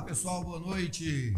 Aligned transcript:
Olá 0.00 0.08
pessoal, 0.08 0.42
boa 0.42 0.58
noite. 0.58 1.34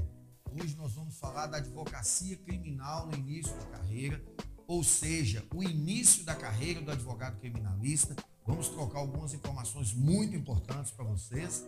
Hoje 0.49 0.77
nós 0.77 0.95
vamos 0.95 1.19
falar 1.19 1.49
da 1.49 1.57
advocacia 1.57 2.37
criminal 2.37 3.09
no 3.09 3.17
início 3.17 3.53
da 3.57 3.67
carreira, 3.67 4.25
ou 4.69 4.85
seja, 4.85 5.45
o 5.53 5.65
início 5.65 6.25
da 6.25 6.37
carreira 6.37 6.81
do 6.81 6.93
advogado 6.93 7.41
criminalista. 7.41 8.15
Vamos 8.47 8.69
trocar 8.69 9.01
algumas 9.01 9.35
informações 9.35 9.93
muito 9.93 10.37
importantes 10.37 10.93
para 10.93 11.05
vocês 11.05 11.67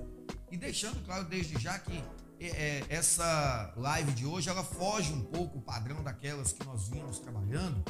e 0.52 0.56
deixando 0.56 1.04
claro 1.04 1.24
desde 1.28 1.60
já 1.60 1.80
que 1.80 2.00
é, 2.38 2.46
é, 2.46 2.86
essa 2.88 3.74
live 3.76 4.12
de 4.12 4.24
hoje 4.24 4.48
ela 4.48 4.62
foge 4.62 5.12
um 5.12 5.24
pouco 5.24 5.58
o 5.58 5.62
padrão 5.62 6.00
daquelas 6.00 6.52
que 6.52 6.64
nós 6.64 6.86
vínhamos 6.86 7.18
trabalhando, 7.18 7.84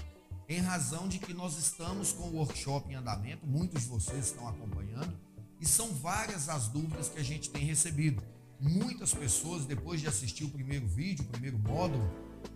em 0.48 0.60
razão 0.60 1.06
de 1.06 1.18
que 1.18 1.34
nós 1.34 1.58
estamos 1.58 2.10
com 2.10 2.22
o 2.30 2.36
workshop 2.36 2.91
em 2.91 2.94
andamento, 2.94 3.46
muitos 3.46 3.82
de 3.82 3.88
vocês 3.88 4.28
estão 4.28 4.48
acompanhando 4.48 5.14
e 5.60 5.66
são 5.66 5.92
várias 5.92 6.48
as 6.48 6.68
dúvidas 6.68 7.10
que 7.10 7.18
a 7.18 7.22
gente 7.22 7.50
tem 7.50 7.66
recebido. 7.66 8.22
Muitas 8.66 9.12
pessoas, 9.12 9.66
depois 9.66 10.00
de 10.00 10.09
assistir 10.09 10.45
o 10.45 10.48
primeiro 10.48 10.86
vídeo, 10.88 11.22
o 11.22 11.28
primeiro 11.28 11.59
módulo, 11.59 12.10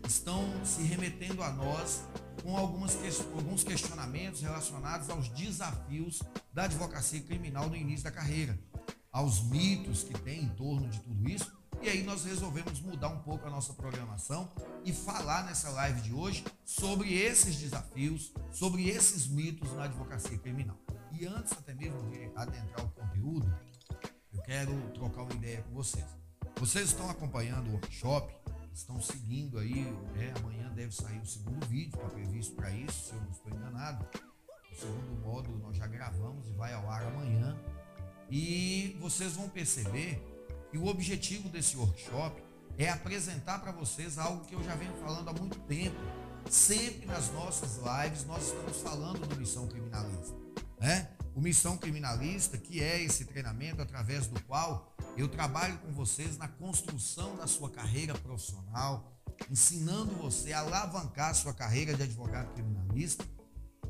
estão 0.07 0.43
se 0.65 0.81
remetendo 0.81 1.43
a 1.43 1.53
nós 1.53 2.03
com 2.43 2.57
algumas, 2.57 2.97
alguns 3.37 3.63
questionamentos 3.63 4.41
relacionados 4.41 5.11
aos 5.11 5.29
desafios 5.29 6.23
da 6.51 6.65
advocacia 6.65 7.21
criminal 7.21 7.69
no 7.69 7.77
início 7.77 8.05
da 8.05 8.11
carreira, 8.11 8.59
aos 9.13 9.43
mitos 9.43 10.03
que 10.03 10.15
tem 10.15 10.45
em 10.45 10.49
torno 10.49 10.89
de 10.89 10.99
tudo 10.99 11.29
isso. 11.29 11.53
E 11.83 11.91
aí 11.91 12.03
nós 12.03 12.25
resolvemos 12.25 12.81
mudar 12.81 13.09
um 13.09 13.21
pouco 13.21 13.47
a 13.47 13.51
nossa 13.51 13.75
programação 13.75 14.51
e 14.87 14.95
falar 14.95 15.45
nessa 15.45 15.69
live 15.69 16.01
de 16.01 16.15
hoje 16.15 16.43
sobre 16.65 17.13
esses 17.13 17.57
desafios, 17.57 18.33
sobre 18.51 18.89
esses 18.89 19.27
mitos 19.27 19.71
na 19.75 19.85
advocacia 19.85 20.39
criminal. 20.39 20.79
E 21.13 21.27
antes 21.27 21.53
até 21.53 21.75
mesmo 21.75 22.01
de 22.11 22.31
adentrar 22.35 22.87
o 22.87 22.91
conteúdo, 22.93 23.55
quero 24.49 24.73
trocar 24.95 25.25
uma 25.25 25.35
ideia 25.35 25.61
com 25.61 25.75
vocês. 25.75 26.07
Vocês 26.57 26.87
estão 26.87 27.11
acompanhando 27.11 27.69
o 27.69 27.73
workshop, 27.73 28.35
estão 28.73 28.99
seguindo 28.99 29.59
aí, 29.59 29.85
né? 30.15 30.33
amanhã 30.39 30.73
deve 30.75 30.91
sair 30.91 31.19
o 31.19 31.27
segundo 31.27 31.67
vídeo, 31.67 31.95
está 31.95 32.09
previsto 32.09 32.55
para 32.57 32.71
isso, 32.71 33.09
se 33.09 33.13
eu 33.13 33.21
não 33.21 33.31
estou 33.31 33.53
enganado. 33.53 34.07
O 34.73 34.75
segundo 34.75 35.21
módulo 35.23 35.59
nós 35.59 35.77
já 35.77 35.87
gravamos 35.87 36.49
e 36.49 36.53
vai 36.53 36.73
ao 36.73 36.91
ar 36.91 37.03
amanhã. 37.03 37.59
E 38.31 38.97
vocês 38.99 39.35
vão 39.35 39.51
perceber 39.51 40.19
que 40.71 40.79
o 40.79 40.87
objetivo 40.87 41.51
desse 41.51 41.77
workshop 41.77 42.43
é 42.79 42.89
apresentar 42.89 43.59
para 43.59 43.73
vocês 43.73 44.17
algo 44.17 44.47
que 44.47 44.55
eu 44.55 44.65
já 44.65 44.75
venho 44.77 44.95
falando 44.95 45.29
há 45.29 45.33
muito 45.35 45.59
tempo. 45.61 45.99
Sempre 46.49 47.05
nas 47.05 47.31
nossas 47.33 47.77
lives 47.77 48.25
nós 48.25 48.47
estamos 48.47 48.81
falando 48.81 49.27
do 49.27 49.37
missão 49.37 49.69
criminalista, 49.69 50.35
né? 50.81 51.18
O 51.39 51.41
Missão 51.41 51.79
Criminalista, 51.79 52.59
que 52.59 52.83
é 52.83 53.01
esse 53.01 53.25
treinamento 53.25 53.81
através 53.81 54.27
do 54.27 54.43
qual 54.43 54.93
eu 55.17 55.29
trabalho 55.29 55.79
com 55.79 55.93
vocês 55.93 56.37
na 56.37 56.49
construção 56.49 57.37
da 57.37 57.47
sua 57.47 57.71
carreira 57.71 58.13
profissional, 58.13 59.17
ensinando 59.49 60.17
você 60.17 60.53
a 60.53 60.59
alavancar 60.59 61.31
a 61.31 61.35
sua 61.35 61.55
carreira 61.55 61.95
de 61.95 62.03
advogado 62.03 62.53
criminalista. 62.55 63.25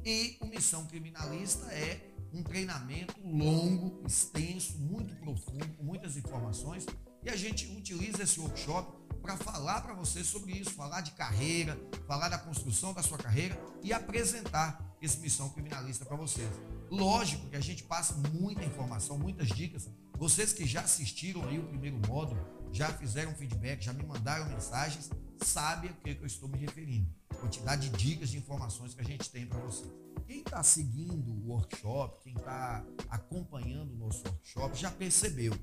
E 0.05 0.37
o 0.43 0.47
Missão 0.47 0.85
Criminalista 0.85 1.73
é 1.73 2.15
um 2.35 2.43
treinamento 2.43 3.15
longo, 3.27 4.07
extenso, 4.07 4.77
muito 4.77 5.15
profundo, 5.17 5.67
com 5.69 5.83
muitas 5.83 6.19
informações, 6.19 6.85
e 7.23 7.31
a 7.31 7.37
gente 7.37 7.67
utiliza 7.79 8.25
esse 8.25 8.39
workshop 8.39 8.93
para 9.23 9.39
falar 9.39 9.81
para 9.81 9.95
você 9.95 10.23
sobre 10.23 10.53
isso, 10.53 10.73
falar 10.73 11.01
de 11.01 11.13
carreira, 11.13 11.81
falar 12.07 12.29
da 12.29 12.37
construção 12.37 12.93
da 12.93 13.03
sua 13.03 13.17
carreira 13.17 13.59
e 13.83 13.91
apresentar 13.91 14.95
esse 15.01 15.19
Missão 15.21 15.49
Criminalista 15.49 16.05
para 16.05 16.17
vocês. 16.17 16.51
Lógico 16.91 17.48
que 17.48 17.56
a 17.56 17.61
gente 17.61 17.85
passa 17.85 18.14
muita 18.33 18.64
informação, 18.64 19.18
muitas 19.18 19.48
dicas. 19.48 19.89
Vocês 20.17 20.52
que 20.52 20.67
já 20.67 20.80
assistiram 20.80 21.45
aí 21.45 21.58
o 21.58 21.64
primeiro 21.64 22.01
módulo, 22.07 22.40
já 22.73 22.92
fizeram 22.92 23.35
feedback, 23.35 23.83
já 23.83 23.92
me 23.92 24.05
mandaram 24.05 24.48
mensagens, 24.48 25.11
sabem 25.42 25.90
a 25.90 25.92
que 25.92 26.11
eu 26.20 26.27
estou 26.27 26.48
me 26.48 26.58
referindo. 26.58 27.08
Quantidade 27.40 27.89
de 27.89 27.96
dicas, 27.96 28.30
de 28.30 28.39
informações 28.39 28.95
que 28.95 29.01
a 29.01 29.05
gente 29.05 29.30
tem 29.30 29.46
para 29.46 29.58
vocês. 29.61 29.90
Quem 30.27 30.40
está 30.40 30.63
seguindo 30.63 31.30
o 31.30 31.48
workshop, 31.48 32.23
quem 32.24 32.35
está 32.35 32.85
acompanhando 33.08 33.92
o 33.92 33.96
nosso 33.96 34.23
workshop, 34.27 34.77
já 34.77 34.90
percebeu. 34.90 35.55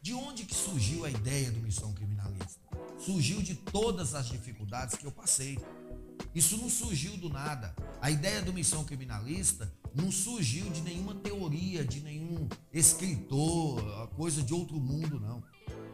De 0.00 0.14
onde 0.14 0.44
que 0.44 0.54
surgiu 0.54 1.04
a 1.04 1.10
ideia 1.10 1.50
do 1.50 1.60
Missão 1.60 1.92
Criminalista? 1.92 2.60
Surgiu 2.98 3.42
de 3.42 3.54
todas 3.54 4.14
as 4.14 4.28
dificuldades 4.28 4.96
que 4.96 5.04
eu 5.04 5.12
passei. 5.12 5.58
Isso 6.34 6.56
não 6.56 6.68
surgiu 6.68 7.16
do 7.16 7.28
nada. 7.28 7.74
A 8.00 8.10
ideia 8.10 8.40
do 8.42 8.52
Missão 8.52 8.84
Criminalista 8.84 9.72
não 9.94 10.10
surgiu 10.10 10.68
de 10.70 10.82
nenhuma 10.82 11.14
teoria, 11.14 11.84
de 11.84 12.00
nenhum 12.00 12.48
escritor, 12.72 14.08
coisa 14.16 14.42
de 14.42 14.52
outro 14.54 14.78
mundo, 14.78 15.18
não. 15.20 15.42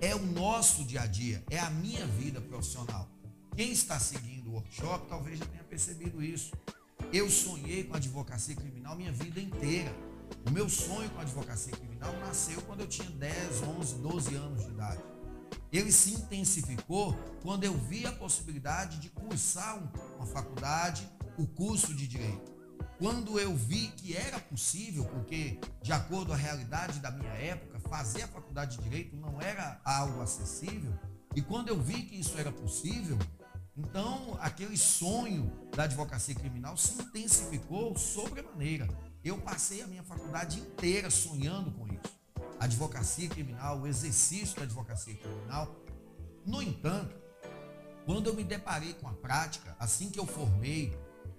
É 0.01 0.15
o 0.15 0.25
nosso 0.27 0.85
dia 0.85 1.03
a 1.03 1.07
dia, 1.07 1.45
é 1.51 1.59
a 1.59 1.71
minha 1.71 2.07
vida 2.07 2.41
profissional. 2.41 3.09
Quem 3.57 3.71
está 3.71 3.99
seguindo 3.99 4.51
o 4.51 4.55
workshop 4.55 5.07
talvez 5.09 5.39
já 5.39 5.47
tenha 5.47 5.65
percebido 5.65 6.23
isso. 6.23 6.53
Eu 7.13 7.31
sonhei 7.31 7.85
com 7.85 7.95
a 7.95 7.99
advocacia 7.99 8.57
criminal 8.57 8.97
minha 8.97 9.13
vida 9.13 9.41
inteira. 9.41 9.95
O 10.47 10.51
meu 10.51 10.69
sonho 10.69 11.09
com 11.11 11.19
a 11.19 11.23
advocacia 11.23 11.73
criminal 11.73 12.13
nasceu 12.19 12.61
quando 12.63 12.81
eu 12.81 12.87
tinha 12.87 13.09
10, 13.09 13.63
11, 13.63 13.95
12 13.97 14.35
anos 14.35 14.65
de 14.65 14.71
idade. 14.71 15.03
Ele 15.73 15.91
se 15.91 16.15
intensificou 16.15 17.15
quando 17.43 17.65
eu 17.65 17.77
vi 17.77 18.07
a 18.07 18.13
possibilidade 18.13 18.99
de 18.99 19.09
cursar 19.11 19.83
uma 20.17 20.27
faculdade, 20.27 21.09
o 21.37 21.47
curso 21.47 21.95
de 21.95 22.07
direito. 22.07 22.54
Quando 22.99 23.41
eu 23.41 23.55
vi 23.55 23.89
que 23.89 24.17
era 24.17 24.39
possível, 24.39 25.05
porque 25.07 25.59
de 25.83 25.93
acordo 25.93 26.27
com 26.27 26.33
a 26.33 26.37
realidade 26.37 27.01
da 27.01 27.11
minha 27.11 27.33
época, 27.33 27.81
fazer 27.81 28.23
a 28.23 28.29
faculdade 28.29 28.77
de 28.77 28.85
direito 28.85 29.17
não 29.17 29.41
era 29.41 29.81
algo 29.85 30.23
acessível, 30.23 30.93
e 31.35 31.43
quando 31.43 31.69
eu 31.69 31.81
vi 31.81 32.03
que 32.03 32.19
isso 32.19 32.39
era 32.39 32.53
possível, 32.53 33.19
então 33.77 34.39
aquele 34.41 34.77
sonho 34.77 35.51
da 35.75 35.83
advocacia 35.83 36.35
criminal 36.35 36.77
se 36.77 37.03
intensificou 37.03 37.99
sobremaneira. 37.99 38.89
Eu 39.25 39.39
passei 39.39 39.83
a 39.83 39.87
minha 39.87 40.05
faculdade 40.05 40.61
inteira 40.61 41.11
sonhando 41.11 41.73
com 41.73 41.89
isso. 41.89 42.15
Advocacia 42.61 43.29
criminal, 43.29 43.81
o 43.81 43.87
exercício 43.87 44.57
da 44.57 44.63
advocacia 44.63 45.17
criminal. 45.17 45.75
No 46.47 46.63
entanto, 46.63 47.17
quando 48.07 48.29
eu 48.29 48.35
me 48.35 48.45
deparei 48.45 48.95
com 48.95 49.09
a 49.09 49.13
prática, 49.13 49.75
assim 49.79 50.09
que 50.11 50.21
eu 50.21 50.27
formei 50.27 50.97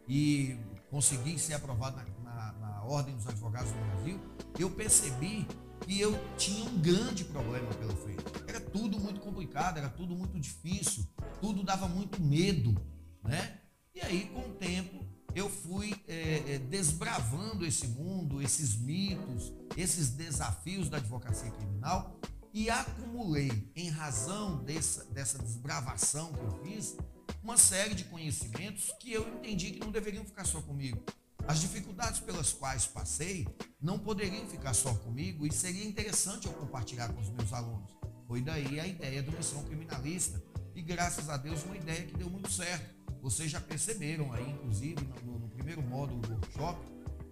e 0.07 0.57
consegui 0.95 1.37
ser 1.37 1.55
aprovado 1.55 1.97
na, 1.97 2.05
na, 2.23 2.53
na 2.53 2.83
Ordem 2.85 3.13
dos 3.17 3.27
Advogados 3.27 3.69
do 3.69 3.77
Brasil, 3.79 4.17
eu 4.57 4.71
percebi 4.71 5.45
que 5.81 5.99
eu 5.99 6.17
tinha 6.37 6.69
um 6.69 6.79
grande 6.79 7.25
problema 7.25 7.67
pela 7.73 7.93
frente. 7.97 8.23
Era 8.47 8.61
tudo 8.61 8.97
muito 8.97 9.19
complicado, 9.19 9.77
era 9.77 9.89
tudo 9.89 10.15
muito 10.15 10.39
difícil, 10.39 11.05
tudo 11.41 11.63
dava 11.63 11.89
muito 11.89 12.21
medo, 12.21 12.73
né? 13.21 13.59
E 13.93 13.99
aí, 13.99 14.29
com 14.33 14.39
o 14.39 14.53
tempo, 14.53 15.05
eu 15.35 15.49
fui 15.49 15.93
é, 16.07 16.53
é, 16.53 16.59
desbravando 16.59 17.65
esse 17.65 17.87
mundo, 17.89 18.41
esses 18.41 18.77
mitos, 18.77 19.51
esses 19.75 20.11
desafios 20.11 20.87
da 20.87 20.95
advocacia 20.95 21.51
criminal 21.51 22.17
e 22.53 22.69
acumulei, 22.69 23.69
em 23.75 23.89
razão 23.89 24.63
dessa, 24.63 25.03
dessa 25.11 25.37
desbravação 25.39 26.31
que 26.31 26.39
eu 26.39 26.63
fiz, 26.63 26.95
uma 27.43 27.57
série 27.57 27.93
de 27.93 28.03
conhecimentos 28.05 28.91
que 28.99 29.13
eu 29.13 29.27
entendi 29.35 29.71
que 29.71 29.79
não 29.79 29.91
deveriam 29.91 30.25
ficar 30.25 30.45
só 30.45 30.61
comigo. 30.61 31.03
As 31.47 31.61
dificuldades 31.61 32.19
pelas 32.19 32.51
quais 32.51 32.87
passei 32.87 33.47
não 33.79 33.99
poderiam 33.99 34.47
ficar 34.47 34.73
só 34.73 34.93
comigo 34.95 35.45
e 35.45 35.51
seria 35.51 35.85
interessante 35.85 36.47
eu 36.47 36.53
compartilhar 36.53 37.13
com 37.13 37.21
os 37.21 37.29
meus 37.29 37.53
alunos. 37.53 37.91
Foi 38.27 38.41
daí 38.41 38.79
a 38.79 38.87
ideia 38.87 39.21
do 39.21 39.31
Missão 39.31 39.63
Criminalista 39.63 40.41
e 40.73 40.81
graças 40.81 41.29
a 41.29 41.37
Deus 41.37 41.63
uma 41.63 41.77
ideia 41.77 42.03
que 42.03 42.17
deu 42.17 42.29
muito 42.29 42.51
certo. 42.51 42.95
Vocês 43.21 43.51
já 43.51 43.61
perceberam 43.61 44.33
aí, 44.33 44.49
inclusive, 44.49 45.07
no, 45.23 45.39
no 45.39 45.49
primeiro 45.49 45.81
módulo 45.81 46.21
do 46.21 46.33
workshop, 46.33 46.79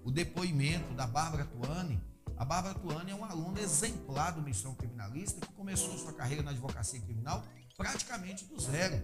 o 0.04 0.12
depoimento 0.12 0.94
da 0.94 1.08
Bárbara 1.08 1.46
Tuani. 1.46 2.02
A 2.38 2.46
Bárbara 2.46 2.78
Tuani 2.80 3.12
é 3.12 3.16
uma 3.16 3.30
aluna 3.30 3.62
exemplar 3.62 4.34
do 4.34 4.42
Missão 4.42 4.76
Criminalista 4.76 5.42
que 5.42 5.54
começou 5.54 5.98
sua 5.98 6.14
carreira 6.14 6.44
na 6.44 6.52
advocacia 6.52 7.00
criminal 7.00 7.44
praticamente 7.76 8.46
do 8.46 8.60
zero. 8.60 9.04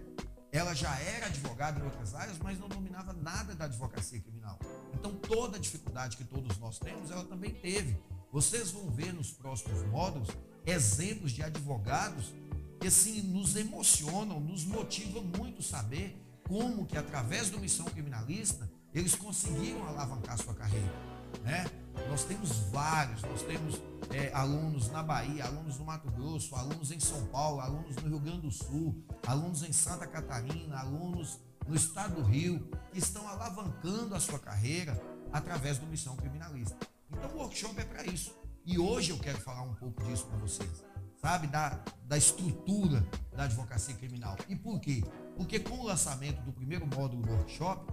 Ela 0.52 0.74
já 0.74 0.94
era 0.98 1.26
advogada 1.26 1.78
em 1.78 1.84
outras 1.84 2.14
áreas, 2.14 2.38
mas 2.38 2.58
não 2.58 2.68
dominava 2.68 3.12
nada 3.12 3.54
da 3.54 3.66
advocacia 3.66 4.20
criminal. 4.20 4.58
Então, 4.92 5.14
toda 5.14 5.56
a 5.56 5.60
dificuldade 5.60 6.16
que 6.16 6.24
todos 6.24 6.58
nós 6.58 6.78
temos, 6.78 7.10
ela 7.10 7.24
também 7.24 7.54
teve. 7.54 7.96
Vocês 8.32 8.70
vão 8.70 8.90
ver 8.90 9.12
nos 9.12 9.30
próximos 9.30 9.84
módulos 9.86 10.28
exemplos 10.66 11.32
de 11.32 11.42
advogados 11.42 12.32
que 12.80 12.86
assim 12.86 13.22
nos 13.22 13.56
emocionam, 13.56 14.40
nos 14.40 14.64
motivam 14.64 15.22
muito 15.22 15.62
saber 15.62 16.20
como 16.48 16.86
que 16.86 16.96
através 16.96 17.50
do 17.50 17.60
missão 17.60 17.86
criminalista 17.86 18.70
eles 18.92 19.14
conseguiram 19.14 19.86
alavancar 19.86 20.36
sua 20.38 20.54
carreira, 20.54 20.92
né? 21.42 21.64
Nós 22.08 22.24
temos 22.24 22.50
vários, 22.70 23.22
nós 23.22 23.42
temos 23.42 23.80
é, 24.10 24.32
alunos 24.34 24.90
na 24.90 25.02
Bahia, 25.02 25.44
alunos 25.44 25.78
no 25.78 25.84
Mato 25.84 26.10
Grosso, 26.10 26.54
alunos 26.56 26.90
em 26.90 27.00
São 27.00 27.26
Paulo, 27.26 27.60
alunos 27.60 27.96
no 27.96 28.08
Rio 28.08 28.20
Grande 28.20 28.42
do 28.42 28.50
Sul, 28.50 29.02
alunos 29.26 29.62
em 29.62 29.72
Santa 29.72 30.06
Catarina, 30.06 30.80
alunos 30.80 31.38
no 31.66 31.76
estado 31.76 32.16
do 32.16 32.22
Rio, 32.22 32.68
que 32.92 32.98
estão 32.98 33.26
alavancando 33.28 34.14
a 34.14 34.20
sua 34.20 34.38
carreira 34.38 35.00
através 35.32 35.78
do 35.78 35.86
Missão 35.86 36.16
Criminalista. 36.16 36.76
Então 37.10 37.30
o 37.30 37.38
workshop 37.38 37.80
é 37.80 37.84
para 37.84 38.04
isso. 38.06 38.34
E 38.66 38.78
hoje 38.78 39.10
eu 39.10 39.18
quero 39.18 39.38
falar 39.38 39.62
um 39.62 39.74
pouco 39.74 40.02
disso 40.04 40.26
para 40.26 40.38
vocês. 40.38 40.84
sabe, 41.20 41.46
da, 41.46 41.78
da 42.04 42.16
estrutura 42.16 43.06
da 43.36 43.44
advocacia 43.44 43.94
criminal. 43.94 44.36
E 44.48 44.56
por 44.56 44.80
quê? 44.80 45.04
Porque 45.36 45.60
com 45.60 45.78
o 45.78 45.84
lançamento 45.84 46.40
do 46.42 46.52
primeiro 46.52 46.86
módulo 46.86 47.22
do 47.22 47.32
workshop, 47.32 47.92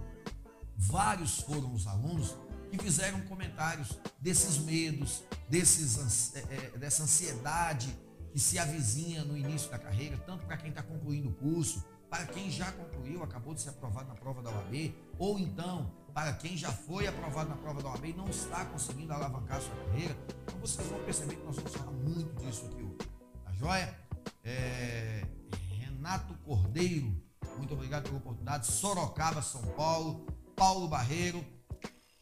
vários 0.76 1.40
foram 1.40 1.72
os 1.72 1.86
alunos 1.86 2.36
que 2.70 2.78
fizeram 2.78 3.20
comentários 3.22 3.98
desses 4.20 4.58
medos, 4.58 5.22
desses, 5.48 6.34
é, 6.34 6.40
é, 6.40 6.78
dessa 6.78 7.02
ansiedade 7.02 7.96
que 8.32 8.38
se 8.38 8.58
avizinha 8.58 9.24
no 9.24 9.36
início 9.36 9.70
da 9.70 9.78
carreira, 9.78 10.16
tanto 10.18 10.44
para 10.46 10.56
quem 10.56 10.70
está 10.70 10.82
concluindo 10.82 11.30
o 11.30 11.32
curso, 11.32 11.84
para 12.10 12.26
quem 12.26 12.50
já 12.50 12.70
concluiu, 12.72 13.22
acabou 13.22 13.54
de 13.54 13.60
ser 13.60 13.70
aprovado 13.70 14.08
na 14.08 14.14
prova 14.14 14.42
da 14.42 14.50
OAB, 14.50 14.94
ou 15.18 15.38
então 15.38 15.90
para 16.14 16.32
quem 16.32 16.56
já 16.56 16.72
foi 16.72 17.06
aprovado 17.06 17.50
na 17.50 17.56
prova 17.56 17.82
da 17.82 17.90
OAB 17.90 18.06
e 18.06 18.12
não 18.12 18.28
está 18.28 18.64
conseguindo 18.64 19.12
alavancar 19.12 19.60
sua 19.60 19.74
carreira. 19.84 20.16
Então 20.42 20.58
vocês 20.60 20.86
vão 20.88 20.98
perceber 21.04 21.36
que 21.36 21.44
nós 21.44 21.56
vamos 21.56 21.74
falar 21.74 21.92
muito 21.92 22.42
disso 22.42 22.66
aqui 22.66 22.82
hoje. 22.82 23.10
Tá 23.44 23.52
joia? 23.52 23.98
É, 24.42 25.26
Renato 25.78 26.34
Cordeiro, 26.44 27.14
muito 27.56 27.74
obrigado 27.74 28.04
pela 28.04 28.16
oportunidade. 28.16 28.66
Sorocaba, 28.66 29.42
São 29.42 29.62
Paulo. 29.72 30.26
Paulo 30.56 30.88
Barreiro, 30.88 31.44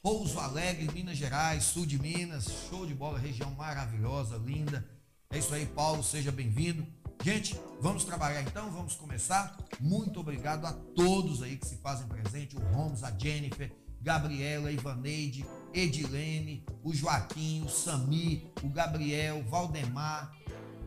Pouso 0.06 0.38
Alegre, 0.38 0.88
Minas 0.94 1.18
Gerais, 1.18 1.64
sul 1.64 1.84
de 1.84 1.98
Minas. 1.98 2.46
Show 2.70 2.86
de 2.86 2.94
bola, 2.94 3.18
região 3.18 3.50
maravilhosa, 3.56 4.36
linda. 4.36 4.88
É 5.30 5.36
isso 5.36 5.52
aí, 5.52 5.66
Paulo, 5.66 6.00
seja 6.04 6.30
bem-vindo. 6.30 6.86
Gente, 7.24 7.58
vamos 7.80 8.04
trabalhar 8.04 8.40
então, 8.40 8.70
vamos 8.70 8.94
começar. 8.94 9.58
Muito 9.80 10.20
obrigado 10.20 10.64
a 10.64 10.72
todos 10.72 11.42
aí 11.42 11.56
que 11.56 11.66
se 11.66 11.78
fazem 11.78 12.06
presente, 12.06 12.56
o 12.56 12.60
Holmes, 12.72 13.02
a 13.02 13.10
Jennifer, 13.18 13.72
Gabriela, 14.00 14.70
Ivaneide, 14.70 15.44
Edilene, 15.74 16.64
o 16.84 16.94
Joaquim, 16.94 17.64
o 17.64 17.68
Sami, 17.68 18.48
o 18.62 18.68
Gabriel, 18.68 19.42
Valdemar, 19.42 20.32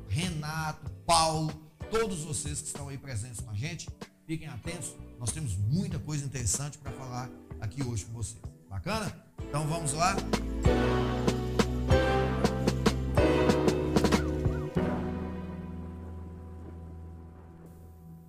Renato, 0.08 0.90
Paulo, 1.06 1.52
todos 1.92 2.22
vocês 2.22 2.62
que 2.62 2.68
estão 2.68 2.88
aí 2.88 2.98
presentes 2.98 3.42
com 3.42 3.52
a 3.52 3.54
gente. 3.54 3.90
Fiquem 4.26 4.48
atentos, 4.48 4.96
nós 5.20 5.34
temos 5.34 5.58
muita 5.58 6.00
coisa 6.00 6.24
interessante 6.24 6.78
para 6.78 6.94
falar 6.94 7.30
aqui 7.60 7.84
hoje 7.84 8.06
com 8.06 8.14
vocês. 8.14 8.59
Bacana? 8.70 9.12
Então 9.42 9.68
vamos 9.68 9.94
lá. 9.94 10.16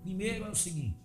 Primeiro 0.03 0.47
é 0.47 0.49
o 0.49 0.57
seguinte: 0.57 0.99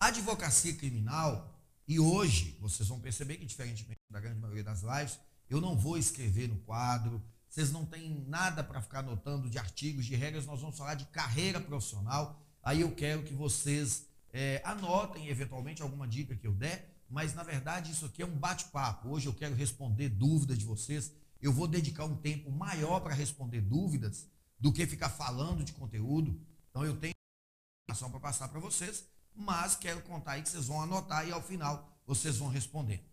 a 0.00 0.06
advocacia 0.06 0.74
criminal, 0.74 1.54
e 1.86 2.00
hoje 2.00 2.56
vocês 2.58 2.88
vão 2.88 2.98
perceber 2.98 3.36
que, 3.36 3.44
diferentemente 3.44 4.00
da 4.08 4.18
grande 4.18 4.40
maioria 4.40 4.64
das 4.64 4.80
lives, 4.80 5.20
eu 5.50 5.60
não 5.60 5.76
vou 5.76 5.98
escrever 5.98 6.48
no 6.48 6.56
quadro, 6.60 7.22
vocês 7.50 7.70
não 7.70 7.84
têm 7.84 8.24
nada 8.26 8.64
para 8.64 8.80
ficar 8.80 9.00
anotando 9.00 9.50
de 9.50 9.58
artigos, 9.58 10.06
de 10.06 10.16
regras, 10.16 10.46
nós 10.46 10.60
vamos 10.60 10.78
falar 10.78 10.94
de 10.94 11.04
carreira 11.06 11.60
profissional. 11.60 12.40
Aí 12.62 12.80
eu 12.80 12.94
quero 12.94 13.24
que 13.24 13.34
vocês 13.34 14.06
é, 14.32 14.62
anotem 14.64 15.28
eventualmente 15.28 15.82
alguma 15.82 16.08
dica 16.08 16.34
que 16.34 16.46
eu 16.46 16.54
der, 16.54 16.89
mas 17.10 17.34
na 17.34 17.42
verdade 17.42 17.90
isso 17.90 18.06
aqui 18.06 18.22
é 18.22 18.26
um 18.26 18.38
bate-papo. 18.38 19.08
Hoje 19.08 19.26
eu 19.26 19.34
quero 19.34 19.54
responder 19.54 20.08
dúvidas 20.08 20.56
de 20.56 20.64
vocês. 20.64 21.12
Eu 21.42 21.52
vou 21.52 21.66
dedicar 21.66 22.04
um 22.04 22.16
tempo 22.16 22.50
maior 22.52 23.00
para 23.00 23.12
responder 23.12 23.60
dúvidas 23.60 24.28
do 24.58 24.72
que 24.72 24.86
ficar 24.86 25.10
falando 25.10 25.64
de 25.64 25.72
conteúdo. 25.72 26.40
Então 26.70 26.84
eu 26.84 26.96
tenho 26.96 27.14
informação 27.82 28.10
para 28.10 28.20
passar 28.20 28.48
para 28.48 28.60
vocês, 28.60 29.04
mas 29.34 29.74
quero 29.74 30.00
contar 30.02 30.32
aí 30.32 30.42
que 30.42 30.48
vocês 30.48 30.66
vão 30.66 30.80
anotar 30.80 31.26
e 31.26 31.32
ao 31.32 31.42
final 31.42 32.00
vocês 32.06 32.36
vão 32.36 32.48
responder. 32.48 33.04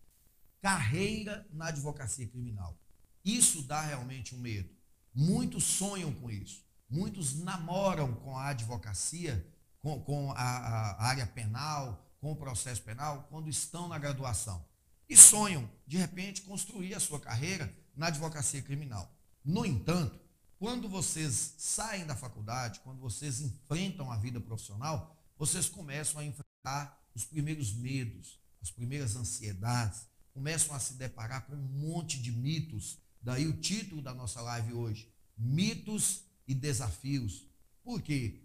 Carreira 0.61 1.47
na 1.51 1.67
advocacia 1.67 2.27
criminal. 2.27 2.77
Isso 3.25 3.63
dá 3.63 3.81
realmente 3.81 4.35
um 4.35 4.39
medo. 4.39 4.69
Muitos 5.13 5.63
sonham 5.63 6.13
com 6.13 6.29
isso. 6.29 6.63
Muitos 6.89 7.35
namoram 7.39 8.13
com 8.13 8.37
a 8.37 8.49
advocacia, 8.49 9.45
com, 9.79 9.99
com 10.01 10.31
a, 10.31 10.35
a 10.35 11.05
área 11.05 11.25
penal, 11.25 12.06
com 12.27 12.33
o 12.33 12.35
processo 12.35 12.81
penal, 12.81 13.25
quando 13.29 13.49
estão 13.49 13.87
na 13.87 13.97
graduação. 13.97 14.65
E 15.07 15.15
sonham, 15.15 15.69
de 15.87 15.95
repente, 15.95 16.41
construir 16.41 16.93
a 16.93 16.99
sua 16.99 17.21
carreira 17.21 17.73
na 17.95 18.07
advocacia 18.07 18.61
criminal. 18.61 19.09
No 19.45 19.65
entanto, 19.65 20.19
quando 20.59 20.89
vocês 20.89 21.53
saem 21.57 22.05
da 22.05 22.17
faculdade, 22.17 22.81
quando 22.81 22.99
vocês 22.99 23.39
enfrentam 23.39 24.11
a 24.11 24.17
vida 24.17 24.41
profissional, 24.41 25.15
vocês 25.37 25.69
começam 25.69 26.19
a 26.19 26.25
enfrentar 26.25 27.01
os 27.15 27.23
primeiros 27.23 27.71
medos, 27.71 28.41
as 28.61 28.71
primeiras 28.71 29.15
ansiedades, 29.15 30.01
começam 30.33 30.75
a 30.75 30.79
se 30.79 30.95
deparar 30.95 31.45
com 31.47 31.55
um 31.55 31.67
monte 31.79 32.21
de 32.21 32.33
mitos. 32.33 32.97
Daí 33.21 33.47
o 33.47 33.55
título 33.55 34.01
da 34.01 34.13
nossa 34.13 34.41
live 34.41 34.73
hoje: 34.73 35.09
Mitos 35.37 36.23
e 36.45 36.53
Desafios. 36.53 37.47
Por 37.85 38.01
quê? 38.01 38.41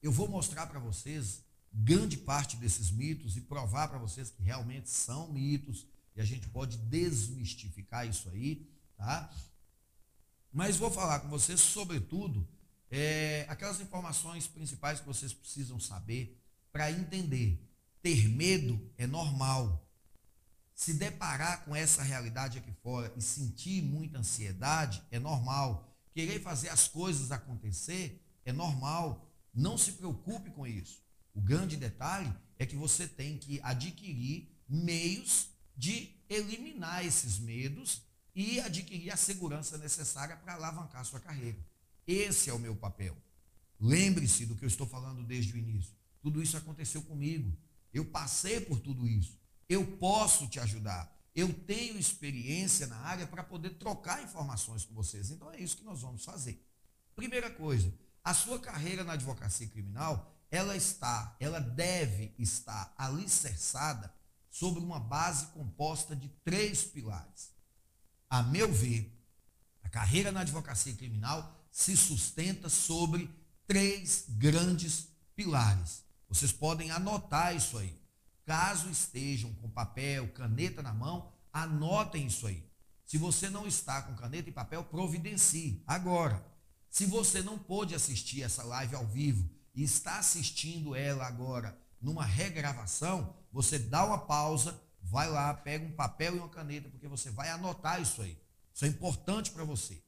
Eu 0.00 0.12
vou 0.12 0.28
mostrar 0.28 0.68
para 0.68 0.78
vocês 0.78 1.49
grande 1.72 2.16
parte 2.16 2.56
desses 2.56 2.90
mitos 2.90 3.36
e 3.36 3.40
provar 3.40 3.88
para 3.88 3.98
vocês 3.98 4.30
que 4.30 4.42
realmente 4.42 4.90
são 4.90 5.32
mitos 5.32 5.86
e 6.16 6.20
a 6.20 6.24
gente 6.24 6.48
pode 6.48 6.76
desmistificar 6.76 8.06
isso 8.06 8.28
aí, 8.30 8.68
tá? 8.96 9.30
Mas 10.52 10.76
vou 10.76 10.90
falar 10.90 11.20
com 11.20 11.28
vocês, 11.28 11.60
sobretudo, 11.60 12.46
é, 12.90 13.46
aquelas 13.48 13.80
informações 13.80 14.48
principais 14.48 14.98
que 14.98 15.06
vocês 15.06 15.32
precisam 15.32 15.78
saber 15.78 16.36
para 16.72 16.90
entender. 16.90 17.64
Ter 18.02 18.28
medo 18.28 18.90
é 18.98 19.06
normal. 19.06 19.86
Se 20.74 20.94
deparar 20.94 21.64
com 21.64 21.76
essa 21.76 22.02
realidade 22.02 22.58
aqui 22.58 22.72
fora 22.82 23.12
e 23.16 23.22
sentir 23.22 23.82
muita 23.82 24.18
ansiedade 24.18 25.02
é 25.10 25.18
normal. 25.18 25.86
Querer 26.12 26.40
fazer 26.40 26.70
as 26.70 26.88
coisas 26.88 27.30
acontecer 27.30 28.20
é 28.44 28.52
normal. 28.52 29.30
Não 29.54 29.78
se 29.78 29.92
preocupe 29.92 30.50
com 30.50 30.66
isso. 30.66 31.00
O 31.40 31.42
grande 31.42 31.78
detalhe 31.78 32.30
é 32.58 32.66
que 32.66 32.76
você 32.76 33.08
tem 33.08 33.38
que 33.38 33.58
adquirir 33.62 34.54
meios 34.68 35.48
de 35.74 36.14
eliminar 36.28 37.02
esses 37.04 37.38
medos 37.38 38.02
e 38.34 38.60
adquirir 38.60 39.10
a 39.10 39.16
segurança 39.16 39.78
necessária 39.78 40.36
para 40.36 40.52
alavancar 40.52 41.02
sua 41.02 41.18
carreira. 41.18 41.56
Esse 42.06 42.50
é 42.50 42.52
o 42.52 42.58
meu 42.58 42.76
papel. 42.76 43.16
Lembre-se 43.80 44.44
do 44.44 44.54
que 44.54 44.66
eu 44.66 44.68
estou 44.68 44.86
falando 44.86 45.24
desde 45.24 45.54
o 45.54 45.56
início. 45.56 45.94
Tudo 46.20 46.42
isso 46.42 46.58
aconteceu 46.58 47.00
comigo. 47.00 47.56
Eu 47.90 48.04
passei 48.04 48.60
por 48.60 48.78
tudo 48.78 49.08
isso. 49.08 49.40
Eu 49.66 49.96
posso 49.96 50.46
te 50.46 50.60
ajudar. 50.60 51.10
Eu 51.34 51.50
tenho 51.54 51.98
experiência 51.98 52.86
na 52.86 52.98
área 52.98 53.26
para 53.26 53.42
poder 53.42 53.70
trocar 53.78 54.22
informações 54.22 54.84
com 54.84 54.92
vocês. 54.92 55.30
Então 55.30 55.50
é 55.50 55.58
isso 55.58 55.78
que 55.78 55.84
nós 55.84 56.02
vamos 56.02 56.22
fazer. 56.22 56.62
Primeira 57.16 57.50
coisa, 57.50 57.90
a 58.22 58.34
sua 58.34 58.58
carreira 58.60 59.02
na 59.02 59.14
advocacia 59.14 59.66
criminal, 59.68 60.36
ela 60.50 60.76
está, 60.76 61.36
ela 61.38 61.60
deve 61.60 62.34
estar 62.38 62.92
alicerçada 62.96 64.12
sobre 64.50 64.80
uma 64.80 64.98
base 64.98 65.46
composta 65.46 66.16
de 66.16 66.28
três 66.44 66.82
pilares 66.82 67.50
a 68.30 68.44
meu 68.44 68.72
ver, 68.72 69.12
a 69.82 69.88
carreira 69.88 70.30
na 70.30 70.42
advocacia 70.42 70.94
criminal 70.94 71.66
se 71.68 71.96
sustenta 71.96 72.68
sobre 72.68 73.28
três 73.66 74.26
grandes 74.28 75.08
pilares. 75.34 76.04
Vocês 76.28 76.52
podem 76.52 76.92
anotar 76.92 77.56
isso 77.56 77.76
aí. 77.76 78.00
Caso 78.46 78.88
estejam 78.88 79.52
com 79.54 79.68
papel, 79.68 80.28
caneta 80.32 80.80
na 80.80 80.94
mão, 80.94 81.32
anotem 81.52 82.26
isso 82.26 82.46
aí. 82.46 82.64
Se 83.04 83.18
você 83.18 83.50
não 83.50 83.66
está 83.66 84.00
com 84.02 84.14
caneta 84.14 84.48
e 84.48 84.52
papel, 84.52 84.84
providencie 84.84 85.82
agora. 85.84 86.44
Se 86.88 87.04
você 87.04 87.42
não 87.42 87.58
pôde 87.58 87.96
assistir 87.96 88.42
essa 88.42 88.62
live 88.62 88.94
ao 88.94 89.06
vivo 89.06 89.50
e 89.80 89.82
está 89.82 90.18
assistindo 90.18 90.94
ela 90.94 91.26
agora 91.26 91.74
numa 92.02 92.22
regravação, 92.22 93.34
você 93.50 93.78
dá 93.78 94.04
uma 94.04 94.18
pausa, 94.18 94.78
vai 95.00 95.26
lá, 95.26 95.54
pega 95.54 95.86
um 95.86 95.92
papel 95.92 96.36
e 96.36 96.38
uma 96.38 96.50
caneta, 96.50 96.90
porque 96.90 97.08
você 97.08 97.30
vai 97.30 97.48
anotar 97.48 97.98
isso 97.98 98.20
aí. 98.20 98.38
Isso 98.74 98.84
é 98.84 98.88
importante 98.88 99.50
para 99.50 99.64
você. 99.64 100.02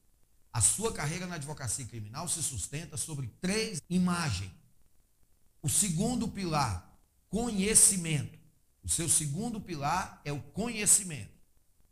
A 0.53 0.61
sua 0.61 0.93
carreira 0.93 1.27
na 1.27 1.37
advocacia 1.37 1.87
criminal 1.87 2.29
se 2.29 2.43
sustenta 2.43 2.99
sobre 2.99 3.29
três 3.41 3.81
imagens. 3.89 4.53
O 5.63 5.71
segundo 5.71 6.29
pilar, 6.29 6.95
conhecimento. 7.31 8.39
O 8.83 8.91
seu 8.91 9.09
segundo 9.09 9.59
pilar 9.59 10.21
é 10.23 10.33
o 10.33 10.43
conhecimento. 10.43 11.33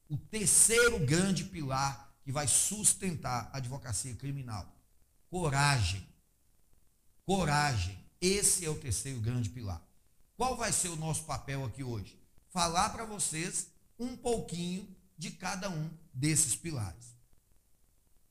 O 0.07 0.19
terceiro 0.19 0.99
grande 0.99 1.45
pilar 1.45 2.15
que 2.25 2.31
vai 2.31 2.47
sustentar 2.47 3.49
a 3.51 3.57
advocacia 3.57 4.15
criminal, 4.17 4.71
coragem. 5.31 6.10
Coragem. 7.31 7.97
Esse 8.21 8.65
é 8.65 8.69
o 8.69 8.75
terceiro 8.75 9.21
grande 9.21 9.51
pilar. 9.51 9.81
Qual 10.37 10.57
vai 10.57 10.73
ser 10.73 10.89
o 10.89 10.97
nosso 10.97 11.23
papel 11.23 11.65
aqui 11.65 11.85
hoje? 11.85 12.19
falar 12.49 12.91
para 12.91 13.05
vocês 13.05 13.69
um 13.97 14.17
pouquinho 14.17 14.85
de 15.17 15.31
cada 15.31 15.71
um 15.71 15.89
desses 16.13 16.57
pilares. 16.57 17.15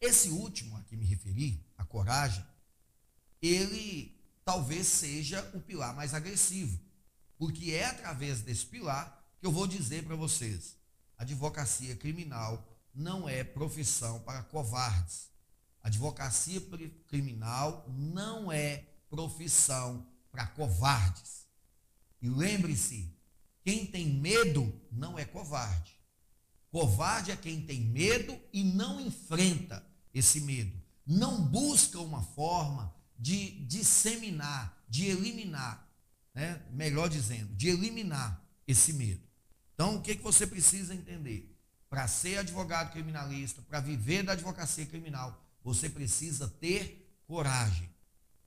Esse 0.02 0.28
último 0.32 0.76
a 0.76 0.82
que 0.84 0.98
me 0.98 1.06
referi, 1.06 1.66
a 1.78 1.86
coragem, 1.86 2.46
ele 3.42 4.22
talvez 4.44 4.86
seja 4.86 5.50
o 5.54 5.62
pilar 5.62 5.96
mais 5.96 6.14
agressivo, 6.14 6.78
porque 7.38 7.72
é 7.72 7.86
através 7.86 8.42
desse 8.42 8.66
pilar 8.66 9.26
que 9.40 9.48
eu 9.48 9.52
vou 9.54 9.66
dizer 9.66 10.04
para 10.04 10.18
vocês: 10.18 10.76
advocacia 11.18 11.96
criminal 11.96 12.68
não 12.94 13.30
é 13.30 13.46
profissão 13.46 14.20
para 14.20 14.44
covardes. 14.44 15.30
Advocacia 15.82 16.62
criminal 17.08 17.86
não 17.88 18.52
é 18.52 18.89
profissão 19.10 20.06
para 20.32 20.48
covardes. 20.48 21.48
E 22.22 22.30
lembre-se, 22.30 23.14
quem 23.64 23.86
tem 23.86 24.08
medo 24.08 24.74
não 24.92 25.18
é 25.18 25.26
covarde. 25.26 25.98
Covarde 26.72 27.32
é 27.32 27.36
quem 27.36 27.62
tem 27.62 27.82
medo 27.82 28.40
e 28.54 28.64
não 28.64 29.02
enfrenta 29.02 29.86
esse 30.14 30.42
medo. 30.42 30.80
Não 31.06 31.42
busca 31.42 32.00
uma 32.00 32.22
forma 32.22 32.94
de 33.18 33.66
disseminar, 33.66 34.78
de 34.88 35.06
eliminar, 35.06 35.88
né? 36.34 36.62
melhor 36.72 37.10
dizendo, 37.10 37.54
de 37.56 37.70
eliminar 37.70 38.42
esse 38.68 38.94
medo. 38.94 39.22
Então, 39.74 39.96
o 39.96 40.02
que, 40.02 40.16
que 40.16 40.22
você 40.24 40.46
precisa 40.46 40.94
entender? 40.94 41.56
Para 41.90 42.08
ser 42.08 42.38
advogado 42.38 42.92
criminalista, 42.92 43.62
para 43.64 43.80
viver 43.80 44.24
da 44.24 44.34
advocacia 44.34 44.86
criminal, 44.86 45.44
você 45.64 45.90
precisa 45.90 46.48
ter 46.48 47.20
coragem. 47.26 47.90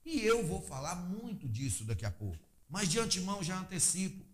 E 0.05 0.19
eu 0.21 0.45
vou 0.45 0.61
falar 0.61 0.95
muito 0.95 1.47
disso 1.47 1.83
daqui 1.83 2.05
a 2.05 2.11
pouco. 2.11 2.39
Mas 2.69 2.89
de 2.89 2.99
antemão 2.99 3.43
já 3.43 3.59
antecipo. 3.59 4.25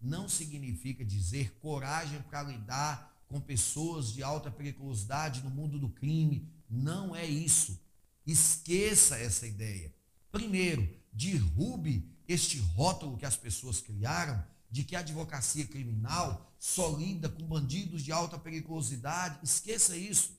Não 0.00 0.28
significa 0.28 1.04
dizer 1.04 1.52
coragem 1.60 2.20
para 2.22 2.42
lidar 2.42 3.24
com 3.28 3.40
pessoas 3.40 4.12
de 4.12 4.22
alta 4.22 4.50
periculosidade 4.50 5.42
no 5.42 5.50
mundo 5.50 5.78
do 5.78 5.88
crime. 5.88 6.48
Não 6.68 7.14
é 7.14 7.24
isso. 7.24 7.80
Esqueça 8.26 9.16
essa 9.16 9.46
ideia. 9.46 9.94
Primeiro, 10.30 10.88
derrube 11.12 12.10
este 12.26 12.58
rótulo 12.58 13.16
que 13.16 13.26
as 13.26 13.36
pessoas 13.36 13.80
criaram 13.80 14.44
de 14.70 14.82
que 14.82 14.96
a 14.96 15.00
advocacia 15.00 15.66
criminal 15.66 16.50
só 16.58 16.96
lida 16.96 17.28
com 17.28 17.42
bandidos 17.46 18.02
de 18.02 18.10
alta 18.10 18.38
periculosidade. 18.38 19.38
Esqueça 19.42 19.96
isso. 19.96 20.38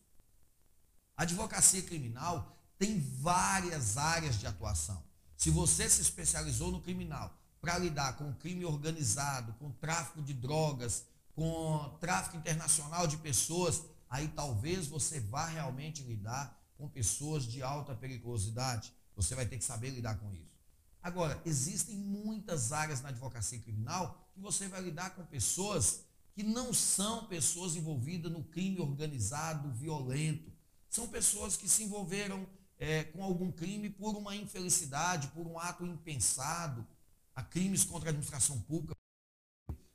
A 1.16 1.24
advocacia 1.24 1.84
criminal 1.84 2.53
tem 2.78 3.00
várias 3.00 3.98
áreas 3.98 4.40
de 4.40 4.48
atuação. 4.48 5.04
Se 5.38 5.50
você 5.50 5.90
se 5.90 6.02
especializou 6.02 6.72
no 6.72 6.82
criminal 6.82 7.38
para 7.62 7.78
lidar 7.78 8.18
com 8.18 8.34
crime 8.34 8.66
organizado, 8.66 9.54
com 9.54 9.72
tráfico 9.72 10.22
de 10.22 10.34
drogas, 10.34 11.06
com 11.36 11.98
tráfico 12.00 12.38
internacional 12.38 13.08
de 13.08 13.18
pessoas, 13.18 13.84
aí 14.10 14.28
talvez 14.28 14.88
você 14.88 15.20
vá 15.20 15.46
realmente 15.46 16.04
lidar 16.04 16.60
com 16.78 16.88
pessoas 16.88 17.46
de 17.46 17.64
alta 17.64 17.96
periculosidade. 17.96 18.94
Você 19.16 19.36
vai 19.36 19.46
ter 19.46 19.58
que 19.58 19.64
saber 19.64 19.90
lidar 19.90 20.16
com 20.16 20.34
isso. 20.34 20.54
Agora, 21.02 21.42
existem 21.46 21.98
muitas 21.98 22.72
áreas 22.72 23.02
na 23.02 23.10
advocacia 23.10 23.60
criminal 23.60 24.30
que 24.34 24.40
você 24.40 24.68
vai 24.68 24.82
lidar 24.82 25.12
com 25.12 25.26
pessoas 25.26 26.06
que 26.34 26.44
não 26.44 26.74
são 26.74 27.26
pessoas 27.26 27.76
envolvidas 27.76 28.32
no 28.32 28.44
crime 28.44 28.80
organizado, 28.80 29.72
violento. 29.72 30.52
São 30.90 31.08
pessoas 31.08 31.56
que 31.56 31.70
se 31.70 31.84
envolveram 31.84 32.48
é, 32.84 33.06
com 33.06 33.24
algum 33.24 33.50
crime 33.50 33.90
por 33.90 34.14
uma 34.14 34.36
infelicidade, 34.36 35.30
por 35.30 35.48
um 35.48 35.58
ato 35.58 35.86
impensado, 35.86 36.86
a 37.34 37.42
crimes 37.42 37.86
contra 37.86 38.10
a 38.10 38.12
administração 38.12 38.60
pública. 38.60 38.94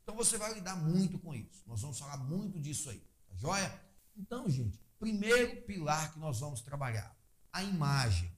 Então 0.02 0.16
você 0.16 0.38
vai 0.38 0.54
lidar 0.54 0.74
muito 0.74 1.18
com 1.18 1.34
isso. 1.34 1.62
Nós 1.66 1.82
vamos 1.82 1.98
falar 1.98 2.16
muito 2.16 2.58
disso 2.58 2.88
aí. 2.88 2.98
Tá 3.28 3.36
joia? 3.36 3.80
Então, 4.16 4.48
gente, 4.48 4.80
primeiro 4.98 5.60
pilar 5.62 6.14
que 6.14 6.18
nós 6.18 6.40
vamos 6.40 6.62
trabalhar, 6.62 7.14
a 7.52 7.62
imagem. 7.62 8.32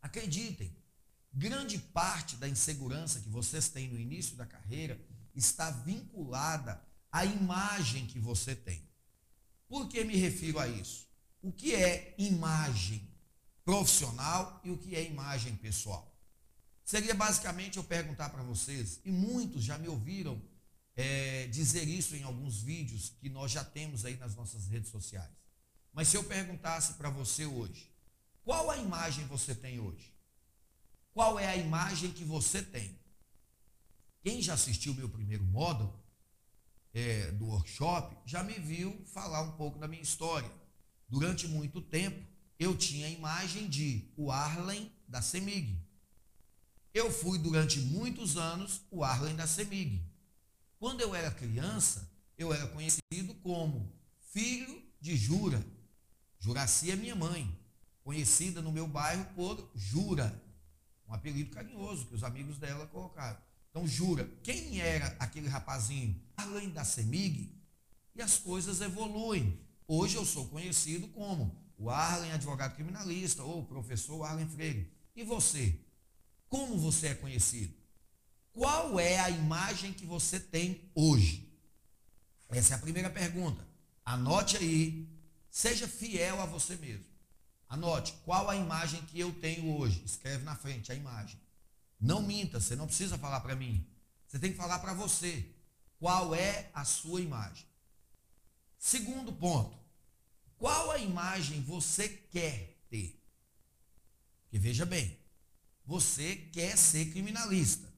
Acreditem, 0.00 0.76
grande 1.32 1.78
parte 1.78 2.36
da 2.36 2.48
insegurança 2.48 3.20
que 3.20 3.28
vocês 3.28 3.68
têm 3.68 3.88
no 3.88 3.98
início 3.98 4.36
da 4.36 4.46
carreira 4.46 5.04
está 5.34 5.68
vinculada 5.68 6.80
à 7.10 7.24
imagem 7.24 8.06
que 8.06 8.20
você 8.20 8.54
tem. 8.54 8.88
Por 9.66 9.88
que 9.88 10.04
me 10.04 10.14
refiro 10.14 10.60
a 10.60 10.68
isso? 10.68 11.08
O 11.42 11.50
que 11.50 11.74
é 11.74 12.14
imagem 12.18 13.11
profissional 13.64 14.60
e 14.64 14.70
o 14.70 14.78
que 14.78 14.94
é 14.94 15.04
imagem 15.04 15.54
pessoal? 15.56 16.12
Seria 16.84 17.14
basicamente 17.14 17.76
eu 17.76 17.84
perguntar 17.84 18.30
para 18.30 18.42
vocês, 18.42 19.00
e 19.04 19.12
muitos 19.12 19.62
já 19.62 19.78
me 19.78 19.88
ouviram 19.88 20.40
é, 20.96 21.46
dizer 21.46 21.88
isso 21.88 22.14
em 22.16 22.22
alguns 22.22 22.60
vídeos 22.60 23.12
que 23.20 23.28
nós 23.28 23.50
já 23.50 23.64
temos 23.64 24.04
aí 24.04 24.16
nas 24.16 24.34
nossas 24.34 24.66
redes 24.66 24.90
sociais. 24.90 25.30
Mas 25.92 26.08
se 26.08 26.16
eu 26.16 26.24
perguntasse 26.24 26.94
para 26.94 27.10
você 27.10 27.46
hoje, 27.46 27.90
qual 28.44 28.70
a 28.70 28.76
imagem 28.76 29.26
você 29.26 29.54
tem 29.54 29.78
hoje? 29.78 30.12
Qual 31.12 31.38
é 31.38 31.46
a 31.46 31.56
imagem 31.56 32.10
que 32.10 32.24
você 32.24 32.62
tem? 32.62 32.98
Quem 34.22 34.40
já 34.40 34.54
assistiu 34.54 34.94
meu 34.94 35.08
primeiro 35.08 35.44
módulo 35.44 36.02
é, 36.94 37.30
do 37.32 37.46
workshop 37.46 38.16
já 38.24 38.42
me 38.42 38.54
viu 38.54 39.04
falar 39.06 39.42
um 39.42 39.52
pouco 39.52 39.78
da 39.78 39.88
minha 39.88 40.02
história. 40.02 40.50
Durante 41.08 41.46
muito 41.46 41.80
tempo, 41.80 42.26
eu 42.62 42.76
tinha 42.76 43.06
a 43.06 43.10
imagem 43.10 43.68
de 43.68 44.04
o 44.16 44.30
Arlen 44.30 44.90
da 45.08 45.20
Semig. 45.20 45.76
Eu 46.94 47.10
fui 47.10 47.38
durante 47.38 47.80
muitos 47.80 48.36
anos 48.36 48.82
o 48.90 49.02
Arlen 49.02 49.34
da 49.34 49.46
Semig. 49.46 50.00
Quando 50.78 51.00
eu 51.00 51.14
era 51.14 51.30
criança, 51.30 52.08
eu 52.38 52.52
era 52.52 52.66
conhecido 52.68 53.34
como 53.42 53.92
filho 54.32 54.80
de 55.00 55.16
Jura. 55.16 55.64
Juraci 56.38 56.90
é 56.90 56.96
minha 56.96 57.16
mãe, 57.16 57.52
conhecida 58.04 58.62
no 58.62 58.70
meu 58.70 58.86
bairro 58.86 59.24
por 59.34 59.70
Jura, 59.74 60.40
um 61.08 61.14
apelido 61.14 61.50
carinhoso 61.50 62.06
que 62.06 62.14
os 62.14 62.24
amigos 62.24 62.58
dela 62.58 62.86
colocaram. 62.86 63.38
Então, 63.70 63.86
Jura, 63.88 64.28
quem 64.42 64.80
era 64.80 65.16
aquele 65.18 65.48
rapazinho 65.48 66.20
além 66.36 66.70
da 66.70 66.84
Semig? 66.84 67.50
E 68.14 68.22
as 68.22 68.38
coisas 68.38 68.80
evoluem. 68.80 69.58
Hoje 69.88 70.16
eu 70.16 70.24
sou 70.24 70.46
conhecido 70.48 71.08
como 71.08 71.61
o 71.82 71.90
Arlen 71.90 72.30
advogado 72.30 72.76
criminalista 72.76 73.42
ou 73.42 73.60
o 73.60 73.66
professor 73.66 74.22
Arlen 74.22 74.48
Freire. 74.48 74.88
E 75.16 75.24
você? 75.24 75.76
Como 76.48 76.78
você 76.78 77.08
é 77.08 77.14
conhecido? 77.14 77.74
Qual 78.52 79.00
é 79.00 79.18
a 79.18 79.28
imagem 79.28 79.92
que 79.92 80.06
você 80.06 80.38
tem 80.38 80.88
hoje? 80.94 81.52
Essa 82.48 82.74
é 82.74 82.76
a 82.76 82.80
primeira 82.80 83.10
pergunta. 83.10 83.66
Anote 84.04 84.56
aí, 84.58 85.08
seja 85.50 85.88
fiel 85.88 86.40
a 86.40 86.46
você 86.46 86.76
mesmo. 86.76 87.06
Anote 87.68 88.14
qual 88.24 88.48
a 88.48 88.54
imagem 88.54 89.02
que 89.06 89.18
eu 89.18 89.32
tenho 89.40 89.76
hoje. 89.76 90.04
Escreve 90.04 90.44
na 90.44 90.54
frente 90.54 90.92
a 90.92 90.94
imagem. 90.94 91.40
Não 92.00 92.22
minta, 92.22 92.60
você 92.60 92.76
não 92.76 92.86
precisa 92.86 93.18
falar 93.18 93.40
para 93.40 93.56
mim. 93.56 93.84
Você 94.28 94.38
tem 94.38 94.52
que 94.52 94.56
falar 94.56 94.78
para 94.78 94.94
você. 94.94 95.52
Qual 95.98 96.32
é 96.32 96.70
a 96.74 96.84
sua 96.84 97.20
imagem? 97.20 97.66
Segundo 98.78 99.32
ponto. 99.32 99.81
Qual 100.62 100.92
a 100.92 100.98
imagem 100.98 101.60
você 101.60 102.08
quer 102.08 102.78
ter? 102.88 103.20
Porque 104.44 104.60
veja 104.60 104.86
bem, 104.86 105.18
você 105.84 106.36
quer 106.36 106.78
ser 106.78 107.06
criminalista. 107.06 107.92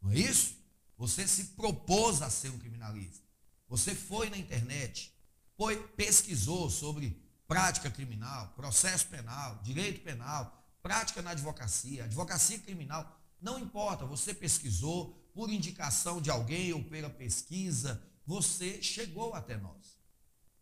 Não 0.00 0.12
é 0.12 0.16
isso? 0.16 0.56
Você 0.96 1.28
se 1.28 1.48
propôs 1.48 2.22
a 2.22 2.30
ser 2.30 2.48
um 2.48 2.58
criminalista. 2.58 3.22
Você 3.68 3.94
foi 3.94 4.30
na 4.30 4.38
internet, 4.38 5.14
foi, 5.54 5.76
pesquisou 5.88 6.70
sobre 6.70 7.22
prática 7.46 7.90
criminal, 7.90 8.54
processo 8.56 9.06
penal, 9.08 9.60
direito 9.62 10.00
penal, 10.00 10.66
prática 10.82 11.20
na 11.20 11.32
advocacia, 11.32 12.04
advocacia 12.04 12.58
criminal. 12.58 13.20
Não 13.38 13.58
importa, 13.58 14.06
você 14.06 14.32
pesquisou 14.32 15.12
por 15.34 15.50
indicação 15.50 16.22
de 16.22 16.30
alguém 16.30 16.72
ou 16.72 16.82
pela 16.82 17.10
pesquisa, 17.10 18.02
você 18.24 18.82
chegou 18.82 19.34
até 19.34 19.58
nós. 19.58 19.97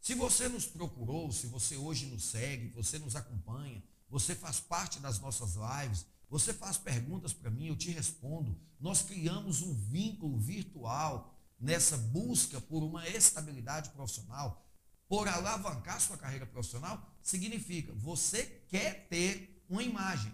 Se 0.07 0.15
você 0.15 0.49
nos 0.49 0.65
procurou, 0.65 1.33
se 1.33 1.49
você 1.49 1.77
hoje 1.77 2.07
nos 2.07 2.23
segue, 2.23 2.69
você 2.69 2.97
nos 2.97 3.17
acompanha, 3.17 3.83
você 4.09 4.37
faz 4.37 4.61
parte 4.61 5.01
das 5.01 5.19
nossas 5.19 5.57
lives, 5.57 6.07
você 6.31 6.55
faz 6.55 6.79
perguntas 6.79 7.33
para 7.33 7.51
mim, 7.51 7.67
eu 7.67 7.77
te 7.77 7.91
respondo. 7.91 8.57
Nós 8.79 9.03
criamos 9.03 9.63
um 9.63 9.75
vínculo 9.75 10.39
virtual 10.39 11.37
nessa 11.59 11.97
busca 11.97 12.61
por 12.61 12.85
uma 12.85 13.09
estabilidade 13.09 13.91
profissional, 13.91 14.65
por 15.09 15.27
alavancar 15.27 16.01
sua 16.01 16.17
carreira 16.17 16.47
profissional, 16.47 17.05
significa 17.21 17.93
você 17.93 18.45
quer 18.69 19.09
ter 19.09 19.61
uma 19.69 19.83
imagem, 19.83 20.33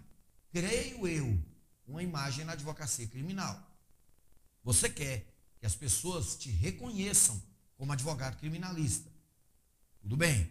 creio 0.51 1.09
eu, 1.09 1.43
uma 1.87 2.03
imagem 2.03 2.45
na 2.45 2.53
advocacia 2.53 3.07
criminal. 3.07 3.59
Você 4.63 4.91
quer 4.91 5.35
que 5.59 5.65
as 5.65 5.75
pessoas 5.75 6.37
te 6.37 6.51
reconheçam 6.51 7.43
como 7.79 7.91
advogado 7.91 8.37
criminalista. 8.37 9.12
Tudo 10.03 10.17
bem? 10.17 10.51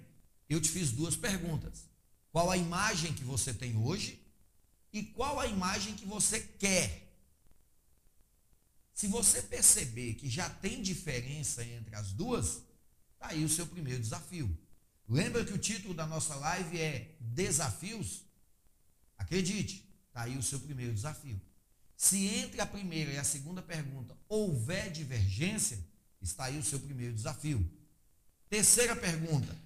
Eu 0.50 0.60
te 0.60 0.70
fiz 0.70 0.92
duas 0.92 1.16
perguntas. 1.16 1.90
Qual 2.32 2.50
a 2.50 2.58
imagem 2.58 3.14
que 3.14 3.24
você 3.24 3.54
tem 3.54 3.78
hoje 3.78 4.22
e 4.94 5.04
qual 5.04 5.40
a 5.40 5.48
imagem 5.48 5.96
que 5.96 6.06
você 6.06 6.40
quer. 6.40 7.10
Se 8.94 9.08
você 9.08 9.42
perceber 9.42 10.16
que 10.16 10.30
já 10.30 10.50
tem 10.50 10.82
diferença 10.82 11.64
entre 11.64 11.96
as 11.96 12.12
duas, 12.12 12.62
está 13.14 13.30
aí 13.30 13.44
o 13.44 13.50
seu 13.50 13.66
primeiro 13.66 14.02
desafio. 14.02 14.56
Lembra 15.08 15.44
que 15.44 15.54
o 15.54 15.58
título 15.58 15.94
da 15.94 16.06
nossa 16.06 16.36
live 16.36 16.80
é 16.80 17.16
Desafios? 17.20 18.24
Acredite, 19.18 19.90
está 20.08 20.24
aí 20.24 20.38
o 20.38 20.44
seu 20.44 20.60
primeiro 20.60 20.94
desafio. 20.94 21.40
Se 21.96 22.26
entre 22.26 22.62
a 22.62 22.66
primeira 22.66 23.14
e 23.14 23.18
a 23.18 23.24
segunda 23.24 23.62
pergunta 23.62 24.18
houver 24.28 24.92
divergência, 24.92 25.80
está 26.22 26.46
aí 26.46 26.58
o 26.58 26.64
seu 26.64 26.80
primeiro 26.80 27.14
desafio. 27.14 27.70
Terceira 28.52 28.98
pergunta: 28.98 29.58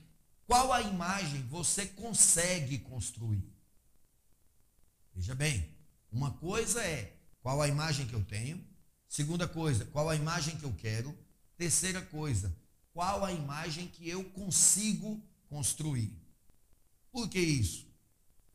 Qual 0.45 0.71
a 0.71 0.79
imagem 0.79 1.41
você 1.47 1.87
consegue 1.87 2.77
construir? 2.77 3.43
Veja 5.11 5.33
bem, 5.33 5.67
uma 6.11 6.31
coisa 6.33 6.83
é 6.83 7.17
qual 7.41 7.63
a 7.63 7.67
imagem 7.67 8.05
que 8.05 8.13
eu 8.13 8.23
tenho, 8.23 8.63
segunda 9.09 9.47
coisa, 9.47 9.85
qual 9.85 10.07
a 10.07 10.15
imagem 10.15 10.55
que 10.55 10.65
eu 10.65 10.73
quero, 10.73 11.17
terceira 11.57 11.99
coisa, 11.99 12.55
qual 12.93 13.25
a 13.25 13.33
imagem 13.33 13.87
que 13.87 14.07
eu 14.07 14.23
consigo 14.23 15.19
construir. 15.49 16.15
Por 17.11 17.27
que 17.27 17.39
isso? 17.39 17.87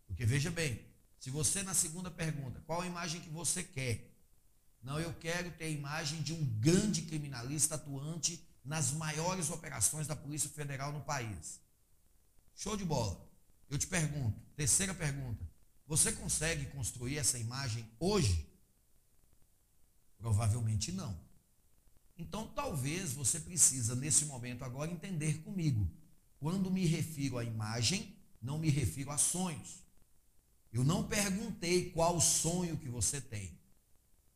Porque 0.06 0.24
veja 0.24 0.48
bem, 0.48 0.80
se 1.18 1.28
você 1.28 1.64
na 1.64 1.74
segunda 1.74 2.08
pergunta, 2.08 2.62
qual 2.68 2.82
a 2.82 2.86
imagem 2.86 3.20
que 3.20 3.30
você 3.30 3.64
quer? 3.64 4.08
Não, 4.80 5.00
eu 5.00 5.12
quero 5.14 5.50
ter 5.50 5.64
a 5.64 5.70
imagem 5.70 6.22
de 6.22 6.32
um 6.32 6.44
grande 6.60 7.02
criminalista 7.02 7.74
atuante 7.74 8.48
nas 8.64 8.92
maiores 8.92 9.50
operações 9.50 10.06
da 10.06 10.14
Polícia 10.14 10.50
Federal 10.50 10.92
no 10.92 11.00
país. 11.00 11.60
Show 12.54 12.76
de 12.76 12.84
bola. 12.84 13.28
Eu 13.68 13.78
te 13.78 13.86
pergunto, 13.86 14.38
terceira 14.56 14.92
pergunta, 14.92 15.48
você 15.86 16.12
consegue 16.12 16.66
construir 16.66 17.18
essa 17.18 17.38
imagem 17.38 17.88
hoje? 17.98 18.46
Provavelmente 20.18 20.92
não. 20.92 21.18
Então, 22.18 22.46
talvez 22.48 23.12
você 23.12 23.40
precisa 23.40 23.94
nesse 23.94 24.26
momento 24.26 24.62
agora 24.62 24.90
entender 24.90 25.42
comigo. 25.42 25.90
Quando 26.38 26.70
me 26.70 26.84
refiro 26.84 27.38
à 27.38 27.44
imagem, 27.44 28.14
não 28.42 28.58
me 28.58 28.68
refiro 28.68 29.10
a 29.10 29.16
sonhos. 29.16 29.82
Eu 30.72 30.84
não 30.84 31.08
perguntei 31.08 31.90
qual 31.90 32.20
sonho 32.20 32.76
que 32.76 32.88
você 32.88 33.20
tem. 33.20 33.58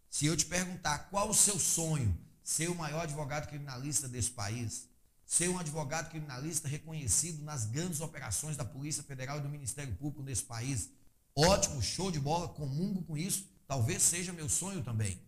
Se 0.08 0.26
eu 0.26 0.36
te 0.36 0.46
perguntar 0.46 1.10
qual 1.10 1.28
o 1.28 1.34
seu 1.34 1.58
sonho, 1.58 2.16
ser 2.44 2.68
o 2.68 2.74
maior 2.74 3.00
advogado 3.00 3.48
criminalista 3.48 4.06
desse 4.06 4.30
país, 4.30 4.86
ser 5.24 5.48
um 5.48 5.58
advogado 5.58 6.10
criminalista 6.10 6.68
reconhecido 6.68 7.42
nas 7.42 7.64
grandes 7.64 8.02
operações 8.02 8.56
da 8.56 8.64
Polícia 8.64 9.02
Federal 9.02 9.38
e 9.38 9.40
do 9.40 9.48
Ministério 9.48 9.94
Público 9.96 10.22
nesse 10.22 10.42
país, 10.42 10.90
ótimo, 11.34 11.82
show 11.82 12.10
de 12.10 12.20
bola, 12.20 12.48
comungo 12.48 13.02
com 13.02 13.16
isso, 13.16 13.48
talvez 13.66 14.02
seja 14.02 14.32
meu 14.32 14.48
sonho 14.48 14.84
também. 14.84 15.18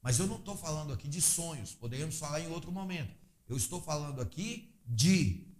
Mas 0.00 0.20
eu 0.20 0.26
não 0.28 0.36
estou 0.36 0.56
falando 0.56 0.92
aqui 0.92 1.08
de 1.08 1.20
sonhos, 1.20 1.74
poderíamos 1.74 2.16
falar 2.16 2.40
em 2.40 2.48
outro 2.48 2.70
momento. 2.70 3.12
Eu 3.48 3.56
estou 3.56 3.82
falando 3.82 4.20
aqui 4.20 4.72
de 4.86 5.52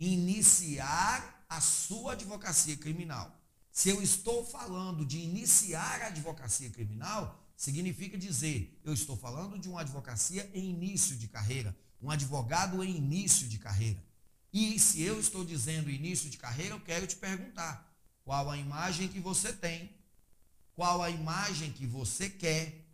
iniciar 0.00 1.44
a 1.46 1.60
sua 1.60 2.12
advocacia 2.12 2.76
criminal. 2.78 3.38
Se 3.70 3.90
eu 3.90 4.02
estou 4.02 4.44
falando 4.46 5.04
de 5.04 5.18
iniciar 5.18 6.00
a 6.02 6.06
advocacia 6.06 6.70
criminal, 6.70 7.41
significa 7.62 8.18
dizer, 8.18 8.76
eu 8.82 8.92
estou 8.92 9.16
falando 9.16 9.56
de 9.56 9.68
uma 9.68 9.82
advocacia 9.82 10.50
em 10.52 10.70
início 10.70 11.14
de 11.16 11.28
carreira, 11.28 11.76
um 12.02 12.10
advogado 12.10 12.82
em 12.82 12.96
início 12.96 13.46
de 13.46 13.56
carreira. 13.56 14.02
E 14.52 14.80
se 14.80 15.00
eu 15.00 15.20
estou 15.20 15.44
dizendo 15.44 15.88
início 15.88 16.28
de 16.28 16.38
carreira, 16.38 16.74
eu 16.74 16.80
quero 16.80 17.06
te 17.06 17.14
perguntar: 17.14 17.88
qual 18.24 18.50
a 18.50 18.58
imagem 18.58 19.06
que 19.06 19.20
você 19.20 19.52
tem? 19.52 19.94
Qual 20.74 21.00
a 21.00 21.08
imagem 21.08 21.70
que 21.70 21.86
você 21.86 22.28
quer? 22.28 22.84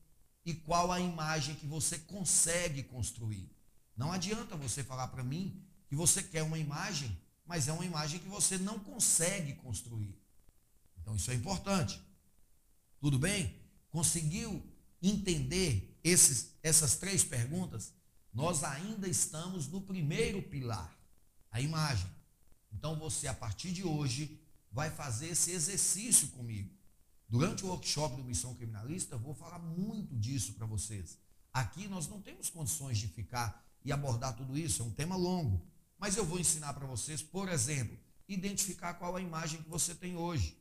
E 0.45 0.53
qual 0.53 0.93
a 0.93 1.01
imagem 1.01 1.55
que 1.55 1.67
você 1.67 1.99
consegue 2.01 2.83
construir? 2.83 3.51
Não 3.97 4.13
adianta 4.13 4.55
você 4.55 4.85
falar 4.85 5.09
para 5.09 5.25
mim 5.25 5.65
que 5.89 5.97
você 5.97 6.23
quer 6.23 6.43
uma 6.43 6.59
imagem, 6.59 7.19
mas 7.47 7.69
é 7.69 7.73
uma 7.73 7.87
imagem 7.87 8.21
que 8.21 8.29
você 8.29 8.59
não 8.59 8.79
consegue 8.79 9.55
construir. 9.55 10.15
Então 11.01 11.17
isso 11.17 11.31
é 11.31 11.35
importante. 11.35 11.99
Tudo 13.01 13.19
bem? 13.19 13.58
Conseguiu 13.91 14.63
entender 15.03 15.99
esses, 16.03 16.55
essas 16.63 16.97
três 16.97 17.25
perguntas? 17.25 17.93
Nós 18.33 18.63
ainda 18.63 19.09
estamos 19.09 19.69
no 19.69 19.81
primeiro 19.81 20.43
pilar, 20.43 20.97
a 21.51 21.61
imagem. 21.61 22.11
Então 22.73 22.99
você, 22.99 23.27
a 23.27 23.35
partir 23.35 23.73
de 23.73 23.85
hoje, 23.85 24.41
vai 24.71 24.91
fazer 24.91 25.29
esse 25.29 25.51
exercício 25.51 26.29
comigo. 26.29 26.71
Durante 27.29 27.65
o 27.65 27.69
workshop 27.69 28.17
do 28.17 28.25
Missão 28.25 28.55
Criminalista, 28.55 29.15
eu 29.15 29.19
vou 29.19 29.35
falar 29.35 29.59
muito 29.59 30.17
disso 30.17 30.55
para 30.55 30.67
vocês. 30.67 31.19
Aqui 31.53 31.89
nós 31.89 32.07
não 32.09 32.21
temos 32.21 32.49
condições 32.49 32.99
de 32.99 33.09
ficar 33.09 33.67
e 33.85 33.93
abordar 33.93 34.37
tudo 34.37 34.57
isso, 34.57 34.83
é 34.83 34.85
um 34.85 34.91
tema 34.91 35.17
longo. 35.17 35.67
Mas 35.99 36.17
eu 36.17 36.25
vou 36.25 36.39
ensinar 36.39 36.73
para 36.75 36.87
vocês, 36.87 37.23
por 37.23 37.49
exemplo, 37.49 37.99
identificar 38.29 38.95
qual 38.95 39.17
a 39.17 39.21
imagem 39.21 39.63
que 39.63 39.69
você 39.69 39.95
tem 39.95 40.17
hoje. 40.17 40.57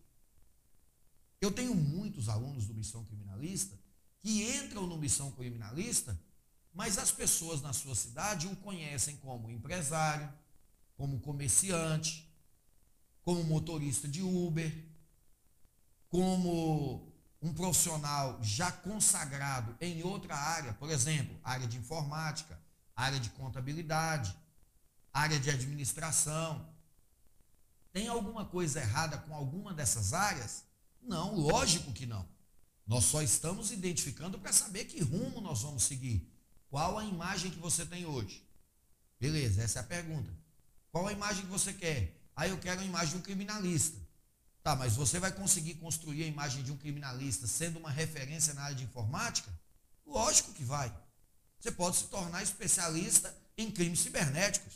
Eu 1.40 1.52
tenho 1.52 1.76
muitos 1.76 2.30
alunos 2.30 2.66
do 2.66 2.74
Missão 2.74 3.06
Criminalista 3.06 3.78
que 4.20 4.58
entram 4.58 4.88
no 4.88 4.98
Missão 4.98 5.32
Criminalista, 5.32 6.20
mas 6.74 6.98
as 6.98 7.12
pessoas 7.12 7.62
na 7.62 7.74
sua 7.74 7.96
cidade 7.96 8.48
o 8.48 8.56
conhecem 8.58 9.16
como 9.18 9.50
empresário, 9.52 10.32
como 10.96 11.20
comerciante, 11.20 12.28
como 13.24 13.44
motorista 13.44 14.08
de 14.08 14.22
Uber, 14.22 14.74
como 16.10 17.14
um 17.42 17.54
profissional 17.54 18.40
já 18.42 18.72
consagrado 18.72 19.76
em 19.80 20.02
outra 20.02 20.36
área, 20.36 20.74
por 20.74 20.90
exemplo, 20.90 21.40
área 21.44 21.68
de 21.68 21.78
informática, 21.78 22.60
área 22.96 23.20
de 23.20 23.30
contabilidade, 23.32 24.36
área 25.14 25.40
de 25.40 25.50
administração. 25.50 26.68
Tem 27.94 28.08
alguma 28.08 28.46
coisa 28.46 28.80
errada 28.80 29.18
com 29.20 29.36
alguma 29.36 29.74
dessas 29.74 30.14
áreas? 30.14 30.67
Não, 31.08 31.36
lógico 31.36 31.94
que 31.94 32.06
não. 32.06 32.28
Nós 32.86 33.06
só 33.06 33.22
estamos 33.22 33.72
identificando 33.72 34.38
para 34.38 34.52
saber 34.52 34.86
que 34.86 35.02
rumo 35.02 35.42
nós 35.42 35.62
vamos 35.62 35.84
seguir. 35.84 36.30
Qual 36.70 36.98
a 36.98 37.06
imagem 37.06 37.50
que 37.50 37.60
você 37.60 37.86
tem 37.86 38.06
hoje? 38.06 38.46
Beleza, 39.20 39.64
essa 39.64 39.80
é 39.80 39.82
a 39.82 39.86
pergunta. 39.86 40.30
Qual 40.92 41.08
a 41.08 41.14
imagem 41.14 41.44
que 41.46 41.52
você 41.52 41.74
quer? 41.74 42.22
Ah, 42.36 42.48
eu 42.48 42.58
quero 42.58 42.82
a 42.82 42.86
imagem 42.86 43.12
de 43.12 43.18
um 43.18 43.22
criminalista. 43.22 43.98
Tá, 44.62 44.76
mas 44.76 44.96
você 44.96 45.18
vai 45.18 45.32
conseguir 45.32 45.76
construir 45.76 46.24
a 46.24 46.28
imagem 46.28 46.62
de 46.62 46.72
um 46.72 46.78
criminalista 46.78 47.48
sendo 47.48 47.80
uma 47.80 47.90
referência 47.90 48.54
na 48.54 48.64
área 48.64 48.76
de 48.76 48.84
informática? 48.84 49.50
Lógico 50.06 50.54
que 50.54 50.64
vai. 50.64 50.94
Você 51.60 51.72
pode 51.72 51.96
se 51.96 52.04
tornar 52.06 52.44
especialista 52.44 53.36
em 53.58 53.72
crimes 53.72 54.00
cibernéticos. 54.00 54.74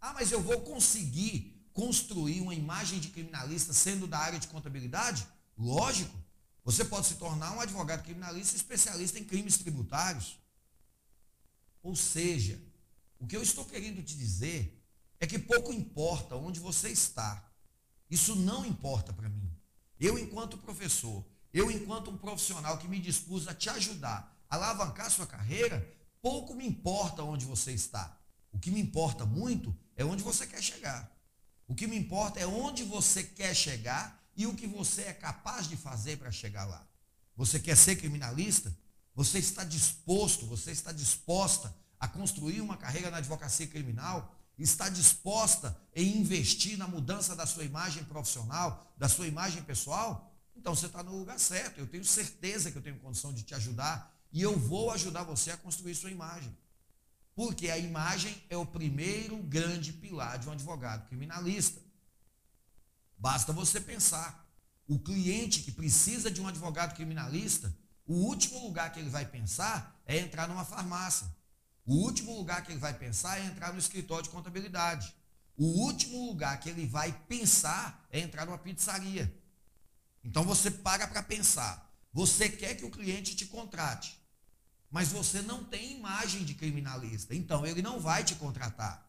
Ah, 0.00 0.12
mas 0.12 0.30
eu 0.30 0.40
vou 0.40 0.60
conseguir 0.60 1.57
construir 1.78 2.40
uma 2.40 2.56
imagem 2.56 2.98
de 2.98 3.06
criminalista 3.06 3.72
sendo 3.72 4.08
da 4.08 4.18
área 4.18 4.40
de 4.40 4.48
contabilidade? 4.48 5.24
Lógico. 5.56 6.12
Você 6.64 6.84
pode 6.84 7.06
se 7.06 7.14
tornar 7.14 7.52
um 7.52 7.60
advogado 7.60 8.02
criminalista 8.02 8.56
especialista 8.56 9.16
em 9.16 9.24
crimes 9.24 9.58
tributários. 9.58 10.40
Ou 11.80 11.94
seja, 11.94 12.60
o 13.16 13.28
que 13.28 13.36
eu 13.36 13.42
estou 13.44 13.64
querendo 13.64 14.02
te 14.02 14.16
dizer 14.16 14.76
é 15.20 15.26
que 15.26 15.38
pouco 15.38 15.72
importa 15.72 16.34
onde 16.34 16.58
você 16.58 16.88
está. 16.88 17.48
Isso 18.10 18.34
não 18.34 18.66
importa 18.66 19.12
para 19.12 19.28
mim. 19.28 19.48
Eu, 20.00 20.18
enquanto 20.18 20.58
professor, 20.58 21.24
eu, 21.54 21.70
enquanto 21.70 22.10
um 22.10 22.18
profissional 22.18 22.78
que 22.78 22.88
me 22.88 22.98
dispus 22.98 23.46
a 23.46 23.54
te 23.54 23.70
ajudar 23.70 24.36
a 24.50 24.56
alavancar 24.56 25.12
sua 25.12 25.28
carreira, 25.28 25.88
pouco 26.20 26.56
me 26.56 26.66
importa 26.66 27.22
onde 27.22 27.44
você 27.44 27.70
está. 27.70 28.18
O 28.50 28.58
que 28.58 28.68
me 28.68 28.80
importa 28.80 29.24
muito 29.24 29.72
é 29.94 30.04
onde 30.04 30.24
você 30.24 30.44
quer 30.44 30.60
chegar. 30.60 31.17
O 31.68 31.74
que 31.74 31.86
me 31.86 31.96
importa 31.96 32.40
é 32.40 32.46
onde 32.46 32.82
você 32.82 33.22
quer 33.22 33.54
chegar 33.54 34.18
e 34.34 34.46
o 34.46 34.54
que 34.54 34.66
você 34.66 35.02
é 35.02 35.12
capaz 35.12 35.68
de 35.68 35.76
fazer 35.76 36.16
para 36.16 36.32
chegar 36.32 36.64
lá. 36.64 36.84
Você 37.36 37.60
quer 37.60 37.76
ser 37.76 37.96
criminalista? 37.96 38.74
Você 39.14 39.38
está 39.38 39.64
disposto, 39.64 40.46
você 40.46 40.70
está 40.70 40.92
disposta 40.92 41.74
a 42.00 42.08
construir 42.08 42.62
uma 42.62 42.76
carreira 42.76 43.10
na 43.10 43.18
advocacia 43.18 43.66
criminal? 43.66 44.34
Está 44.58 44.88
disposta 44.88 45.78
em 45.94 46.16
investir 46.16 46.78
na 46.78 46.88
mudança 46.88 47.36
da 47.36 47.46
sua 47.46 47.64
imagem 47.64 48.02
profissional, 48.04 48.90
da 48.96 49.08
sua 49.08 49.26
imagem 49.26 49.62
pessoal? 49.62 50.34
Então 50.56 50.74
você 50.74 50.86
está 50.86 51.02
no 51.02 51.16
lugar 51.16 51.38
certo. 51.38 51.78
Eu 51.78 51.86
tenho 51.86 52.04
certeza 52.04 52.70
que 52.70 52.78
eu 52.78 52.82
tenho 52.82 52.98
condição 52.98 53.32
de 53.32 53.42
te 53.42 53.54
ajudar 53.54 54.16
e 54.32 54.40
eu 54.40 54.58
vou 54.58 54.90
ajudar 54.90 55.22
você 55.22 55.50
a 55.50 55.56
construir 55.56 55.94
sua 55.94 56.10
imagem. 56.10 56.56
Porque 57.38 57.70
a 57.70 57.78
imagem 57.78 58.36
é 58.50 58.56
o 58.56 58.66
primeiro 58.66 59.36
grande 59.36 59.92
pilar 59.92 60.40
de 60.40 60.48
um 60.48 60.50
advogado 60.50 61.06
criminalista. 61.06 61.80
Basta 63.16 63.52
você 63.52 63.80
pensar. 63.80 64.44
O 64.88 64.98
cliente 64.98 65.62
que 65.62 65.70
precisa 65.70 66.32
de 66.32 66.40
um 66.40 66.48
advogado 66.48 66.96
criminalista, 66.96 67.72
o 68.04 68.14
último 68.14 68.58
lugar 68.64 68.92
que 68.92 68.98
ele 68.98 69.08
vai 69.08 69.24
pensar 69.24 69.96
é 70.04 70.18
entrar 70.18 70.48
numa 70.48 70.64
farmácia. 70.64 71.32
O 71.86 71.94
último 71.94 72.36
lugar 72.36 72.64
que 72.64 72.72
ele 72.72 72.80
vai 72.80 72.92
pensar 72.92 73.38
é 73.38 73.44
entrar 73.44 73.72
no 73.72 73.78
escritório 73.78 74.24
de 74.24 74.30
contabilidade. 74.30 75.14
O 75.56 75.64
último 75.64 76.26
lugar 76.26 76.58
que 76.58 76.68
ele 76.68 76.86
vai 76.88 77.12
pensar 77.28 78.04
é 78.10 78.18
entrar 78.18 78.46
numa 78.46 78.58
pizzaria. 78.58 79.32
Então 80.24 80.42
você 80.42 80.72
para 80.72 81.06
para 81.06 81.22
pensar. 81.22 81.88
Você 82.12 82.48
quer 82.48 82.74
que 82.74 82.84
o 82.84 82.90
cliente 82.90 83.36
te 83.36 83.46
contrate 83.46 84.18
mas 84.90 85.12
você 85.12 85.42
não 85.42 85.64
tem 85.64 85.96
imagem 85.96 86.44
de 86.44 86.54
criminalista, 86.54 87.34
então 87.34 87.66
ele 87.66 87.82
não 87.82 88.00
vai 88.00 88.24
te 88.24 88.34
contratar. 88.34 89.06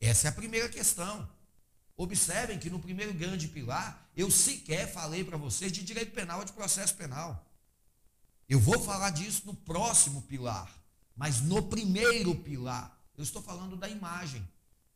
Essa 0.00 0.28
é 0.28 0.30
a 0.30 0.34
primeira 0.34 0.68
questão. 0.68 1.28
Observem 1.96 2.58
que 2.58 2.70
no 2.70 2.80
primeiro 2.80 3.14
grande 3.14 3.46
pilar, 3.46 4.10
eu 4.16 4.30
sequer 4.30 4.92
falei 4.92 5.22
para 5.22 5.36
vocês 5.36 5.70
de 5.70 5.84
direito 5.84 6.12
penal 6.12 6.40
ou 6.40 6.44
de 6.44 6.52
processo 6.52 6.94
penal. 6.96 7.46
Eu 8.48 8.58
vou 8.58 8.80
falar 8.80 9.10
disso 9.10 9.42
no 9.46 9.54
próximo 9.54 10.22
pilar, 10.22 10.70
mas 11.16 11.40
no 11.40 11.62
primeiro 11.62 12.34
pilar, 12.34 12.98
eu 13.16 13.22
estou 13.22 13.40
falando 13.42 13.76
da 13.76 13.88
imagem. 13.88 14.46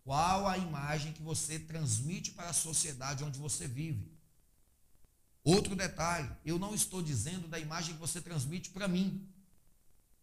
Qual 0.03 0.47
a 0.47 0.59
imagem 0.59 1.13
que 1.13 1.23
você 1.23 1.59
transmite 1.59 2.33
para 2.33 2.51
a 2.51 2.53
sociedade 2.53 3.25
onde 3.25 3.39
você 3.39 3.67
vive? 3.69 4.11
Outro 5.45 5.77
detalhe, 5.77 6.29
eu 6.45 6.59
não 6.59 6.75
estou 6.75 7.01
dizendo 7.01 7.47
da 7.47 7.59
imagem 7.59 7.95
que 7.95 8.01
você 8.01 8.21
transmite 8.21 8.71
para 8.71 8.89
mim. 8.89 9.29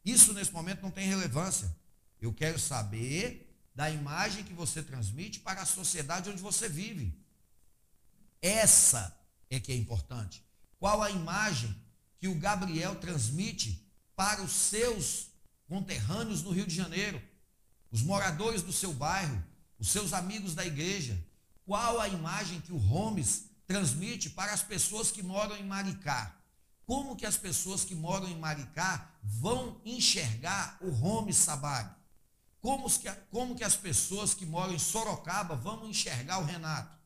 Isso 0.04 0.34
nesse 0.34 0.52
momento 0.52 0.82
não 0.82 0.92
tem 0.92 1.08
relevância. 1.08 1.74
Eu 2.22 2.34
quero 2.34 2.60
saber 2.60 3.50
da 3.76 3.90
imagem 3.90 4.44
que 4.44 4.54
você 4.54 4.84
transmite 4.84 5.40
para 5.40 5.62
a 5.62 5.66
sociedade 5.66 6.30
onde 6.30 6.42
você 6.42 6.70
vive. 6.70 7.18
Essa 8.42 9.18
é 9.50 9.60
que 9.60 9.72
é 9.72 9.76
importante. 9.76 10.44
Qual 10.80 11.02
a 11.02 11.10
imagem 11.10 11.74
que 12.20 12.28
o 12.28 12.36
Gabriel 12.36 12.96
transmite 12.96 13.88
para 14.16 14.42
os 14.42 14.52
seus 14.52 15.28
conterrâneos 15.68 16.44
no 16.44 16.52
Rio 16.52 16.68
de 16.68 16.76
Janeiro, 16.76 17.22
os 17.90 18.02
moradores 18.02 18.62
do 18.62 18.74
seu 18.74 18.94
bairro, 18.94 19.42
os 19.80 19.90
seus 19.90 20.14
amigos 20.14 20.54
da 20.54 20.66
igreja? 20.66 21.18
Qual 21.66 22.00
a 22.00 22.10
imagem 22.10 22.60
que 22.62 22.74
o 22.74 22.78
Holmes 22.78 23.46
transmite 23.66 24.30
para 24.30 24.52
as 24.52 24.62
pessoas 24.62 25.10
que 25.10 25.24
moram 25.24 25.56
em 25.56 25.66
Maricá? 25.66 26.36
Como 26.86 27.16
que 27.16 27.26
as 27.26 27.38
pessoas 27.38 27.84
que 27.84 27.96
moram 27.96 28.28
em 28.28 28.38
Maricá 28.38 29.10
vão 29.24 29.82
enxergar 29.86 30.78
o 30.82 30.90
Holmes 30.90 31.38
Sabag? 31.38 31.90
Como 32.60 32.90
que, 32.90 33.12
como 33.30 33.56
que 33.56 33.64
as 33.64 33.76
pessoas 33.76 34.34
que 34.34 34.46
moram 34.46 34.74
em 34.74 34.80
Sorocaba 34.80 35.56
vão 35.56 35.90
enxergar 35.90 36.40
o 36.40 36.46
Renato? 36.46 36.98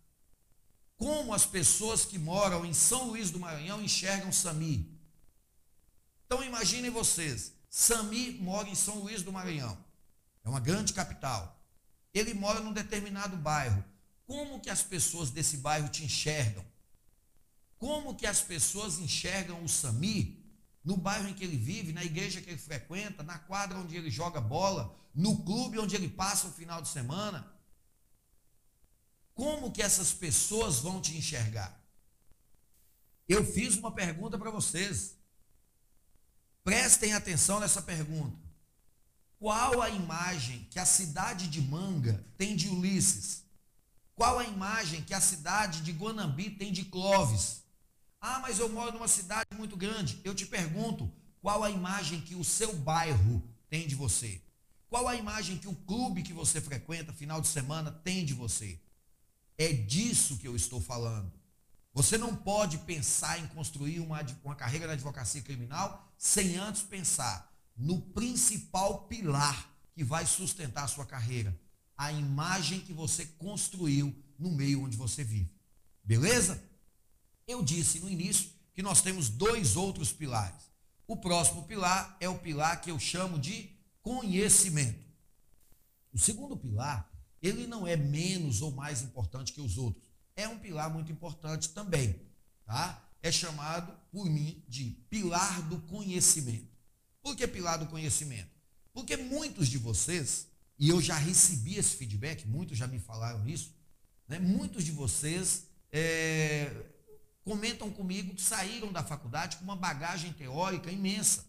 Como 0.98 1.34
as 1.34 1.46
pessoas 1.46 2.06
que 2.06 2.18
moram 2.18 2.66
em 2.66 2.74
São 2.74 3.10
Luís 3.10 3.30
do 3.30 3.40
Maranhão 3.40 3.82
enxergam 3.82 4.32
Sami? 4.32 5.00
Então 6.26 6.44
imaginem 6.44 6.90
vocês, 6.90 7.54
Sami 7.70 8.34
mora 8.40 8.68
em 8.68 8.76
São 8.76 9.00
Luís 9.00 9.22
do 9.22 9.32
Maranhão. 9.32 9.78
É 10.44 10.50
uma 10.50 10.60
grande 10.60 10.94
capital. 10.94 11.60
Ele 12.14 12.34
mora 12.34 12.60
num 12.60 12.74
determinado 12.74 13.38
bairro. 13.38 13.84
Como 14.26 14.60
que 14.60 14.70
as 14.70 14.82
pessoas 14.82 15.30
desse 15.30 15.58
bairro 15.58 15.88
te 15.90 16.04
enxergam? 16.04 16.66
Como 17.78 18.16
que 18.16 18.26
as 18.26 18.42
pessoas 18.42 19.00
enxergam 19.00 19.64
o 19.64 19.70
Sami 19.70 20.44
no 20.84 20.96
bairro 20.96 21.28
em 21.28 21.34
que 21.34 21.44
ele 21.44 21.58
vive, 21.58 21.92
na 21.92 22.04
igreja 22.04 22.42
que 22.42 22.50
ele 22.50 22.58
frequenta, 22.58 23.22
na 23.22 23.38
quadra 23.38 23.78
onde 23.78 23.96
ele 23.96 24.10
joga 24.10 24.40
bola, 24.40 24.98
no 25.14 25.44
clube 25.44 25.80
onde 25.80 25.96
ele 25.96 26.08
passa 26.08 26.48
o 26.48 26.54
final 26.54 26.82
de 26.82 26.88
semana? 26.88 27.46
Como 29.34 29.72
que 29.72 29.82
essas 29.82 30.14
pessoas 30.14 30.80
vão 30.80 31.02
te 31.02 31.16
enxergar? 31.16 31.78
Eu 33.28 33.46
fiz 33.46 33.76
uma 33.76 33.92
pergunta 33.92 34.38
para 34.38 34.50
vocês. 34.50 35.18
Prestem 36.64 37.14
atenção 37.14 37.60
nessa 37.60 37.82
pergunta. 37.82 38.48
Qual 39.38 39.82
a 39.82 39.90
imagem 39.90 40.68
que 40.72 40.80
a 40.80 40.86
cidade 40.86 41.48
de 41.48 41.62
Manga 41.62 42.26
tem 42.38 42.56
de 42.56 42.70
Ulisses? 42.70 43.46
Qual 44.16 44.40
a 44.40 44.46
imagem 44.46 45.04
que 45.04 45.14
a 45.14 45.22
cidade 45.22 45.82
de 45.82 45.92
Guanambi 45.92 46.50
tem 46.50 46.72
de 46.72 46.86
Clovis? 46.86 47.67
Ah, 48.30 48.40
mas 48.40 48.60
eu 48.60 48.68
moro 48.68 48.92
numa 48.92 49.08
cidade 49.08 49.48
muito 49.56 49.78
grande. 49.78 50.20
Eu 50.22 50.36
te 50.36 50.46
pergunto, 50.46 51.10
qual 51.42 51.64
a 51.64 51.72
imagem 51.72 52.20
que 52.20 52.36
o 52.36 52.44
seu 52.44 52.76
bairro 52.76 53.42
tem 53.70 53.88
de 53.88 53.96
você? 53.96 54.42
Qual 54.90 55.08
a 55.08 55.16
imagem 55.16 55.58
que 55.58 55.68
o 55.70 55.76
clube 55.76 56.22
que 56.22 56.34
você 56.34 56.60
frequenta 56.60 57.14
final 57.14 57.40
de 57.40 57.48
semana 57.48 57.90
tem 57.90 58.26
de 58.26 58.34
você? 58.34 58.78
É 59.58 59.72
disso 59.72 60.38
que 60.40 60.46
eu 60.46 60.58
estou 60.58 60.82
falando. 60.82 61.32
Você 61.94 62.18
não 62.18 62.36
pode 62.36 62.80
pensar 62.80 63.40
em 63.40 63.48
construir 63.48 64.02
uma, 64.02 64.20
uma 64.44 64.56
carreira 64.56 64.88
na 64.88 64.94
advocacia 64.94 65.42
criminal 65.42 66.14
sem 66.18 66.58
antes 66.58 66.82
pensar 66.82 67.50
no 67.78 68.02
principal 68.02 69.04
pilar 69.08 69.74
que 69.94 70.04
vai 70.04 70.26
sustentar 70.26 70.84
a 70.84 70.90
sua 70.90 71.06
carreira, 71.06 71.58
a 71.98 72.12
imagem 72.12 72.82
que 72.82 72.92
você 72.92 73.26
construiu 73.26 74.14
no 74.38 74.52
meio 74.52 74.84
onde 74.84 74.98
você 74.98 75.24
vive. 75.24 75.50
Beleza? 76.04 76.62
Eu 77.48 77.64
disse 77.64 78.00
no 78.00 78.10
início 78.10 78.50
que 78.74 78.84
nós 78.84 79.02
temos 79.02 79.30
dois 79.30 79.78
outros 79.78 80.12
pilares. 80.12 80.70
O 81.08 81.16
próximo 81.16 81.64
pilar 81.64 82.18
é 82.20 82.28
o 82.28 82.38
pilar 82.38 82.82
que 82.82 82.92
eu 82.92 83.00
chamo 83.00 83.40
de 83.40 83.70
conhecimento. 84.02 85.08
O 86.12 86.20
segundo 86.20 86.58
pilar, 86.58 87.10
ele 87.42 87.66
não 87.66 87.88
é 87.88 87.96
menos 87.96 88.62
ou 88.62 88.72
mais 88.72 89.02
importante 89.02 89.54
que 89.54 89.62
os 89.62 89.78
outros 89.78 90.06
é 90.36 90.48
um 90.48 90.60
pilar 90.60 90.90
muito 90.90 91.12
importante 91.12 91.70
também, 91.70 92.22
tá? 92.66 93.04
É 93.24 93.32
chamado 93.32 93.92
por 94.12 94.30
mim 94.30 94.64
de 94.68 94.92
pilar 95.10 95.62
do 95.64 95.80
conhecimento. 95.82 96.68
Por 97.22 97.36
que 97.36 97.48
pilar 97.48 97.80
do 97.80 97.88
conhecimento? 97.88 98.52
Porque 98.94 99.16
muitos 99.16 99.68
de 99.68 99.78
vocês, 99.78 100.48
e 100.78 100.90
eu 100.90 101.02
já 101.02 101.16
recebi 101.16 101.76
esse 101.76 101.96
feedback, 101.96 102.48
muitos 102.48 102.78
já 102.78 102.88
me 102.88 103.00
falaram 103.00 103.48
isso, 103.48 103.74
né? 104.28 104.38
muitos 104.40 104.84
de 104.84 104.92
vocês 104.92 105.68
é, 105.92 106.72
comentam 107.48 107.90
comigo 107.90 108.36
que 108.36 108.42
saíram 108.42 108.92
da 108.92 109.02
faculdade 109.02 109.56
com 109.56 109.64
uma 109.64 109.76
bagagem 109.78 110.34
teórica 110.34 110.92
imensa. 110.92 111.46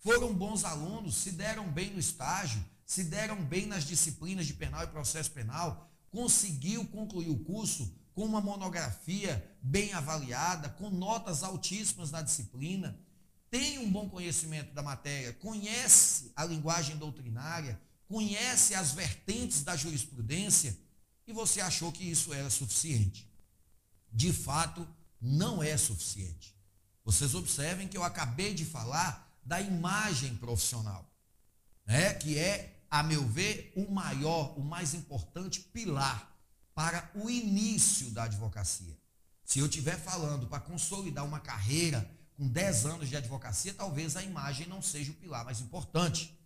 Foram 0.00 0.34
bons 0.34 0.62
alunos, 0.62 1.16
se 1.16 1.32
deram 1.32 1.66
bem 1.72 1.90
no 1.90 1.98
estágio, 1.98 2.62
se 2.84 3.02
deram 3.02 3.42
bem 3.42 3.64
nas 3.64 3.84
disciplinas 3.84 4.46
de 4.46 4.52
penal 4.52 4.84
e 4.84 4.88
processo 4.88 5.30
penal, 5.30 5.90
conseguiu 6.10 6.84
concluir 6.88 7.30
o 7.30 7.38
curso 7.38 7.90
com 8.12 8.26
uma 8.26 8.42
monografia 8.42 9.42
bem 9.62 9.94
avaliada, 9.94 10.68
com 10.68 10.90
notas 10.90 11.42
altíssimas 11.42 12.10
na 12.10 12.20
disciplina, 12.20 13.00
tem 13.50 13.78
um 13.78 13.90
bom 13.90 14.10
conhecimento 14.10 14.74
da 14.74 14.82
matéria, 14.82 15.32
conhece 15.32 16.30
a 16.36 16.44
linguagem 16.44 16.98
doutrinária, 16.98 17.80
conhece 18.06 18.74
as 18.74 18.92
vertentes 18.92 19.64
da 19.64 19.74
jurisprudência, 19.76 20.78
e 21.26 21.32
você 21.32 21.62
achou 21.62 21.90
que 21.90 22.04
isso 22.04 22.34
era 22.34 22.50
suficiente. 22.50 23.26
De 24.12 24.32
fato, 24.32 24.86
não 25.20 25.62
é 25.62 25.76
suficiente. 25.76 26.56
Vocês 27.04 27.34
observem 27.34 27.88
que 27.88 27.96
eu 27.96 28.02
acabei 28.02 28.54
de 28.54 28.64
falar 28.64 29.26
da 29.44 29.60
imagem 29.60 30.36
profissional, 30.36 31.08
né? 31.86 32.14
que 32.14 32.38
é 32.38 32.82
a 32.90 33.02
meu 33.02 33.26
ver, 33.26 33.72
o 33.76 33.90
maior, 33.90 34.58
o 34.58 34.62
mais 34.62 34.94
importante 34.94 35.60
pilar 35.60 36.34
para 36.74 37.10
o 37.14 37.30
início 37.30 38.10
da 38.10 38.24
advocacia. 38.24 38.96
Se 39.44 39.58
eu 39.58 39.66
estiver 39.66 39.98
falando 39.98 40.46
para 40.46 40.60
consolidar 40.60 41.24
uma 41.24 41.40
carreira 41.40 42.08
com 42.36 42.48
10 42.48 42.86
anos 42.86 43.08
de 43.08 43.16
advocacia, 43.16 43.72
talvez 43.72 44.16
a 44.16 44.22
imagem 44.22 44.66
não 44.66 44.82
seja 44.82 45.12
o 45.12 45.14
pilar 45.14 45.44
mais 45.44 45.60
importante. 45.60 46.36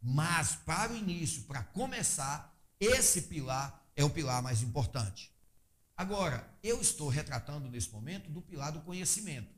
Mas 0.00 0.56
para 0.56 0.92
o 0.92 0.96
início, 0.96 1.42
para 1.42 1.62
começar, 1.62 2.56
esse 2.80 3.22
pilar 3.22 3.84
é 3.94 4.04
o 4.04 4.10
pilar 4.10 4.42
mais 4.42 4.62
importante. 4.62 5.32
Agora, 5.98 6.48
eu 6.62 6.80
estou 6.80 7.08
retratando 7.08 7.68
nesse 7.68 7.90
momento 7.90 8.30
do 8.30 8.40
pilar 8.40 8.70
do 8.70 8.82
conhecimento. 8.82 9.52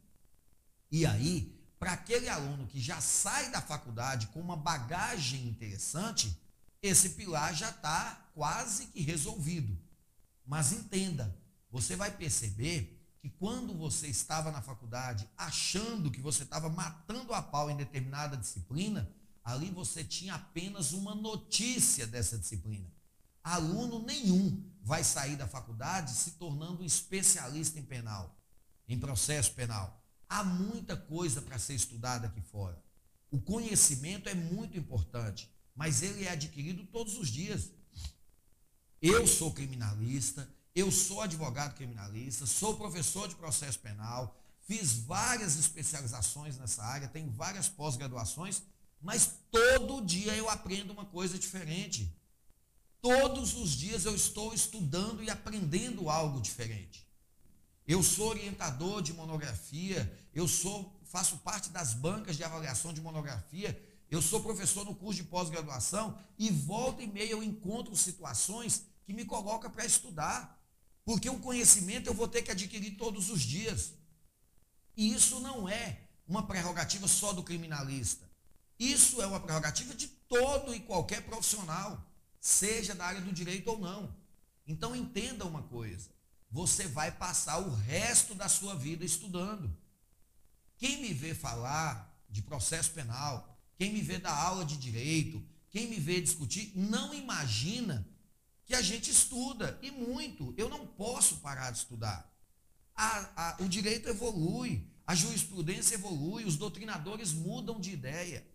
E 0.91 1.05
aí, 1.05 1.55
para 1.79 1.93
aquele 1.93 2.31
aluno 2.31 2.67
que 2.67 2.81
já 2.81 2.99
sai 2.99 3.51
da 3.51 3.61
faculdade 3.61 4.29
com 4.29 4.41
uma 4.41 4.57
bagagem 4.57 5.47
interessante, 5.47 6.35
esse 6.83 7.11
pilar 7.11 7.55
já 7.55 7.69
está 7.69 8.27
quase 8.35 8.87
que 8.87 9.03
resolvido. 9.03 9.79
Mas 10.47 10.73
entenda, 10.73 11.39
você 11.71 11.95
vai 11.95 12.11
perceber 12.11 12.99
que 13.21 13.29
quando 13.29 13.75
você 13.75 14.07
estava 14.07 14.51
na 14.51 14.63
faculdade 14.63 15.29
achando 15.37 16.11
que 16.11 16.23
você 16.23 16.45
estava 16.45 16.71
matando 16.71 17.35
a 17.35 17.43
pau 17.43 17.71
em 17.71 17.77
determinada 17.77 18.35
disciplina, 18.35 19.15
ali 19.45 19.71
você 19.71 20.03
tinha 20.03 20.37
apenas 20.37 20.93
uma 20.93 21.15
notícia 21.15 22.07
dessa 22.07 22.39
disciplina. 22.39 22.91
Aluno 23.45 23.99
nenhum 24.07 24.70
vai 24.83 25.05
sair 25.05 25.37
da 25.37 25.47
faculdade 25.47 26.13
se 26.13 26.33
tornando 26.33 26.83
um 26.83 26.87
especialista 26.87 27.79
em 27.79 27.83
penal, 27.83 28.37
em 28.89 28.99
processo 28.99 29.53
penal. 29.53 30.03
Há 30.29 30.45
muita 30.45 30.97
coisa 30.97 31.43
para 31.43 31.59
ser 31.59 31.75
estudada 31.75 32.27
aqui 32.27 32.41
fora. 32.41 32.83
O 33.31 33.41
conhecimento 33.41 34.29
é 34.29 34.35
muito 34.35 34.77
importante, 34.79 35.51
mas 35.75 36.03
ele 36.03 36.25
é 36.25 36.31
adquirido 36.31 36.85
todos 36.87 37.17
os 37.17 37.29
dias. 37.29 37.71
Eu 39.01 39.27
sou 39.27 39.53
criminalista, 39.53 40.49
eu 40.75 40.91
sou 40.91 41.21
advogado 41.21 41.75
criminalista, 41.75 42.47
sou 42.47 42.77
professor 42.77 43.29
de 43.29 43.35
processo 43.35 43.79
penal, 43.79 44.37
fiz 44.63 44.95
várias 44.95 45.57
especializações 45.57 46.59
nessa 46.59 46.85
área, 46.85 47.09
tenho 47.09 47.31
várias 47.31 47.69
pós-graduações, 47.69 48.63
mas 49.01 49.39
todo 49.51 50.05
dia 50.05 50.35
eu 50.37 50.49
aprendo 50.49 50.93
uma 50.93 51.07
coisa 51.07 51.39
diferente. 51.39 52.15
Todos 53.01 53.55
os 53.55 53.71
dias 53.71 54.05
eu 54.05 54.15
estou 54.15 54.53
estudando 54.53 55.23
e 55.23 55.31
aprendendo 55.31 56.11
algo 56.11 56.41
diferente. 56.41 57.07
Eu 57.87 58.03
sou 58.03 58.29
orientador 58.29 59.01
de 59.01 59.13
monografia, 59.13 60.11
eu 60.35 60.47
sou, 60.47 60.95
faço 61.05 61.39
parte 61.39 61.71
das 61.71 61.95
bancas 61.95 62.37
de 62.37 62.45
avaliação 62.45 62.93
de 62.93 63.01
monografia, 63.01 63.81
eu 64.11 64.21
sou 64.21 64.43
professor 64.43 64.85
no 64.85 64.95
curso 64.95 65.23
de 65.23 65.29
pós-graduação 65.29 66.19
e 66.39 66.51
volta 66.51 67.03
e 67.03 67.07
meia 67.07 67.31
eu 67.31 67.43
encontro 67.43 67.97
situações 67.97 68.85
que 69.05 69.13
me 69.13 69.25
colocam 69.25 69.71
para 69.71 69.87
estudar. 69.87 70.59
Porque 71.05 71.31
o 71.31 71.39
conhecimento 71.39 72.09
eu 72.09 72.15
vou 72.15 72.29
ter 72.29 72.43
que 72.43 72.51
adquirir 72.51 72.97
todos 72.97 73.31
os 73.31 73.41
dias. 73.41 73.95
E 74.97 75.13
isso 75.15 75.41
não 75.41 75.69
é 75.69 76.01
uma 76.27 76.47
prerrogativa 76.47 77.09
só 77.09 77.33
do 77.33 77.43
criminalista. 77.43 78.29
Isso 78.79 79.23
é 79.23 79.27
uma 79.27 79.41
prerrogativa 79.41 79.95
de 79.95 80.09
todo 80.09 80.75
e 80.75 80.81
qualquer 80.81 81.23
profissional. 81.25 82.05
Seja 82.41 82.95
da 82.95 83.05
área 83.05 83.21
do 83.21 83.33
direito 83.33 83.69
ou 83.69 83.79
não. 83.79 84.17
Então 84.67 84.97
entenda 84.97 85.45
uma 85.45 85.63
coisa: 85.63 86.09
você 86.51 86.89
vai 86.89 87.13
passar 87.13 87.59
o 87.59 87.75
resto 87.75 88.35
da 88.35 88.49
sua 88.49 88.75
vida 88.75 89.05
estudando. 89.05 89.77
Quem 90.79 91.03
me 91.03 91.13
vê 91.13 91.35
falar 91.35 92.11
de 92.29 92.41
processo 92.41 92.91
penal, 92.93 93.61
quem 93.77 93.93
me 93.93 94.01
vê 94.01 94.19
dar 94.19 94.35
aula 94.35 94.65
de 94.65 94.77
direito, 94.77 95.45
quem 95.69 95.89
me 95.89 96.01
vê 96.01 96.21
discutir, 96.21 96.73
não 96.75 97.13
imagina 97.13 98.09
que 98.65 98.75
a 98.75 98.81
gente 98.81 99.11
estuda, 99.11 99.79
e 99.83 99.91
muito. 99.91 100.55
Eu 100.57 100.69
não 100.69 100.87
posso 100.87 101.39
parar 101.39 101.71
de 101.71 101.79
estudar. 101.79 102.31
A, 102.95 103.31
a, 103.37 103.63
o 103.63 103.69
direito 103.69 104.09
evolui, 104.09 104.87
a 105.07 105.15
jurisprudência 105.15 105.95
evolui, 105.95 106.45
os 106.45 106.57
doutrinadores 106.57 107.33
mudam 107.33 107.81
de 107.81 107.91
ideia. 107.91 108.47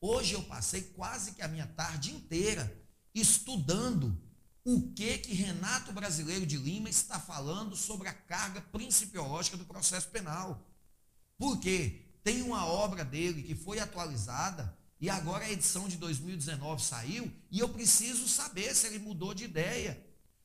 Hoje 0.00 0.34
eu 0.34 0.42
passei 0.42 0.82
quase 0.82 1.32
que 1.32 1.42
a 1.42 1.48
minha 1.48 1.66
tarde 1.66 2.12
inteira 2.12 2.81
estudando 3.14 4.16
o 4.64 4.92
que 4.92 5.18
que 5.18 5.34
Renato 5.34 5.92
Brasileiro 5.92 6.46
de 6.46 6.56
Lima 6.56 6.88
está 6.88 7.18
falando 7.18 7.76
sobre 7.76 8.08
a 8.08 8.14
carga 8.14 8.60
principiológica 8.60 9.56
do 9.56 9.64
processo 9.64 10.08
penal. 10.08 10.64
Porque 11.36 12.02
tem 12.22 12.42
uma 12.42 12.64
obra 12.66 13.04
dele 13.04 13.42
que 13.42 13.54
foi 13.54 13.80
atualizada 13.80 14.76
e 15.00 15.10
agora 15.10 15.44
a 15.44 15.50
edição 15.50 15.88
de 15.88 15.96
2019 15.96 16.80
saiu 16.80 17.32
e 17.50 17.58
eu 17.58 17.68
preciso 17.68 18.28
saber 18.28 18.74
se 18.74 18.86
ele 18.86 19.00
mudou 19.00 19.34
de 19.34 19.44
ideia. 19.44 20.00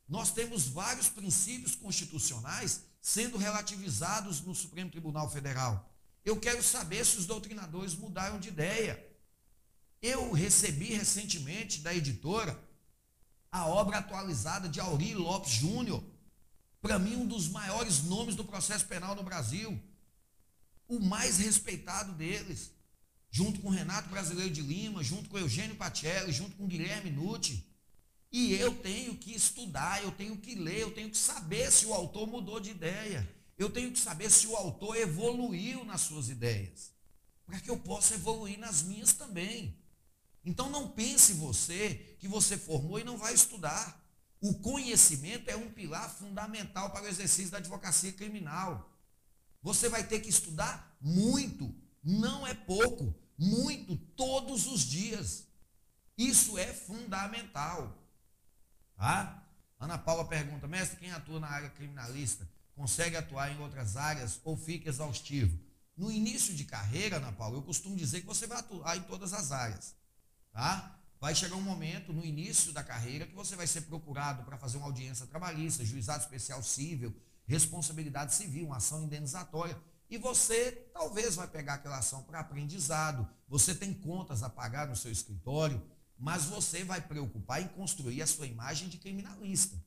Nós 0.07 0.31
temos 0.31 0.67
vários 0.67 1.09
princípios 1.09 1.75
constitucionais 1.75 2.81
sendo 2.99 3.37
relativizados 3.37 4.41
no 4.41 4.55
Supremo 4.55 4.89
Tribunal 4.89 5.29
Federal. 5.29 5.93
Eu 6.25 6.39
quero 6.39 6.63
saber 6.63 7.05
se 7.05 7.17
os 7.17 7.25
doutrinadores 7.25 7.93
mudaram 7.93 8.39
de 8.39 8.47
ideia. 8.47 9.06
Eu 10.07 10.31
recebi 10.31 10.93
recentemente 10.93 11.81
da 11.81 11.93
editora 11.93 12.57
a 13.51 13.67
obra 13.67 13.97
atualizada 13.97 14.69
de 14.69 14.79
Auri 14.79 15.13
Lopes 15.13 15.51
Júnior, 15.51 16.01
para 16.81 16.97
mim 16.97 17.17
um 17.17 17.27
dos 17.27 17.49
maiores 17.49 18.03
nomes 18.03 18.33
do 18.33 18.45
processo 18.45 18.85
penal 18.85 19.15
no 19.15 19.23
Brasil, 19.23 19.77
o 20.87 20.97
mais 21.01 21.39
respeitado 21.39 22.13
deles 22.13 22.71
junto 23.29 23.59
com 23.59 23.67
Renato 23.67 24.07
Brasileiro 24.07 24.53
de 24.53 24.61
Lima, 24.61 25.03
junto 25.03 25.29
com 25.29 25.37
Eugênio 25.37 25.75
Pacelli, 25.75 26.31
junto 26.31 26.55
com 26.55 26.67
Guilherme 26.67 27.11
Nutti. 27.11 27.69
E 28.31 28.53
eu 28.53 28.73
tenho 28.75 29.13
que 29.17 29.35
estudar, 29.35 30.01
eu 30.01 30.11
tenho 30.13 30.37
que 30.37 30.55
ler, 30.55 30.83
eu 30.83 30.91
tenho 30.91 31.09
que 31.09 31.17
saber 31.17 31.69
se 31.69 31.85
o 31.85 31.93
autor 31.93 32.27
mudou 32.27 32.61
de 32.61 32.69
ideia. 32.69 33.27
Eu 33.57 33.69
tenho 33.69 33.91
que 33.91 33.99
saber 33.99 34.31
se 34.31 34.47
o 34.47 34.55
autor 34.55 34.95
evoluiu 34.95 35.83
nas 35.83 35.99
suas 35.99 36.29
ideias, 36.29 36.93
para 37.45 37.59
que 37.59 37.69
eu 37.69 37.77
possa 37.77 38.13
evoluir 38.13 38.57
nas 38.57 38.81
minhas 38.83 39.11
também. 39.11 39.75
Então 40.47 40.69
não 40.69 40.87
pense 40.87 41.33
você 41.33 42.15
que 42.19 42.27
você 42.27 42.57
formou 42.57 42.97
e 42.97 43.03
não 43.03 43.17
vai 43.17 43.33
estudar. 43.33 44.01
O 44.39 44.53
conhecimento 44.59 45.49
é 45.49 45.57
um 45.57 45.69
pilar 45.69 46.09
fundamental 46.09 46.89
para 46.89 47.03
o 47.03 47.07
exercício 47.09 47.51
da 47.51 47.57
advocacia 47.57 48.13
criminal. 48.13 48.89
Você 49.61 49.89
vai 49.89 50.07
ter 50.07 50.21
que 50.21 50.29
estudar 50.29 50.95
muito, 51.01 51.75
não 52.01 52.47
é 52.47 52.53
pouco, 52.53 53.13
muito, 53.37 53.97
todos 54.15 54.67
os 54.67 54.83
dias. 54.83 55.45
Isso 56.17 56.57
é 56.57 56.73
fundamental. 56.73 57.93
Tá? 58.95 59.45
Ana 59.77 59.97
Paula 59.97 60.23
pergunta, 60.23 60.65
mestre, 60.65 60.97
quem 60.97 61.11
atua 61.11 61.41
na 61.41 61.49
área 61.49 61.69
criminalista 61.71 62.47
consegue 62.73 63.17
atuar 63.17 63.51
em 63.51 63.59
outras 63.59 63.97
áreas 63.97 64.39
ou 64.45 64.55
fica 64.55 64.87
exaustivo? 64.87 65.59
No 65.97 66.09
início 66.09 66.53
de 66.53 66.63
carreira, 66.63 67.17
Ana 67.17 67.33
Paula, 67.33 67.57
eu 67.57 67.63
costumo 67.63 67.97
dizer 67.97 68.21
que 68.21 68.27
você 68.27 68.47
vai 68.47 68.59
atuar 68.59 68.95
em 68.95 69.01
todas 69.01 69.33
as 69.33 69.51
áreas. 69.51 69.97
Tá? 70.57 70.99
Vai 71.19 71.35
chegar 71.35 71.55
um 71.55 71.61
momento 71.61 72.11
no 72.11 72.25
início 72.25 72.73
da 72.73 72.83
carreira 72.83 73.27
que 73.27 73.35
você 73.35 73.55
vai 73.55 73.67
ser 73.67 73.81
procurado 73.81 74.43
para 74.43 74.57
fazer 74.57 74.77
uma 74.77 74.87
audiência 74.87 75.27
trabalhista, 75.27 75.85
juizado 75.85 76.23
especial 76.23 76.63
civil, 76.63 77.15
responsabilidade 77.45 78.33
civil, 78.33 78.65
uma 78.65 78.77
ação 78.77 79.03
indenizatória. 79.03 79.77
E 80.09 80.17
você 80.17 80.71
talvez 80.91 81.35
vai 81.35 81.47
pegar 81.47 81.75
aquela 81.75 81.99
ação 81.99 82.23
para 82.23 82.39
aprendizado, 82.39 83.29
você 83.47 83.75
tem 83.75 83.93
contas 83.93 84.41
a 84.41 84.49
pagar 84.49 84.87
no 84.87 84.95
seu 84.95 85.11
escritório, 85.11 85.79
mas 86.17 86.45
você 86.45 86.83
vai 86.83 87.01
preocupar 87.01 87.61
em 87.61 87.67
construir 87.67 88.23
a 88.23 88.27
sua 88.27 88.47
imagem 88.47 88.89
de 88.89 88.97
criminalista. 88.97 89.77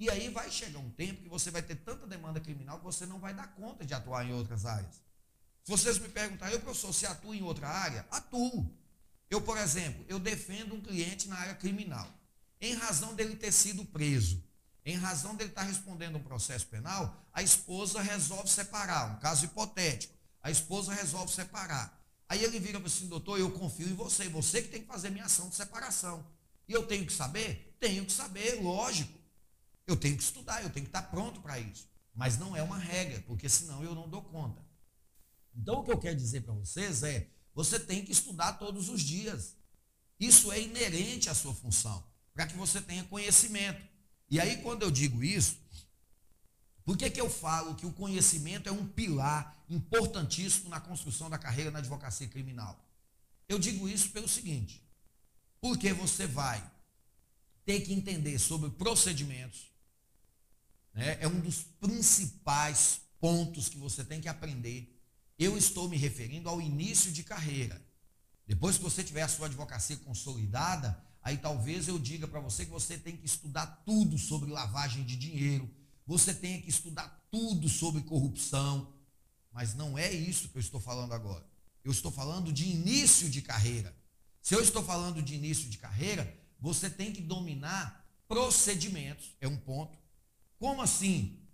E 0.00 0.10
aí 0.10 0.30
vai 0.30 0.50
chegar 0.50 0.80
um 0.80 0.90
tempo 0.90 1.22
que 1.22 1.28
você 1.28 1.52
vai 1.52 1.62
ter 1.62 1.76
tanta 1.76 2.08
demanda 2.08 2.40
criminal 2.40 2.78
que 2.78 2.84
você 2.84 3.06
não 3.06 3.20
vai 3.20 3.32
dar 3.32 3.54
conta 3.54 3.86
de 3.86 3.94
atuar 3.94 4.26
em 4.26 4.32
outras 4.32 4.66
áreas. 4.66 4.96
Se 5.62 5.70
vocês 5.70 5.96
me 6.00 6.08
perguntarem, 6.08 6.56
eu, 6.56 6.60
professor, 6.60 6.92
se 6.92 7.06
atua 7.06 7.36
em 7.36 7.42
outra 7.42 7.68
área? 7.68 8.04
Atuo. 8.10 8.68
Eu, 9.30 9.40
por 9.40 9.58
exemplo, 9.58 10.04
eu 10.08 10.18
defendo 10.18 10.74
um 10.74 10.80
cliente 10.80 11.28
na 11.28 11.36
área 11.36 11.54
criminal. 11.54 12.08
Em 12.60 12.74
razão 12.74 13.14
dele 13.14 13.36
ter 13.36 13.52
sido 13.52 13.84
preso, 13.84 14.42
em 14.84 14.96
razão 14.96 15.34
dele 15.34 15.50
estar 15.50 15.62
respondendo 15.62 16.16
um 16.16 16.22
processo 16.22 16.66
penal, 16.66 17.22
a 17.32 17.42
esposa 17.42 18.00
resolve 18.00 18.48
separar, 18.48 19.16
um 19.16 19.20
caso 19.20 19.44
hipotético. 19.44 20.14
A 20.42 20.50
esposa 20.50 20.94
resolve 20.94 21.32
separar. 21.32 21.98
Aí 22.28 22.42
ele 22.42 22.58
vira 22.58 22.78
para 22.78 22.88
assim, 22.88 23.06
doutor, 23.06 23.38
eu 23.38 23.50
confio 23.50 23.88
em 23.88 23.94
você, 23.94 24.28
você 24.28 24.62
que 24.62 24.68
tem 24.68 24.80
que 24.80 24.86
fazer 24.86 25.10
minha 25.10 25.24
ação 25.24 25.48
de 25.48 25.56
separação. 25.56 26.26
E 26.66 26.72
eu 26.72 26.86
tenho 26.86 27.04
que 27.04 27.12
saber? 27.12 27.76
Tenho 27.78 28.04
que 28.04 28.12
saber, 28.12 28.62
lógico. 28.62 29.18
Eu 29.86 29.96
tenho 29.96 30.16
que 30.16 30.22
estudar, 30.22 30.62
eu 30.62 30.70
tenho 30.70 30.84
que 30.84 30.90
estar 30.90 31.02
pronto 31.02 31.40
para 31.40 31.58
isso. 31.58 31.88
Mas 32.14 32.38
não 32.38 32.56
é 32.56 32.62
uma 32.62 32.78
regra, 32.78 33.22
porque 33.26 33.48
senão 33.48 33.82
eu 33.82 33.94
não 33.94 34.08
dou 34.08 34.22
conta. 34.22 34.62
Então 35.54 35.80
o 35.80 35.84
que 35.84 35.90
eu 35.90 35.98
quero 35.98 36.16
dizer 36.16 36.42
para 36.42 36.54
vocês 36.54 37.02
é, 37.02 37.28
você 37.58 37.80
tem 37.80 38.04
que 38.04 38.12
estudar 38.12 38.52
todos 38.52 38.88
os 38.88 39.00
dias. 39.00 39.56
Isso 40.20 40.52
é 40.52 40.62
inerente 40.62 41.28
à 41.28 41.34
sua 41.34 41.52
função, 41.52 42.04
para 42.32 42.46
que 42.46 42.56
você 42.56 42.80
tenha 42.80 43.02
conhecimento. 43.02 43.84
E 44.30 44.38
aí, 44.38 44.62
quando 44.62 44.84
eu 44.84 44.92
digo 44.92 45.24
isso, 45.24 45.58
por 46.84 46.96
que, 46.96 47.10
que 47.10 47.20
eu 47.20 47.28
falo 47.28 47.74
que 47.74 47.84
o 47.84 47.92
conhecimento 47.92 48.68
é 48.68 48.72
um 48.72 48.86
pilar 48.86 49.60
importantíssimo 49.68 50.68
na 50.68 50.78
construção 50.78 51.28
da 51.28 51.36
carreira 51.36 51.72
na 51.72 51.80
advocacia 51.80 52.28
criminal? 52.28 52.78
Eu 53.48 53.58
digo 53.58 53.88
isso 53.88 54.10
pelo 54.10 54.28
seguinte: 54.28 54.80
porque 55.60 55.92
você 55.92 56.28
vai 56.28 56.64
ter 57.66 57.80
que 57.80 57.92
entender 57.92 58.38
sobre 58.38 58.70
procedimentos, 58.70 59.68
né? 60.94 61.18
é 61.20 61.26
um 61.26 61.40
dos 61.40 61.64
principais 61.80 63.00
pontos 63.18 63.68
que 63.68 63.78
você 63.78 64.04
tem 64.04 64.20
que 64.20 64.28
aprender. 64.28 64.96
Eu 65.38 65.56
estou 65.56 65.88
me 65.88 65.96
referindo 65.96 66.48
ao 66.48 66.60
início 66.60 67.12
de 67.12 67.22
carreira. 67.22 67.80
Depois 68.46 68.76
que 68.76 68.82
você 68.82 69.04
tiver 69.04 69.22
a 69.22 69.28
sua 69.28 69.46
advocacia 69.46 69.96
consolidada, 69.98 71.06
Aí 71.28 71.36
talvez 71.36 71.88
eu 71.88 71.98
diga 71.98 72.26
para 72.26 72.40
você 72.40 72.64
que 72.64 72.70
você 72.70 72.96
tem 72.96 73.14
que 73.14 73.26
estudar 73.26 73.66
tudo 73.84 74.16
sobre 74.16 74.50
lavagem 74.50 75.04
de 75.04 75.14
dinheiro, 75.14 75.70
você 76.06 76.32
tem 76.32 76.62
que 76.62 76.70
estudar 76.70 77.06
tudo 77.30 77.68
sobre 77.68 78.00
corrupção, 78.00 78.94
mas 79.52 79.74
não 79.74 79.98
é 79.98 80.10
isso 80.10 80.48
que 80.48 80.56
eu 80.56 80.60
estou 80.60 80.80
falando 80.80 81.12
agora. 81.12 81.46
Eu 81.84 81.92
estou 81.92 82.10
falando 82.10 82.50
de 82.50 82.64
início 82.64 83.28
de 83.28 83.42
carreira. 83.42 83.94
Se 84.40 84.54
eu 84.54 84.62
estou 84.62 84.82
falando 84.82 85.22
de 85.22 85.34
início 85.34 85.68
de 85.68 85.76
carreira, 85.76 86.34
você 86.58 86.88
tem 86.88 87.12
que 87.12 87.20
dominar 87.20 88.10
procedimentos, 88.26 89.36
é 89.38 89.46
um 89.46 89.58
ponto. 89.58 89.98
Como 90.58 90.80
assim? 90.80 91.46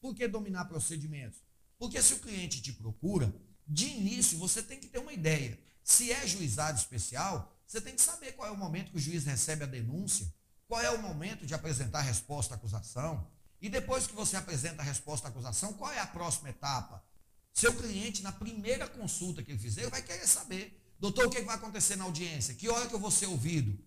Por 0.00 0.12
que 0.12 0.26
dominar 0.26 0.64
procedimentos? 0.64 1.38
Porque 1.84 2.00
se 2.00 2.14
o 2.14 2.18
cliente 2.18 2.62
te 2.62 2.72
procura, 2.72 3.30
de 3.66 3.84
início 3.84 4.38
você 4.38 4.62
tem 4.62 4.80
que 4.80 4.86
ter 4.86 5.00
uma 5.00 5.12
ideia. 5.12 5.60
Se 5.82 6.10
é 6.10 6.26
juizado 6.26 6.78
especial, 6.78 7.54
você 7.66 7.78
tem 7.78 7.94
que 7.94 8.00
saber 8.00 8.32
qual 8.32 8.48
é 8.48 8.50
o 8.50 8.56
momento 8.56 8.90
que 8.90 8.96
o 8.96 9.00
juiz 9.00 9.26
recebe 9.26 9.64
a 9.64 9.66
denúncia, 9.66 10.32
qual 10.66 10.80
é 10.80 10.90
o 10.90 11.02
momento 11.02 11.44
de 11.44 11.52
apresentar 11.52 11.98
a 11.98 12.02
resposta 12.02 12.54
à 12.54 12.56
acusação, 12.56 13.30
e 13.60 13.68
depois 13.68 14.06
que 14.06 14.14
você 14.14 14.34
apresenta 14.34 14.80
a 14.80 14.84
resposta 14.84 15.28
à 15.28 15.30
acusação, 15.30 15.74
qual 15.74 15.92
é 15.92 16.00
a 16.00 16.06
próxima 16.06 16.48
etapa? 16.48 17.04
Seu 17.52 17.74
cliente, 17.74 18.22
na 18.22 18.32
primeira 18.32 18.88
consulta 18.88 19.42
que 19.42 19.52
ele 19.52 19.58
fizer, 19.58 19.90
vai 19.90 20.00
querer 20.00 20.26
saber, 20.26 20.82
doutor, 20.98 21.26
o 21.26 21.30
que 21.30 21.42
vai 21.42 21.56
acontecer 21.56 21.96
na 21.96 22.04
audiência? 22.04 22.54
Que 22.54 22.70
hora 22.70 22.88
que 22.88 22.94
eu 22.94 22.98
vou 22.98 23.10
ser 23.10 23.26
ouvido? 23.26 23.78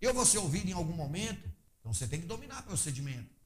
Eu 0.00 0.14
vou 0.14 0.24
ser 0.24 0.38
ouvido 0.38 0.68
em 0.68 0.74
algum 0.74 0.94
momento? 0.94 1.50
Então 1.80 1.92
você 1.92 2.06
tem 2.06 2.20
que 2.20 2.26
dominar 2.28 2.60
o 2.60 2.66
procedimento. 2.66 3.41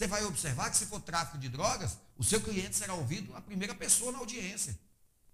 Você 0.00 0.06
vai 0.06 0.24
observar 0.24 0.70
que 0.70 0.78
se 0.78 0.86
for 0.86 0.98
tráfico 0.98 1.36
de 1.36 1.50
drogas, 1.50 1.98
o 2.16 2.24
seu 2.24 2.40
cliente 2.40 2.74
será 2.74 2.94
ouvido 2.94 3.36
a 3.36 3.40
primeira 3.42 3.74
pessoa 3.74 4.10
na 4.10 4.16
audiência. 4.16 4.80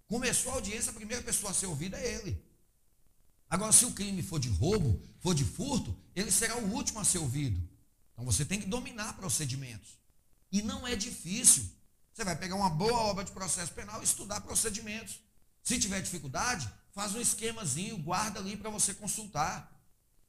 Começou 0.07 0.51
a 0.51 0.55
audiência, 0.55 0.89
a 0.89 0.93
primeira 0.93 1.23
pessoa 1.23 1.51
a 1.51 1.53
ser 1.53 1.67
ouvida 1.67 1.97
é 1.97 2.15
ele. 2.15 2.45
Agora, 3.49 3.71
se 3.71 3.85
o 3.85 3.93
crime 3.93 4.21
for 4.21 4.41
de 4.41 4.49
roubo, 4.49 5.01
for 5.21 5.33
de 5.33 5.45
furto, 5.45 5.97
ele 6.13 6.29
será 6.29 6.57
o 6.57 6.69
último 6.73 6.99
a 6.99 7.05
ser 7.05 7.19
ouvido. 7.19 7.57
Então 8.11 8.25
você 8.25 8.43
tem 8.43 8.59
que 8.59 8.65
dominar 8.65 9.13
procedimentos. 9.13 9.97
E 10.51 10.61
não 10.61 10.85
é 10.85 10.97
difícil. 10.97 11.63
Você 12.13 12.25
vai 12.25 12.35
pegar 12.35 12.55
uma 12.55 12.69
boa 12.69 13.03
obra 13.03 13.23
de 13.23 13.31
processo 13.31 13.71
penal 13.71 14.01
e 14.01 14.03
estudar 14.03 14.41
procedimentos. 14.41 15.21
Se 15.63 15.79
tiver 15.79 16.01
dificuldade, 16.01 16.69
faz 16.91 17.15
um 17.15 17.21
esquemazinho, 17.21 17.97
guarda 17.99 18.41
ali 18.41 18.57
para 18.57 18.69
você 18.69 18.93
consultar. 18.93 19.73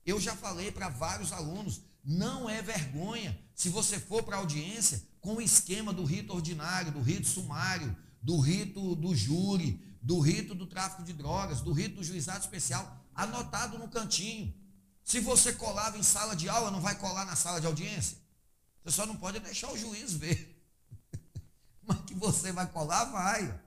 Eu 0.07 0.21
já 0.21 0.37
falei 0.37 0.71
para 0.71 0.89
vários 0.89 1.33
alunos, 1.33 1.81
não 2.09 2.49
é 2.49 2.63
vergonha 2.63 3.39
se 3.55 3.69
você 3.69 4.01
for 4.01 4.23
para 4.23 4.37
a 4.37 4.39
audiência 4.39 5.07
com 5.21 5.35
o 5.35 5.43
esquema 5.43 5.93
do 5.93 6.05
rito 6.05 6.33
ordinário, 6.33 6.91
do 6.91 7.03
rito 7.03 7.29
sumário, 7.29 7.95
do 8.23 8.41
rito 8.41 8.97
do 8.97 9.15
júri, 9.15 9.85
do 10.01 10.19
rito 10.19 10.55
do 10.55 10.67
tráfico 10.67 11.03
de 11.03 11.13
drogas, 11.13 11.61
do 11.61 11.71
rito 11.71 11.97
do 11.97 12.05
juizado 12.05 12.41
especial 12.41 13.05
anotado 13.15 13.79
no 13.79 13.89
cantinho. 13.89 14.55
Se 15.05 15.21
você 15.21 15.53
colava 15.53 15.99
em 15.99 16.03
sala 16.03 16.35
de 16.35 16.49
aula, 16.49 16.71
não 16.71 16.81
vai 16.81 16.95
colar 16.95 17.27
na 17.27 17.37
sala 17.37 17.61
de 17.61 17.67
audiência? 17.67 18.17
Você 18.83 18.97
só 18.97 19.05
não 19.05 19.17
pode 19.17 19.39
deixar 19.41 19.71
o 19.71 19.77
juiz 19.77 20.15
ver. 20.15 20.65
Mas 21.87 22.01
que 22.07 22.15
você 22.15 22.53
vai 22.53 22.67
colar, 22.69 23.05
vai. 23.05 23.61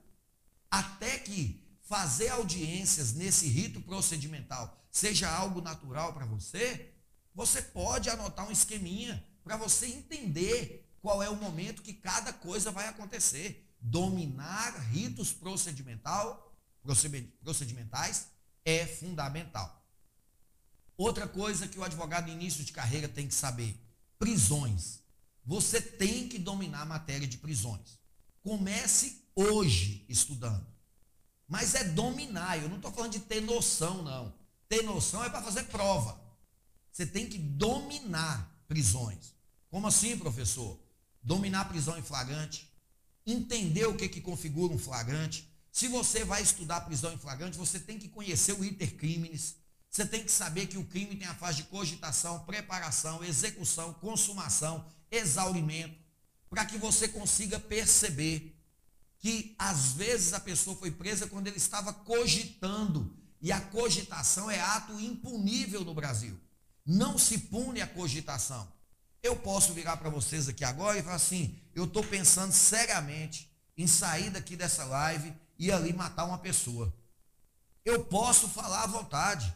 Até 0.72 1.20
que 1.20 1.64
fazer 1.84 2.30
audiências 2.30 3.14
nesse 3.14 3.48
rito 3.48 3.82
procedimental 3.82 4.76
seja 4.90 5.30
algo 5.30 5.62
natural 5.62 6.12
para 6.14 6.26
você, 6.26 6.91
você 7.34 7.62
pode 7.62 8.10
anotar 8.10 8.48
um 8.48 8.52
esqueminha 8.52 9.26
para 9.44 9.58
você 9.58 9.88
entender 9.88 10.90
qual 11.02 11.24
é 11.24 11.30
o 11.30 11.36
momento 11.36 11.82
que 11.82 11.94
cada 11.94 12.32
coisa 12.32 12.72
vai 12.72 12.88
acontecer. 12.88 13.68
Dominar 13.80 14.78
ritos 14.92 15.34
procedimental, 15.34 16.56
procedimentais 17.42 18.28
é 18.64 18.86
fundamental. 18.86 19.82
Outra 20.96 21.28
coisa 21.28 21.68
que 21.68 21.80
o 21.80 21.84
advogado 21.84 22.30
início 22.30 22.64
de 22.64 22.72
carreira 22.72 23.08
tem 23.08 23.28
que 23.28 23.34
saber: 23.34 23.76
prisões. 24.20 25.00
Você 25.44 25.82
tem 25.82 26.30
que 26.30 26.38
dominar 26.38 26.82
a 26.82 26.86
matéria 26.86 27.28
de 27.28 27.40
prisões. 27.40 28.00
Comece 28.44 29.26
hoje 29.36 30.06
estudando. 30.08 30.68
Mas 31.48 31.74
é 31.74 31.84
dominar. 31.84 32.62
Eu 32.62 32.70
não 32.70 32.76
estou 32.76 32.92
falando 32.92 33.14
de 33.14 33.20
ter 33.20 33.42
noção, 33.42 34.04
não. 34.04 34.34
Ter 34.70 34.84
noção 34.84 35.24
é 35.24 35.30
para 35.30 35.42
fazer 35.42 35.64
prova. 35.64 36.21
Você 36.92 37.06
tem 37.06 37.28
que 37.28 37.38
dominar 37.38 38.52
prisões. 38.68 39.34
Como 39.70 39.88
assim, 39.88 40.18
professor? 40.18 40.80
Dominar 41.24 41.70
prisão 41.70 41.98
em 41.98 42.02
flagrante, 42.02 42.70
entender 43.26 43.86
o 43.86 43.96
que, 43.96 44.10
que 44.10 44.20
configura 44.20 44.74
um 44.74 44.80
flagrante. 44.80 45.50
Se 45.72 45.88
você 45.88 46.26
vai 46.26 46.42
estudar 46.42 46.82
prisão 46.82 47.14
em 47.14 47.18
flagrante, 47.18 47.58
você 47.58 47.80
tem 47.80 47.98
que 47.98 48.10
conhecer 48.10 48.54
o 48.54 48.66
iter 48.66 48.96
criminis. 48.96 49.56
Você 49.90 50.06
tem 50.06 50.24
que 50.24 50.32
saber 50.32 50.68
que 50.68 50.78
o 50.78 50.86
crime 50.86 51.16
tem 51.16 51.28
a 51.28 51.36
fase 51.36 51.58
de 51.58 51.64
cogitação, 51.64 52.40
preparação, 52.46 53.24
execução, 53.24 53.94
consumação, 53.96 54.86
exaurimento, 55.10 55.96
para 56.50 56.66
que 56.66 56.78
você 56.78 57.08
consiga 57.08 57.60
perceber 57.60 58.58
que 59.20 59.54
às 59.60 59.94
vezes 59.94 60.34
a 60.34 60.40
pessoa 60.40 60.76
foi 60.76 60.92
presa 60.92 61.28
quando 61.28 61.48
ele 61.48 61.58
estava 61.58 61.94
cogitando, 61.94 63.16
e 63.42 63.52
a 63.52 63.60
cogitação 63.60 64.50
é 64.50 64.60
ato 64.60 65.00
impunível 65.00 65.84
no 65.84 65.94
Brasil. 65.94 66.40
Não 66.86 67.18
se 67.18 67.38
pune 67.38 67.82
a 67.82 67.88
cogitação. 67.88 68.72
Eu 69.22 69.36
posso 69.36 69.74
virar 69.74 69.98
para 69.98 70.10
vocês 70.10 70.48
aqui 70.48 70.64
agora 70.64 70.98
e 70.98 71.04
falar 71.04 71.16
assim: 71.16 71.60
eu 71.76 71.86
estou 71.86 72.04
pensando 72.04 72.52
seriamente 72.52 73.52
em 73.78 73.88
sair 73.88 74.30
daqui 74.30 74.56
dessa 74.56 74.84
live 74.86 75.34
e 75.58 75.72
ali 75.72 75.94
matar 75.94 76.26
uma 76.26 76.40
pessoa. 76.40 76.94
Eu 77.86 78.04
posso 78.06 78.48
falar 78.48 78.84
à 78.84 78.88
vontade. 78.88 79.56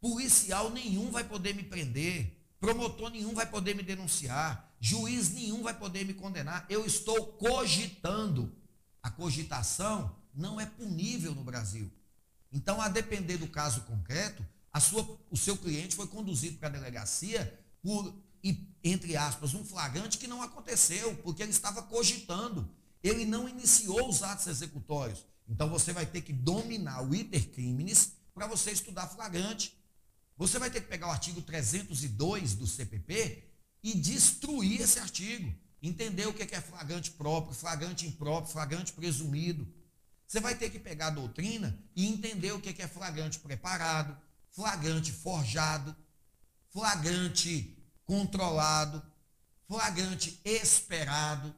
Policial 0.00 0.70
nenhum 0.70 1.10
vai 1.10 1.24
poder 1.24 1.54
me 1.54 1.62
prender. 1.62 2.36
Promotor 2.60 3.10
nenhum 3.10 3.34
vai 3.34 3.46
poder 3.46 3.74
me 3.74 3.82
denunciar. 3.82 4.74
Juiz 4.80 5.30
nenhum 5.30 5.62
vai 5.62 5.74
poder 5.74 6.04
me 6.04 6.14
condenar. 6.14 6.66
Eu 6.68 6.84
estou 6.84 7.26
cogitando. 7.32 8.54
A 9.02 9.10
cogitação 9.10 10.14
não 10.34 10.60
é 10.60 10.66
punível 10.66 11.34
no 11.34 11.42
Brasil. 11.42 11.90
Então, 12.52 12.80
a 12.80 12.88
depender 12.88 13.36
do 13.36 13.48
caso 13.48 13.82
concreto, 13.82 14.44
sua, 14.80 15.18
o 15.30 15.36
seu 15.36 15.56
cliente 15.56 15.96
foi 15.96 16.06
conduzido 16.06 16.58
para 16.58 16.68
a 16.68 16.72
delegacia 16.72 17.58
por, 17.82 18.14
entre 18.82 19.16
aspas, 19.16 19.54
um 19.54 19.64
flagrante 19.64 20.18
que 20.18 20.26
não 20.26 20.42
aconteceu, 20.42 21.16
porque 21.16 21.42
ele 21.42 21.50
estava 21.50 21.82
cogitando. 21.82 22.68
Ele 23.02 23.24
não 23.24 23.48
iniciou 23.48 24.08
os 24.08 24.22
atos 24.22 24.46
executórios. 24.46 25.24
Então, 25.48 25.68
você 25.68 25.92
vai 25.92 26.04
ter 26.04 26.22
que 26.22 26.32
dominar 26.32 27.02
o 27.02 27.14
iter 27.14 27.48
criminis 27.50 28.12
para 28.34 28.46
você 28.46 28.70
estudar 28.70 29.08
flagrante. 29.08 29.74
Você 30.36 30.58
vai 30.58 30.70
ter 30.70 30.80
que 30.80 30.88
pegar 30.88 31.08
o 31.08 31.12
artigo 31.12 31.40
302 31.42 32.54
do 32.54 32.66
CPP 32.66 33.44
e 33.82 33.94
destruir 33.94 34.80
esse 34.80 34.98
artigo. 34.98 35.52
Entender 35.82 36.26
o 36.26 36.34
que 36.34 36.42
é 36.54 36.60
flagrante 36.60 37.12
próprio, 37.12 37.54
flagrante 37.54 38.06
impróprio, 38.06 38.52
flagrante 38.52 38.92
presumido. 38.92 39.66
Você 40.26 40.40
vai 40.40 40.54
ter 40.54 40.70
que 40.70 40.78
pegar 40.78 41.06
a 41.06 41.10
doutrina 41.10 41.78
e 41.96 42.06
entender 42.06 42.52
o 42.52 42.60
que 42.60 42.82
é 42.82 42.86
flagrante 42.86 43.38
preparado, 43.38 44.16
flagrante 44.50 45.12
forjado, 45.12 45.94
flagrante 46.70 47.76
controlado, 48.04 49.02
flagrante 49.66 50.40
esperado. 50.44 51.54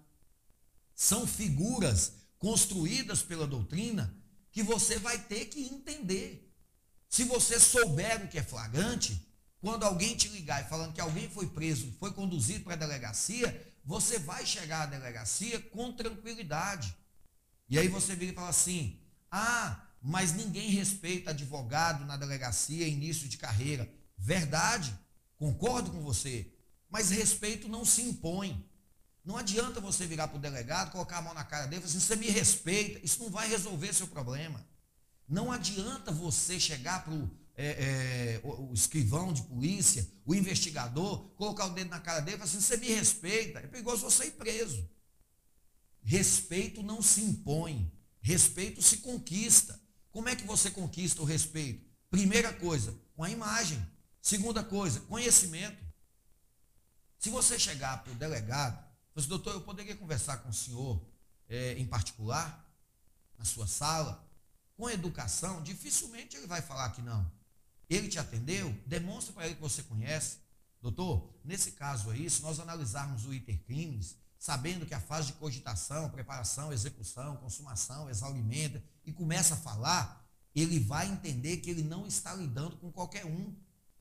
São 0.95 1.27
figuras 1.27 2.13
construídas 2.39 3.23
pela 3.23 3.47
doutrina 3.47 4.15
que 4.51 4.63
você 4.63 4.99
vai 4.99 5.19
ter 5.19 5.47
que 5.47 5.63
entender. 5.63 6.53
Se 7.09 7.25
você 7.25 7.59
souber 7.59 8.25
o 8.25 8.29
que 8.29 8.39
é 8.39 8.43
flagrante, 8.43 9.27
quando 9.61 9.85
alguém 9.85 10.17
te 10.17 10.29
ligar 10.29 10.65
e 10.65 10.69
falando 10.69 10.93
que 10.93 11.01
alguém 11.01 11.29
foi 11.29 11.47
preso, 11.49 11.93
foi 11.99 12.13
conduzido 12.13 12.65
para 12.65 12.75
a 12.75 12.79
delegacia, 12.79 13.75
você 13.85 14.19
vai 14.19 14.45
chegar 14.47 14.83
à 14.83 14.87
delegacia 14.87 15.61
com 15.61 15.93
tranquilidade. 15.93 16.95
E 17.69 17.79
aí 17.79 17.89
você 17.89 18.15
vira 18.17 18.33
e 18.33 18.35
fala 18.35 18.49
assim: 18.49 18.99
ah, 19.31 19.81
mas 20.01 20.33
ninguém 20.33 20.71
respeita 20.71 21.31
advogado 21.31 22.05
na 22.07 22.17
delegacia, 22.17 22.89
início 22.89 23.29
de 23.29 23.37
carreira. 23.37 23.93
Verdade, 24.17 24.99
concordo 25.37 25.91
com 25.91 26.01
você. 26.01 26.53
Mas 26.89 27.11
respeito 27.11 27.69
não 27.69 27.85
se 27.85 28.03
impõe. 28.03 28.67
Não 29.25 29.37
adianta 29.37 29.81
você 29.81 30.07
virar 30.07 30.29
para 30.29 30.39
o 30.39 30.41
delegado, 30.41 30.91
colocar 30.91 31.19
a 31.19 31.23
mão 31.23 31.35
na 31.35 31.45
cara 31.45 31.67
dele 31.67 31.77
e 31.77 31.81
falar 31.81 31.91
assim: 31.91 32.01
você 32.07 32.17
me 32.17 32.29
respeita. 32.29 33.01
Isso 33.05 33.23
não 33.23 33.31
vai 33.31 33.49
resolver 33.49 33.93
seu 33.93 34.07
problema. 34.07 34.67
Não 35.29 35.53
adianta 35.53 36.11
você 36.11 36.59
chegar 36.59 37.05
para 37.05 37.15
é, 37.55 37.67
é, 37.67 38.41
o, 38.43 38.71
o, 38.71 38.75
escrivão 38.75 39.33
de 39.33 39.43
polícia, 39.43 40.11
o 40.25 40.35
investigador, 40.35 41.29
colocar 41.37 41.67
o 41.67 41.71
dedo 41.71 41.91
na 41.91 42.01
cara 42.01 42.21
dele 42.21 42.37
e 42.37 42.39
falar 42.39 42.51
assim: 42.51 42.61
você 42.61 42.77
me 42.77 42.89
respeita. 42.89 43.61
É 43.61 43.67
perigoso 43.67 44.03
você 44.03 44.27
ir 44.27 44.33
preso. 44.33 44.89
Respeito 46.03 46.83
não 46.83 47.03
se 47.03 47.21
impõe, 47.21 47.93
respeito 48.21 48.83
se 48.83 48.99
conquista. 48.99 49.80
Como 50.11 50.29
é 50.29 50.37
que 50.37 50.45
você 50.45 50.71
conquista 50.71 51.23
o 51.23 51.25
respeito? 51.25 51.89
Primeira 52.11 52.53
coisa, 52.53 52.95
com 53.15 53.23
a 53.23 53.31
imagem. 53.31 53.85
Segunda 54.21 54.63
coisa, 54.63 55.01
conhecimento. 55.01 55.85
Se 57.19 57.31
você 57.31 57.59
chegar 57.59 58.03
para 58.03 58.13
o 58.13 58.17
delegado, 58.17 58.85
você, 59.15 59.29
doutor, 59.29 59.55
eu 59.55 59.61
poderia 59.61 59.97
conversar 59.97 60.39
com 60.39 60.49
o 60.49 60.55
senhor 60.55 61.01
é, 61.49 61.75
em 61.75 61.87
particular, 61.87 62.67
na 63.39 63.45
sua 63.45 63.67
sala? 63.67 64.31
com 64.81 64.89
educação, 64.89 65.63
dificilmente 65.63 66.39
ele 66.39 66.47
vai 66.47 66.63
falar 66.63 66.89
que 66.91 67.03
não. 67.03 67.31
Ele 67.89 68.09
te 68.09 68.19
atendeu, 68.19 68.73
demonstra 68.87 69.35
para 69.35 69.45
ele 69.45 69.55
que 69.55 69.61
você 69.61 69.83
conhece. 69.83 70.39
Doutor, 70.81 71.31
nesse 71.45 71.73
caso 71.73 72.09
aí, 72.09 72.31
se 72.31 72.41
nós 72.41 72.59
analisarmos 72.59 73.27
o 73.27 73.35
iter 73.35 73.59
crimes, 73.65 74.17
sabendo 74.41 74.87
que 74.87 74.95
a 74.95 75.01
fase 75.01 75.27
de 75.27 75.33
cogitação, 75.35 76.09
preparação, 76.09 76.73
execução, 76.73 77.37
consumação, 77.37 78.09
exaurimento, 78.09 78.83
e 79.05 79.13
começa 79.13 79.53
a 79.53 79.59
falar, 79.59 80.27
ele 80.55 80.81
vai 80.81 81.13
entender 81.13 81.59
que 81.59 81.69
ele 81.69 81.83
não 81.83 82.07
está 82.07 82.35
lidando 82.35 82.79
com 82.79 82.91
qualquer 82.91 83.27
um. 83.27 83.55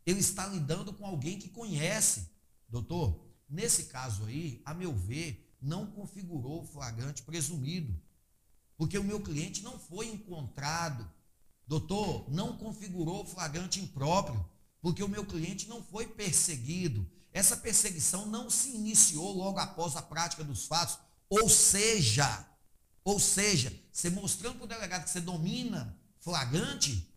Ele 0.06 0.22
está 0.22 0.48
lidando 0.48 0.94
com 0.94 1.06
alguém 1.06 1.38
que 1.38 1.50
conhece. 1.50 2.32
Doutor, 2.70 3.28
nesse 3.50 3.88
caso 3.88 4.24
aí, 4.26 4.62
a 4.64 4.74
meu 4.74 4.96
ver, 4.96 5.54
não 5.62 5.88
configurou 5.88 6.64
o 6.64 6.66
flagrante 6.66 7.22
presumido. 7.22 8.02
Porque 8.78 8.98
o 8.98 9.04
meu 9.04 9.20
cliente 9.20 9.62
não 9.62 9.78
foi 9.78 10.08
encontrado. 10.08 11.06
Doutor, 11.68 12.32
não 12.32 12.56
configurou 12.56 13.26
flagrante 13.26 13.82
impróprio, 13.82 14.44
porque 14.82 15.04
o 15.04 15.10
meu 15.10 15.26
cliente 15.26 15.68
não 15.68 15.84
foi 15.84 16.08
perseguido. 16.08 17.06
Essa 17.32 17.56
perseguição 17.58 18.26
não 18.26 18.50
se 18.50 18.70
iniciou 18.70 19.32
logo 19.32 19.60
após 19.60 19.96
a 19.96 20.02
prática 20.02 20.44
dos 20.44 20.66
fatos. 20.66 20.98
Ou 21.30 21.48
seja, 21.48 22.46
ou 23.04 23.20
seja, 23.20 23.74
você 23.92 24.10
mostrando 24.10 24.56
para 24.56 24.66
o 24.66 24.68
delegado 24.68 25.04
que 25.04 25.10
você 25.10 25.22
domina 25.22 25.98
flagrante, 26.20 27.08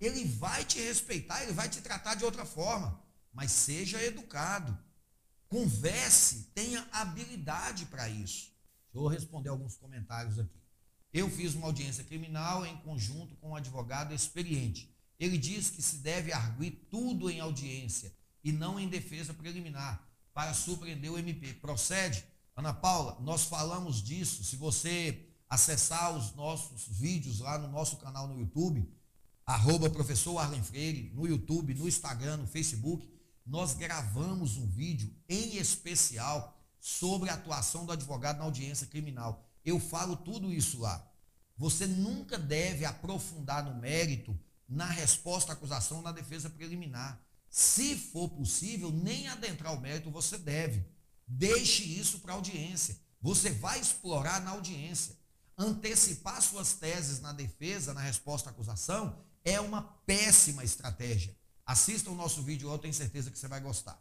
ele 0.00 0.24
vai 0.24 0.64
te 0.64 0.78
respeitar, 0.80 1.42
ele 1.42 1.52
vai 1.52 1.68
te 1.68 1.80
tratar 1.80 2.14
de 2.14 2.24
outra 2.24 2.44
forma. 2.44 3.02
Mas 3.32 3.52
seja 3.52 4.02
educado. 4.02 4.76
Converse, 5.48 6.50
tenha 6.54 6.86
habilidade 6.92 7.86
para 7.86 8.08
isso. 8.08 8.52
Deixa 8.92 9.06
eu 9.06 9.06
responder 9.06 9.48
alguns 9.48 9.76
comentários 9.76 10.38
aqui. 10.38 10.58
Eu 11.12 11.30
fiz 11.30 11.54
uma 11.54 11.66
audiência 11.66 12.04
criminal 12.04 12.66
em 12.66 12.76
conjunto 12.78 13.36
com 13.36 13.50
um 13.50 13.56
advogado 13.56 14.14
experiente. 14.14 14.94
Ele 15.18 15.38
diz 15.38 15.70
que 15.70 15.82
se 15.82 15.96
deve 15.96 16.32
arguir 16.32 16.86
tudo 16.90 17.30
em 17.30 17.40
audiência 17.40 18.14
e 18.42 18.52
não 18.52 18.78
em 18.78 18.88
defesa 18.88 19.34
preliminar 19.34 20.06
para 20.32 20.54
surpreender 20.54 21.10
o 21.10 21.18
MP. 21.18 21.54
Procede? 21.54 22.24
Ana 22.56 22.72
Paula, 22.72 23.18
nós 23.20 23.44
falamos 23.44 24.02
disso. 24.02 24.44
Se 24.44 24.56
você 24.56 25.26
acessar 25.48 26.16
os 26.16 26.34
nossos 26.34 26.86
vídeos 26.88 27.40
lá 27.40 27.58
no 27.58 27.68
nosso 27.68 27.96
canal 27.96 28.28
no 28.28 28.38
YouTube, 28.38 28.88
arroba 29.46 29.88
professor 29.88 30.38
Arlen 30.38 30.62
Freire, 30.62 31.10
no 31.14 31.26
YouTube, 31.26 31.74
no 31.74 31.88
Instagram, 31.88 32.36
no 32.36 32.46
Facebook, 32.46 33.08
nós 33.46 33.74
gravamos 33.74 34.56
um 34.56 34.66
vídeo 34.66 35.10
em 35.28 35.56
especial 35.56 36.56
sobre 36.78 37.30
a 37.30 37.34
atuação 37.34 37.86
do 37.86 37.92
advogado 37.92 38.38
na 38.38 38.44
audiência 38.44 38.86
criminal. 38.86 39.48
Eu 39.64 39.80
falo 39.80 40.16
tudo 40.16 40.52
isso 40.52 40.78
lá. 40.80 41.04
Você 41.56 41.86
nunca 41.86 42.38
deve 42.38 42.84
aprofundar 42.84 43.64
no 43.64 43.74
mérito 43.80 44.38
na 44.68 44.86
resposta 44.86 45.52
à 45.52 45.54
acusação 45.54 46.02
na 46.02 46.12
defesa 46.12 46.50
preliminar. 46.50 47.20
Se 47.50 47.96
for 47.96 48.28
possível, 48.28 48.90
nem 48.90 49.28
adentrar 49.28 49.74
o 49.74 49.80
mérito 49.80 50.10
você 50.10 50.36
deve. 50.36 50.84
Deixe 51.26 51.82
isso 51.82 52.20
para 52.20 52.32
a 52.32 52.36
audiência. 52.36 52.98
Você 53.20 53.50
vai 53.50 53.80
explorar 53.80 54.40
na 54.42 54.50
audiência. 54.50 55.16
Antecipar 55.56 56.40
suas 56.40 56.74
teses 56.74 57.20
na 57.20 57.32
defesa, 57.32 57.92
na 57.92 58.00
resposta 58.00 58.48
à 58.48 58.52
acusação, 58.52 59.18
é 59.44 59.60
uma 59.60 59.82
péssima 59.82 60.62
estratégia. 60.62 61.36
Assista 61.66 62.10
o 62.10 62.14
nosso 62.14 62.42
vídeo, 62.42 62.70
eu 62.70 62.78
tenho 62.78 62.94
certeza 62.94 63.30
que 63.30 63.38
você 63.38 63.48
vai 63.48 63.60
gostar. 63.60 64.00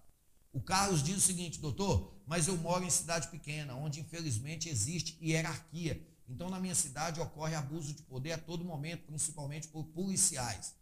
O 0.54 0.62
Carlos 0.62 1.04
diz 1.04 1.18
o 1.18 1.22
seguinte, 1.22 1.60
doutor, 1.60 2.16
mas 2.26 2.48
eu 2.48 2.58
moro 2.58 2.84
em 2.84 2.90
cidade 2.90 3.28
pequena, 3.28 3.76
onde 3.76 4.00
infelizmente 4.00 4.70
existe 4.70 5.18
hierarquia. 5.22 6.06
Então, 6.30 6.50
na 6.50 6.60
minha 6.60 6.76
cidade 6.76 7.20
ocorre 7.20 7.56
abuso 7.56 7.94
de 7.94 8.04
poder 8.04 8.34
a 8.34 8.38
todo 8.38 8.64
momento, 8.64 9.06
principalmente 9.06 9.68
por 9.68 9.86
policiais. 9.86 10.76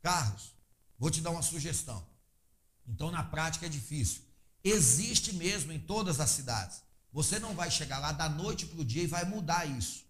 Carlos, 0.00 0.54
vou 0.98 1.10
te 1.10 1.20
dar 1.20 1.30
uma 1.30 1.42
sugestão. 1.42 2.06
Então, 2.86 3.10
na 3.10 3.22
prática 3.22 3.66
é 3.66 3.68
difícil. 3.68 4.22
Existe 4.62 5.34
mesmo 5.34 5.72
em 5.72 5.78
todas 5.78 6.20
as 6.20 6.30
cidades. 6.30 6.82
Você 7.12 7.38
não 7.38 7.54
vai 7.54 7.70
chegar 7.70 7.98
lá 7.98 8.12
da 8.12 8.28
noite 8.28 8.66
para 8.66 8.80
o 8.80 8.84
dia 8.84 9.02
e 9.02 9.06
vai 9.06 9.24
mudar 9.24 9.64
isso. 9.64 10.04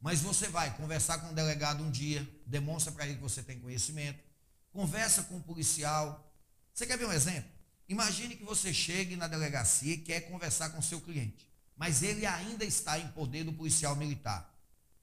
Mas 0.00 0.20
você 0.20 0.48
vai 0.48 0.76
conversar 0.76 1.18
com 1.18 1.30
o 1.30 1.34
delegado 1.34 1.82
um 1.82 1.90
dia, 1.90 2.28
demonstra 2.46 2.92
para 2.92 3.06
ele 3.06 3.16
que 3.16 3.22
você 3.22 3.42
tem 3.42 3.58
conhecimento, 3.58 4.22
conversa 4.70 5.22
com 5.24 5.36
o 5.36 5.42
policial. 5.42 6.32
Você 6.72 6.86
quer 6.86 6.98
ver 6.98 7.06
um 7.06 7.12
exemplo? 7.12 7.50
Imagine 7.88 8.36
que 8.36 8.44
você 8.44 8.72
chegue 8.74 9.16
na 9.16 9.26
delegacia 9.26 9.94
e 9.94 9.98
quer 9.98 10.20
conversar 10.22 10.70
com 10.70 10.82
seu 10.82 11.00
cliente, 11.00 11.48
mas 11.76 12.02
ele 12.02 12.26
ainda 12.26 12.64
está 12.64 12.98
em 12.98 13.08
poder 13.08 13.44
do 13.44 13.52
policial 13.52 13.96
militar. 13.96 14.52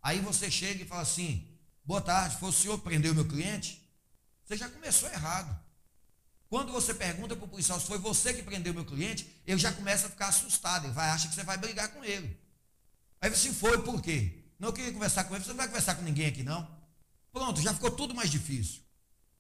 Aí 0.02 0.20
você 0.20 0.52
chega 0.52 0.84
e 0.84 0.88
fala 0.88 1.02
assim: 1.02 1.48
boa 1.84 2.02
tarde, 2.02 2.38
foi 2.38 2.50
o 2.50 2.54
senhor 2.54 2.78
que 2.78 2.84
prendeu 2.84 3.16
meu 3.16 3.28
cliente? 3.28 3.83
Você 4.46 4.58
já 4.58 4.70
começou 4.70 5.10
errado. 5.10 5.58
Quando 6.50 6.72
você 6.72 6.94
pergunta 6.94 7.36
para 7.36 7.46
o 7.46 7.48
policial 7.48 7.80
se 7.80 7.88
foi 7.88 7.98
você 7.98 8.34
que 8.34 8.44
prendeu 8.44 8.74
meu 8.74 8.86
cliente, 8.86 9.28
ele 9.46 9.58
já 9.58 9.72
começa 9.72 10.08
a 10.08 10.10
ficar 10.10 10.28
assustado, 10.28 10.86
ele 10.86 10.94
vai 10.94 11.10
achar 11.10 11.28
que 11.28 11.36
você 11.36 11.44
vai 11.44 11.58
brigar 11.58 11.92
com 11.92 12.04
ele. 12.04 12.40
Aí 13.20 13.30
você 13.30 13.52
foi 13.52 13.82
por 13.82 14.02
quê? 14.02 14.44
Não 14.60 14.72
queria 14.72 14.94
conversar 14.94 15.24
com 15.24 15.34
ele, 15.34 15.44
você 15.44 15.50
não 15.50 15.58
vai 15.58 15.68
conversar 15.68 15.96
com 15.96 16.04
ninguém 16.04 16.28
aqui 16.28 16.44
não. 16.44 16.70
Pronto, 17.32 17.60
já 17.60 17.74
ficou 17.74 17.90
tudo 17.90 18.14
mais 18.14 18.30
difícil. 18.30 18.82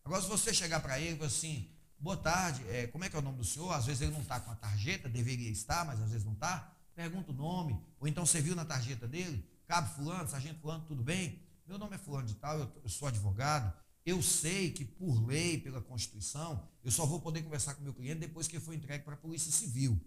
Agora 0.03 0.21
se 0.21 0.27
você 0.27 0.53
chegar 0.53 0.79
para 0.79 0.99
ele 0.99 1.21
e 1.21 1.25
assim, 1.25 1.69
boa 1.99 2.17
tarde, 2.17 2.67
é, 2.69 2.87
como 2.87 3.03
é 3.03 3.09
que 3.09 3.15
é 3.15 3.19
o 3.19 3.21
nome 3.21 3.37
do 3.37 3.45
senhor? 3.45 3.71
Às 3.71 3.85
vezes 3.85 4.01
ele 4.01 4.11
não 4.11 4.21
está 4.21 4.39
com 4.39 4.49
a 4.51 4.55
tarjeta, 4.55 5.07
deveria 5.07 5.49
estar, 5.51 5.85
mas 5.85 6.01
às 6.01 6.09
vezes 6.09 6.25
não 6.25 6.33
está. 6.33 6.73
Pergunta 6.95 7.31
o 7.31 7.35
nome, 7.35 7.79
ou 7.99 8.07
então 8.07 8.25
você 8.25 8.41
viu 8.41 8.55
na 8.55 8.65
tarjeta 8.65 9.07
dele, 9.07 9.47
cabo 9.67 9.93
fulano, 9.95 10.27
sargento 10.27 10.59
fulano, 10.59 10.83
tudo 10.87 11.03
bem? 11.03 11.39
Meu 11.67 11.77
nome 11.77 11.95
é 11.95 11.97
fulano 11.97 12.27
de 12.27 12.35
tal, 12.35 12.59
eu, 12.59 12.71
eu 12.83 12.89
sou 12.89 13.07
advogado, 13.07 13.71
eu 14.05 14.21
sei 14.21 14.71
que, 14.71 14.83
por 14.83 15.25
lei, 15.25 15.57
pela 15.57 15.81
Constituição, 15.81 16.67
eu 16.83 16.91
só 16.91 17.05
vou 17.05 17.21
poder 17.21 17.41
conversar 17.41 17.75
com 17.75 17.83
meu 17.83 17.93
cliente 17.93 18.19
depois 18.19 18.47
que 18.47 18.57
ele 18.57 18.63
for 18.63 18.73
entregue 18.73 19.03
para 19.03 19.13
a 19.13 19.17
Polícia 19.17 19.51
Civil. 19.51 19.99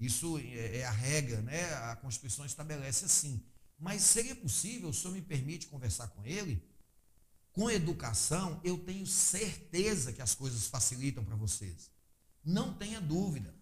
Isso 0.00 0.38
é, 0.38 0.78
é 0.78 0.84
a 0.84 0.90
regra, 0.90 1.40
né? 1.42 1.72
A 1.74 1.96
Constituição 1.96 2.44
estabelece 2.44 3.04
assim. 3.04 3.42
Mas 3.78 4.02
seria 4.02 4.34
possível, 4.34 4.88
o 4.88 4.94
senhor 4.94 5.14
me 5.14 5.22
permite 5.22 5.68
conversar 5.68 6.08
com 6.08 6.24
ele? 6.24 6.62
Com 7.52 7.70
educação, 7.70 8.60
eu 8.64 8.78
tenho 8.78 9.06
certeza 9.06 10.12
que 10.12 10.20
as 10.20 10.34
coisas 10.34 10.66
facilitam 10.66 11.24
para 11.24 11.36
vocês. 11.36 11.90
Não 12.44 12.74
tenha 12.74 13.00
dúvida. 13.00 13.54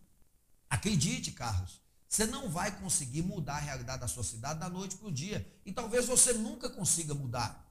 Acredite, 0.69 1.31
Carlos, 1.31 1.81
você 2.09 2.27
não 2.27 2.49
vai 2.49 2.77
conseguir 2.81 3.23
mudar 3.23 3.57
a 3.57 3.61
realidade 3.61 4.01
da 4.01 4.09
sua 4.09 4.25
cidade 4.25 4.61
da 4.61 4.69
noite 4.69 4.97
para 4.97 5.09
o 5.09 5.13
dia. 5.13 5.47
E 5.65 5.73
talvez 5.73 6.07
você 6.07 6.33
nunca 6.33 6.71
consiga 6.71 7.15
mudar 7.15 7.64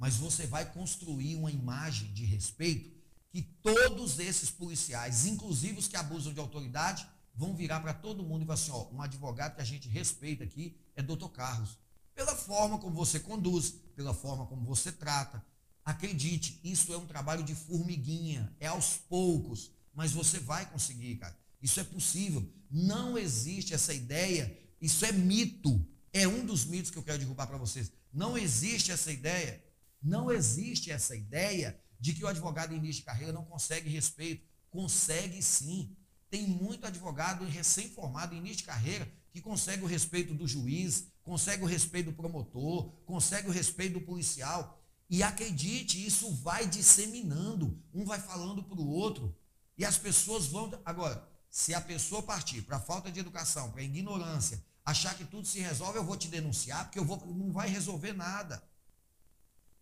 mas 0.00 0.16
você 0.16 0.46
vai 0.46 0.64
construir 0.72 1.36
uma 1.36 1.52
imagem 1.52 2.10
de 2.14 2.24
respeito 2.24 2.90
que 3.30 3.42
todos 3.42 4.18
esses 4.18 4.50
policiais, 4.50 5.26
inclusive 5.26 5.78
os 5.78 5.86
que 5.86 5.96
abusam 5.96 6.32
de 6.32 6.40
autoridade, 6.40 7.06
vão 7.34 7.54
virar 7.54 7.80
para 7.80 7.92
todo 7.92 8.24
mundo 8.24 8.42
e 8.42 8.46
falar 8.46 8.54
assim: 8.54 8.70
ó, 8.70 8.88
um 8.90 9.02
advogado 9.02 9.56
que 9.56 9.60
a 9.60 9.64
gente 9.64 9.90
respeita 9.90 10.42
aqui 10.42 10.74
é 10.96 11.02
doutor 11.02 11.28
Carlos. 11.28 11.78
Pela 12.14 12.34
forma 12.34 12.78
como 12.78 12.96
você 12.96 13.20
conduz, 13.20 13.74
pela 13.94 14.14
forma 14.14 14.46
como 14.46 14.64
você 14.64 14.90
trata. 14.90 15.44
Acredite, 15.84 16.58
isso 16.64 16.94
é 16.94 16.96
um 16.96 17.06
trabalho 17.06 17.44
de 17.44 17.54
formiguinha, 17.54 18.50
é 18.58 18.68
aos 18.68 18.96
poucos, 18.96 19.70
mas 19.94 20.12
você 20.12 20.38
vai 20.38 20.64
conseguir, 20.64 21.16
cara. 21.16 21.38
Isso 21.60 21.78
é 21.78 21.84
possível. 21.84 22.50
Não 22.70 23.18
existe 23.18 23.74
essa 23.74 23.92
ideia, 23.92 24.58
isso 24.80 25.04
é 25.04 25.12
mito. 25.12 25.86
É 26.10 26.26
um 26.26 26.44
dos 26.44 26.64
mitos 26.64 26.90
que 26.90 26.96
eu 26.96 27.02
quero 27.02 27.18
derrubar 27.18 27.46
para 27.46 27.58
vocês. 27.58 27.92
Não 28.10 28.36
existe 28.36 28.90
essa 28.90 29.12
ideia 29.12 29.62
não 30.02 30.30
existe 30.30 30.90
essa 30.90 31.14
ideia 31.14 31.78
de 31.98 32.14
que 32.14 32.24
o 32.24 32.28
advogado 32.28 32.72
em 32.72 32.78
início 32.78 33.00
de 33.00 33.06
carreira 33.06 33.32
não 33.32 33.44
consegue 33.44 33.90
respeito. 33.90 34.46
Consegue 34.70 35.42
sim. 35.42 35.94
Tem 36.30 36.46
muito 36.46 36.86
advogado 36.86 37.44
recém-formado 37.44 38.34
em 38.34 38.38
início 38.38 38.58
de 38.58 38.64
carreira 38.64 39.10
que 39.32 39.40
consegue 39.40 39.84
o 39.84 39.86
respeito 39.86 40.34
do 40.34 40.46
juiz, 40.46 41.06
consegue 41.22 41.62
o 41.62 41.66
respeito 41.66 42.10
do 42.10 42.16
promotor, 42.16 42.90
consegue 43.04 43.48
o 43.48 43.52
respeito 43.52 43.94
do 43.94 44.00
policial. 44.00 44.82
E 45.08 45.22
acredite, 45.22 46.04
isso 46.04 46.32
vai 46.36 46.66
disseminando. 46.66 47.80
Um 47.92 48.04
vai 48.04 48.20
falando 48.20 48.62
para 48.62 48.80
o 48.80 48.88
outro. 48.88 49.36
E 49.76 49.84
as 49.84 49.98
pessoas 49.98 50.46
vão. 50.46 50.70
Agora, 50.84 51.28
se 51.48 51.74
a 51.74 51.80
pessoa 51.80 52.22
partir 52.22 52.62
para 52.62 52.80
falta 52.80 53.10
de 53.10 53.20
educação, 53.20 53.70
para 53.70 53.82
ignorância, 53.82 54.64
achar 54.84 55.16
que 55.16 55.24
tudo 55.24 55.46
se 55.46 55.60
resolve, 55.60 55.98
eu 55.98 56.04
vou 56.04 56.16
te 56.16 56.28
denunciar, 56.28 56.84
porque 56.84 56.98
eu 56.98 57.04
vou, 57.04 57.24
não 57.26 57.52
vai 57.52 57.68
resolver 57.68 58.12
nada 58.12 58.62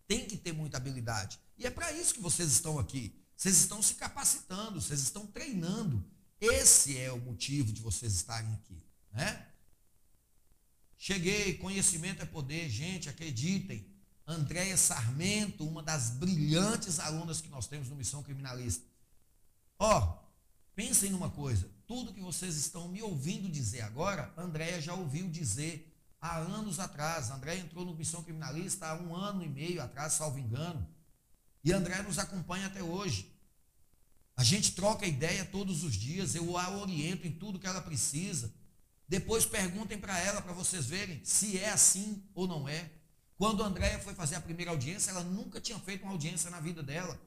tem 0.09 0.25
que 0.25 0.35
ter 0.35 0.51
muita 0.51 0.77
habilidade. 0.77 1.39
E 1.55 1.67
é 1.67 1.69
para 1.69 1.91
isso 1.91 2.15
que 2.15 2.19
vocês 2.19 2.51
estão 2.51 2.79
aqui. 2.79 3.15
Vocês 3.37 3.57
estão 3.57 3.79
se 3.79 3.93
capacitando, 3.93 4.81
vocês 4.81 5.01
estão 5.01 5.27
treinando. 5.27 6.03
Esse 6.41 6.97
é 6.97 7.11
o 7.11 7.19
motivo 7.19 7.71
de 7.71 7.79
vocês 7.79 8.15
estarem 8.15 8.51
aqui, 8.55 8.83
né? 9.13 9.45
Cheguei, 10.97 11.59
conhecimento 11.59 12.23
é 12.23 12.25
poder, 12.25 12.67
gente, 12.69 13.07
acreditem. 13.07 13.85
Andréia 14.25 14.75
Sarmento, 14.77 15.65
uma 15.65 15.83
das 15.83 16.09
brilhantes 16.09 16.99
alunas 16.99 17.39
que 17.39 17.49
nós 17.49 17.67
temos 17.67 17.87
no 17.87 17.95
Missão 17.95 18.23
Criminalista. 18.23 18.83
Ó, 19.77 19.99
oh, 19.99 20.17
pensem 20.75 21.11
numa 21.11 21.29
coisa, 21.29 21.69
tudo 21.85 22.13
que 22.13 22.19
vocês 22.19 22.55
estão 22.55 22.87
me 22.87 23.01
ouvindo 23.01 23.47
dizer 23.47 23.81
agora, 23.81 24.33
Andréia 24.35 24.81
já 24.81 24.95
ouviu 24.95 25.29
dizer 25.29 25.88
há 26.21 26.37
anos 26.37 26.79
atrás. 26.79 27.29
André 27.29 27.57
entrou 27.57 27.85
no 27.85 27.95
Missão 27.95 28.23
Criminalista 28.23 28.87
há 28.87 28.95
um 28.95 29.15
ano 29.15 29.43
e 29.43 29.47
meio 29.47 29.81
atrás, 29.81 30.13
salvo 30.13 30.39
engano. 30.39 30.87
E 31.63 31.71
André 31.71 32.01
nos 32.01 32.19
acompanha 32.19 32.67
até 32.67 32.81
hoje. 32.81 33.33
A 34.35 34.43
gente 34.43 34.71
troca 34.71 35.05
ideia 35.05 35.43
todos 35.43 35.83
os 35.83 35.95
dias, 35.95 36.33
eu 36.33 36.57
a 36.57 36.69
oriento 36.69 37.27
em 37.27 37.31
tudo 37.31 37.59
que 37.59 37.67
ela 37.67 37.81
precisa. 37.81 38.53
Depois 39.07 39.45
perguntem 39.45 39.97
para 39.97 40.17
ela, 40.19 40.41
para 40.41 40.53
vocês 40.53 40.85
verem 40.85 41.19
se 41.25 41.57
é 41.57 41.69
assim 41.69 42.23
ou 42.33 42.47
não 42.47 42.69
é. 42.69 42.89
Quando 43.35 43.63
a 43.63 43.67
Andréia 43.67 43.99
foi 43.99 44.13
fazer 44.13 44.35
a 44.35 44.41
primeira 44.41 44.71
audiência, 44.71 45.11
ela 45.11 45.23
nunca 45.23 45.59
tinha 45.59 45.79
feito 45.79 46.03
uma 46.03 46.11
audiência 46.11 46.49
na 46.49 46.59
vida 46.59 46.83
dela. 46.83 47.19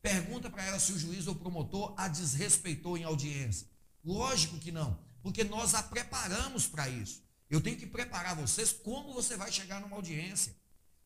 Pergunta 0.00 0.50
para 0.50 0.62
ela 0.62 0.78
se 0.78 0.92
o 0.92 0.98
juiz 0.98 1.26
ou 1.26 1.34
promotor 1.34 1.94
a 1.96 2.06
desrespeitou 2.06 2.96
em 2.96 3.04
audiência. 3.04 3.66
Lógico 4.04 4.58
que 4.58 4.70
não, 4.70 4.98
porque 5.22 5.42
nós 5.42 5.74
a 5.74 5.82
preparamos 5.82 6.66
para 6.66 6.88
isso. 6.88 7.23
Eu 7.54 7.60
tenho 7.60 7.76
que 7.76 7.86
preparar 7.86 8.34
vocês 8.34 8.72
como 8.72 9.14
você 9.14 9.36
vai 9.36 9.52
chegar 9.52 9.80
numa 9.80 9.94
audiência. 9.94 10.52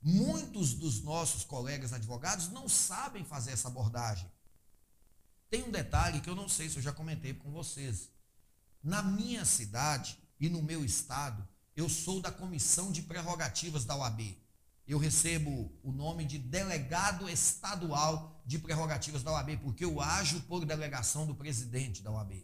Muitos 0.01 0.73
dos 0.73 1.03
nossos 1.03 1.45
colegas 1.45 1.93
advogados 1.93 2.49
não 2.49 2.67
sabem 2.71 3.23
fazer 3.23 3.51
essa 3.51 3.69
abordagem. 3.69 4.27
Tem 5.51 5.63
um 5.63 5.71
detalhe 5.71 6.23
que 6.23 6.31
eu 6.31 6.35
não 6.35 6.49
sei 6.49 6.71
se 6.71 6.77
eu 6.77 6.83
já 6.83 6.91
comentei 6.91 7.35
com 7.35 7.51
vocês. 7.51 8.09
Na 8.83 9.03
minha 9.03 9.45
cidade 9.45 10.19
e 10.41 10.49
no 10.49 10.63
meu 10.63 10.83
estado, 10.87 11.47
eu 11.77 11.87
sou 11.87 12.19
da 12.19 12.33
comissão 12.33 12.91
de 12.91 13.03
prerrogativas 13.03 13.85
da 13.85 13.95
OAB. 13.95 14.35
Eu 14.87 14.99
recebo 14.99 15.71
o 15.83 15.93
nome 15.93 16.25
de 16.25 16.39
delegado 16.39 17.29
estadual 17.29 18.43
de 18.47 18.59
prerrogativas 18.59 19.23
da 19.23 19.33
OAB, 19.33 19.59
porque 19.59 19.85
eu 19.85 20.01
ajo 20.01 20.41
por 20.45 20.65
delegação 20.65 21.27
do 21.27 21.35
presidente 21.35 22.03
da 22.03 22.11
OAB. 22.11 22.43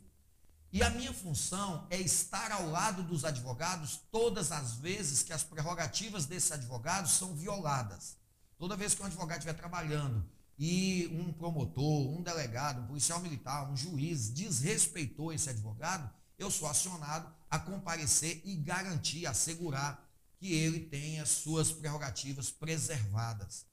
E 0.74 0.82
a 0.82 0.90
minha 0.90 1.12
função 1.12 1.86
é 1.88 2.00
estar 2.00 2.50
ao 2.50 2.68
lado 2.68 3.04
dos 3.04 3.24
advogados 3.24 4.00
todas 4.10 4.50
as 4.50 4.74
vezes 4.74 5.22
que 5.22 5.32
as 5.32 5.44
prerrogativas 5.44 6.26
desses 6.26 6.50
advogados 6.50 7.12
são 7.12 7.32
violadas. 7.32 8.16
Toda 8.58 8.76
vez 8.76 8.92
que 8.92 9.00
um 9.00 9.06
advogado 9.06 9.38
estiver 9.38 9.56
trabalhando 9.56 10.28
e 10.58 11.08
um 11.12 11.32
promotor, 11.32 12.10
um 12.10 12.20
delegado, 12.20 12.82
um 12.82 12.86
policial 12.88 13.20
militar, 13.20 13.70
um 13.70 13.76
juiz 13.76 14.28
desrespeitou 14.28 15.32
esse 15.32 15.48
advogado, 15.48 16.12
eu 16.36 16.50
sou 16.50 16.68
acionado 16.68 17.32
a 17.48 17.56
comparecer 17.56 18.42
e 18.44 18.56
garantir, 18.56 19.26
assegurar 19.26 20.04
que 20.38 20.52
ele 20.52 20.80
tenha 20.80 21.24
suas 21.24 21.70
prerrogativas 21.70 22.50
preservadas. 22.50 23.64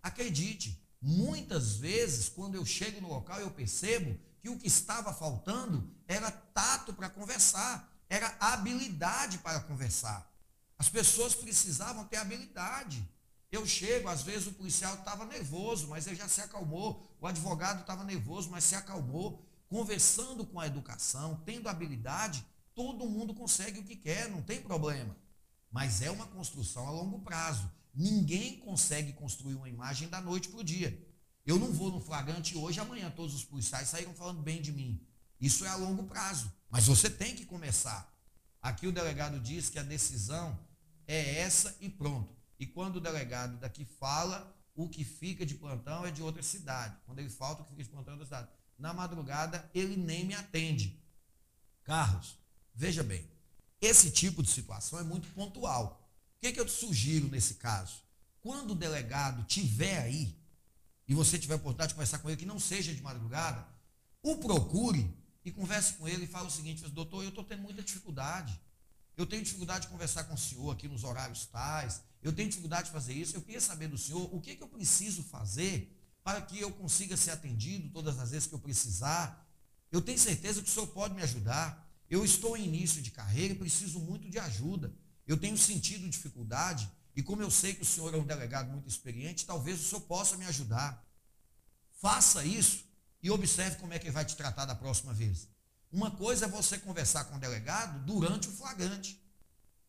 Acredite, 0.00 0.80
muitas 1.02 1.74
vezes, 1.74 2.28
quando 2.28 2.54
eu 2.54 2.64
chego 2.64 3.00
no 3.00 3.08
local, 3.08 3.40
eu 3.40 3.50
percebo 3.50 4.16
que 4.46 4.50
o 4.50 4.56
que 4.56 4.68
estava 4.68 5.12
faltando 5.12 5.92
era 6.06 6.30
tato 6.30 6.94
para 6.94 7.10
conversar, 7.10 7.92
era 8.08 8.32
habilidade 8.38 9.38
para 9.38 9.58
conversar. 9.58 10.24
As 10.78 10.88
pessoas 10.88 11.34
precisavam 11.34 12.04
ter 12.04 12.18
habilidade. 12.18 13.04
Eu 13.50 13.66
chego, 13.66 14.08
às 14.08 14.22
vezes 14.22 14.46
o 14.46 14.52
policial 14.52 14.94
estava 14.94 15.24
nervoso, 15.24 15.88
mas 15.88 16.06
ele 16.06 16.14
já 16.14 16.28
se 16.28 16.40
acalmou. 16.40 17.04
O 17.20 17.26
advogado 17.26 17.80
estava 17.80 18.04
nervoso, 18.04 18.48
mas 18.48 18.62
se 18.62 18.76
acalmou. 18.76 19.44
Conversando 19.68 20.46
com 20.46 20.60
a 20.60 20.66
educação, 20.68 21.42
tendo 21.44 21.68
habilidade, 21.68 22.46
todo 22.72 23.08
mundo 23.08 23.34
consegue 23.34 23.80
o 23.80 23.84
que 23.84 23.96
quer, 23.96 24.30
não 24.30 24.42
tem 24.42 24.62
problema. 24.62 25.16
Mas 25.72 26.02
é 26.02 26.10
uma 26.10 26.26
construção 26.26 26.86
a 26.86 26.90
longo 26.92 27.18
prazo. 27.18 27.68
Ninguém 27.92 28.60
consegue 28.60 29.12
construir 29.14 29.56
uma 29.56 29.68
imagem 29.68 30.08
da 30.08 30.20
noite 30.20 30.48
para 30.48 30.60
o 30.60 30.64
dia. 30.64 31.04
Eu 31.46 31.58
não 31.58 31.72
vou 31.72 31.92
no 31.92 32.00
flagrante 32.00 32.56
hoje, 32.56 32.80
amanhã 32.80 33.08
todos 33.10 33.34
os 33.34 33.44
policiais 33.44 33.88
saíram 33.88 34.12
falando 34.12 34.42
bem 34.42 34.60
de 34.60 34.72
mim. 34.72 35.00
Isso 35.40 35.64
é 35.64 35.68
a 35.68 35.76
longo 35.76 36.04
prazo. 36.04 36.52
Mas 36.68 36.86
você 36.86 37.08
tem 37.08 37.36
que 37.36 37.46
começar. 37.46 38.12
Aqui 38.60 38.86
o 38.86 38.92
delegado 38.92 39.38
diz 39.38 39.68
que 39.68 39.78
a 39.78 39.82
decisão 39.82 40.58
é 41.06 41.38
essa 41.38 41.76
e 41.80 41.88
pronto. 41.88 42.34
E 42.58 42.66
quando 42.66 42.96
o 42.96 43.00
delegado 43.00 43.58
daqui 43.58 43.84
fala, 43.84 44.52
o 44.74 44.88
que 44.88 45.04
fica 45.04 45.46
de 45.46 45.54
plantão 45.54 46.04
é 46.04 46.10
de 46.10 46.20
outra 46.20 46.42
cidade. 46.42 46.96
Quando 47.06 47.20
ele 47.20 47.30
falta, 47.30 47.62
o 47.62 47.64
que 47.64 47.70
fica 47.70 47.84
de 47.84 47.90
plantão 47.90 48.14
é 48.14 48.16
outra 48.16 48.26
cidade. 48.26 48.48
Na 48.76 48.92
madrugada, 48.92 49.70
ele 49.72 49.96
nem 49.96 50.24
me 50.24 50.34
atende. 50.34 51.00
Carlos, 51.84 52.36
veja 52.74 53.04
bem, 53.04 53.24
esse 53.80 54.10
tipo 54.10 54.42
de 54.42 54.50
situação 54.50 54.98
é 54.98 55.04
muito 55.04 55.28
pontual. 55.28 56.10
O 56.36 56.40
que, 56.40 56.52
que 56.52 56.58
eu 56.58 56.66
te 56.66 56.72
sugiro 56.72 57.28
nesse 57.28 57.54
caso? 57.54 58.02
Quando 58.40 58.72
o 58.72 58.74
delegado 58.74 59.44
tiver 59.44 59.98
aí, 60.02 60.36
e 61.08 61.14
você 61.14 61.38
tiver 61.38 61.54
a 61.54 61.56
oportunidade 61.56 61.90
de 61.90 61.94
conversar 61.94 62.18
com 62.18 62.28
ele, 62.28 62.36
que 62.36 62.46
não 62.46 62.58
seja 62.58 62.92
de 62.92 63.02
madrugada, 63.02 63.66
o 64.22 64.36
procure 64.38 65.14
e 65.44 65.52
converse 65.52 65.94
com 65.94 66.08
ele 66.08 66.24
e 66.24 66.26
fale 66.26 66.48
o 66.48 66.50
seguinte, 66.50 66.82
doutor, 66.88 67.22
eu 67.22 67.28
estou 67.28 67.44
tendo 67.44 67.62
muita 67.62 67.82
dificuldade. 67.82 68.60
Eu 69.16 69.24
tenho 69.24 69.42
dificuldade 69.42 69.86
de 69.86 69.92
conversar 69.92 70.24
com 70.24 70.34
o 70.34 70.38
senhor 70.38 70.70
aqui 70.72 70.88
nos 70.88 71.04
horários 71.04 71.46
tais. 71.46 72.02
Eu 72.20 72.32
tenho 72.32 72.48
dificuldade 72.48 72.88
de 72.88 72.92
fazer 72.92 73.14
isso. 73.14 73.36
Eu 73.36 73.40
queria 73.40 73.60
saber 73.60 73.88
do 73.88 73.96
senhor 73.96 74.28
o 74.34 74.40
que, 74.40 74.56
que 74.56 74.62
eu 74.62 74.68
preciso 74.68 75.22
fazer 75.22 75.96
para 76.24 76.42
que 76.42 76.58
eu 76.58 76.72
consiga 76.72 77.16
ser 77.16 77.30
atendido 77.30 77.88
todas 77.90 78.18
as 78.18 78.32
vezes 78.32 78.48
que 78.48 78.54
eu 78.54 78.58
precisar. 78.58 79.48
Eu 79.92 80.02
tenho 80.02 80.18
certeza 80.18 80.60
que 80.60 80.68
o 80.68 80.72
senhor 80.72 80.88
pode 80.88 81.14
me 81.14 81.22
ajudar. 81.22 81.88
Eu 82.10 82.24
estou 82.24 82.56
em 82.56 82.64
início 82.64 83.00
de 83.00 83.12
carreira 83.12 83.54
e 83.54 83.56
preciso 83.56 84.00
muito 84.00 84.28
de 84.28 84.38
ajuda. 84.38 84.92
Eu 85.26 85.36
tenho 85.36 85.56
sentido 85.56 86.08
dificuldade 86.08 86.90
e 87.16 87.22
como 87.22 87.40
eu 87.40 87.50
sei 87.50 87.74
que 87.74 87.80
o 87.80 87.86
senhor 87.86 88.14
é 88.14 88.18
um 88.18 88.26
delegado 88.26 88.70
muito 88.70 88.86
experiente, 88.86 89.46
talvez 89.46 89.80
o 89.80 89.88
senhor 89.88 90.02
possa 90.02 90.36
me 90.36 90.44
ajudar. 90.44 91.02
Faça 91.98 92.44
isso 92.44 92.84
e 93.22 93.30
observe 93.30 93.78
como 93.78 93.94
é 93.94 93.98
que 93.98 94.04
ele 94.04 94.12
vai 94.12 94.26
te 94.26 94.36
tratar 94.36 94.66
da 94.66 94.74
próxima 94.74 95.14
vez. 95.14 95.48
Uma 95.90 96.10
coisa 96.10 96.44
é 96.44 96.48
você 96.48 96.78
conversar 96.78 97.24
com 97.24 97.36
o 97.36 97.40
delegado 97.40 98.04
durante 98.04 98.48
o 98.48 98.52
flagrante, 98.52 99.18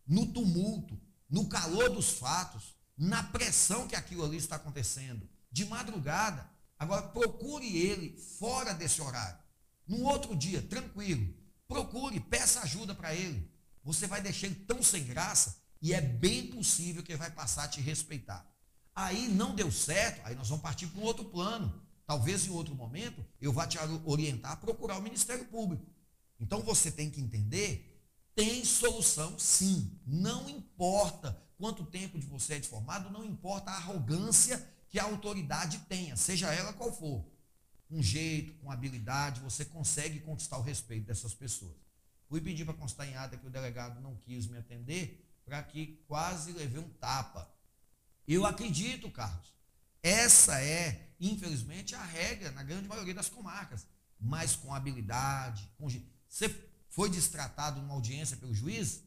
no 0.07 0.25
tumulto, 0.31 0.97
no 1.29 1.49
calor 1.49 1.89
dos 1.89 2.11
fatos, 2.11 2.77
na 2.97 3.21
pressão 3.21 3.89
que 3.89 3.95
aquilo 3.95 4.23
ali 4.23 4.37
está 4.37 4.55
acontecendo, 4.55 5.27
de 5.51 5.65
madrugada. 5.65 6.49
Agora, 6.79 7.09
procure 7.09 7.75
ele 7.75 8.17
fora 8.39 8.73
desse 8.73 9.01
horário. 9.01 9.37
No 9.85 10.03
outro 10.03 10.33
dia, 10.33 10.61
tranquilo. 10.61 11.35
Procure, 11.67 12.21
peça 12.21 12.61
ajuda 12.61 12.95
para 12.95 13.13
ele. 13.13 13.51
Você 13.83 14.07
vai 14.07 14.21
deixar 14.21 14.47
ele 14.47 14.55
tão 14.55 14.81
sem 14.81 15.03
graça 15.03 15.57
e 15.81 15.93
é 15.93 16.01
bem 16.01 16.47
possível 16.47 17.03
que 17.03 17.11
ele 17.11 17.19
vai 17.19 17.31
passar 17.31 17.65
a 17.65 17.67
te 17.67 17.81
respeitar. 17.81 18.45
Aí 18.95 19.27
não 19.27 19.53
deu 19.53 19.71
certo, 19.71 20.25
aí 20.25 20.35
nós 20.35 20.49
vamos 20.49 20.63
partir 20.63 20.87
para 20.87 20.99
um 21.01 21.03
outro 21.03 21.25
plano. 21.25 21.81
Talvez 22.05 22.47
em 22.47 22.49
outro 22.49 22.73
momento 22.73 23.23
eu 23.39 23.53
vá 23.53 23.67
te 23.67 23.77
orientar 24.05 24.53
a 24.53 24.57
procurar 24.57 24.97
o 24.97 25.01
Ministério 25.01 25.45
Público. 25.45 25.85
Então 26.39 26.61
você 26.61 26.91
tem 26.91 27.09
que 27.09 27.21
entender, 27.21 28.01
tem 28.33 28.63
solução 28.63 29.37
sim. 29.37 29.99
Não 30.05 30.49
importa 30.49 31.39
quanto 31.57 31.85
tempo 31.85 32.17
de 32.17 32.25
você 32.25 32.55
é 32.55 32.61
formado, 32.61 33.09
não 33.09 33.25
importa 33.25 33.71
a 33.71 33.75
arrogância 33.75 34.65
que 34.89 34.99
a 34.99 35.03
autoridade 35.03 35.79
tenha, 35.89 36.15
seja 36.15 36.53
ela 36.53 36.73
qual 36.73 36.91
for. 36.93 37.25
Com 37.89 38.01
jeito, 38.01 38.53
com 38.55 38.71
habilidade, 38.71 39.41
você 39.41 39.63
consegue 39.65 40.19
conquistar 40.19 40.57
o 40.57 40.61
respeito 40.61 41.07
dessas 41.07 41.33
pessoas. 41.33 41.75
Fui 42.27 42.41
pedir 42.41 42.65
para 42.65 42.73
constar 42.73 43.07
em 43.07 43.15
ata 43.15 43.37
que 43.37 43.47
o 43.47 43.49
delegado 43.49 44.01
não 44.01 44.15
quis 44.17 44.47
me 44.47 44.57
atender, 44.57 45.26
para 45.47 45.63
que 45.63 46.03
quase 46.07 46.51
levei 46.51 46.79
um 46.79 46.89
tapa. 46.89 47.51
Eu 48.27 48.45
acredito, 48.45 49.09
Carlos. 49.09 49.51
Essa 50.03 50.61
é 50.61 51.07
infelizmente, 51.19 51.95
a 51.95 52.03
regra 52.03 52.51
na 52.51 52.63
grande 52.63 52.87
maioria 52.87 53.13
das 53.13 53.29
comarcas. 53.29 53.87
Mas 54.19 54.55
com 54.55 54.73
habilidade, 54.73 55.69
com... 55.77 55.87
Você 56.27 56.53
foi 56.89 57.09
destratado 57.09 57.81
numa 57.81 57.93
audiência 57.93 58.37
pelo 58.37 58.53
juiz? 58.53 59.03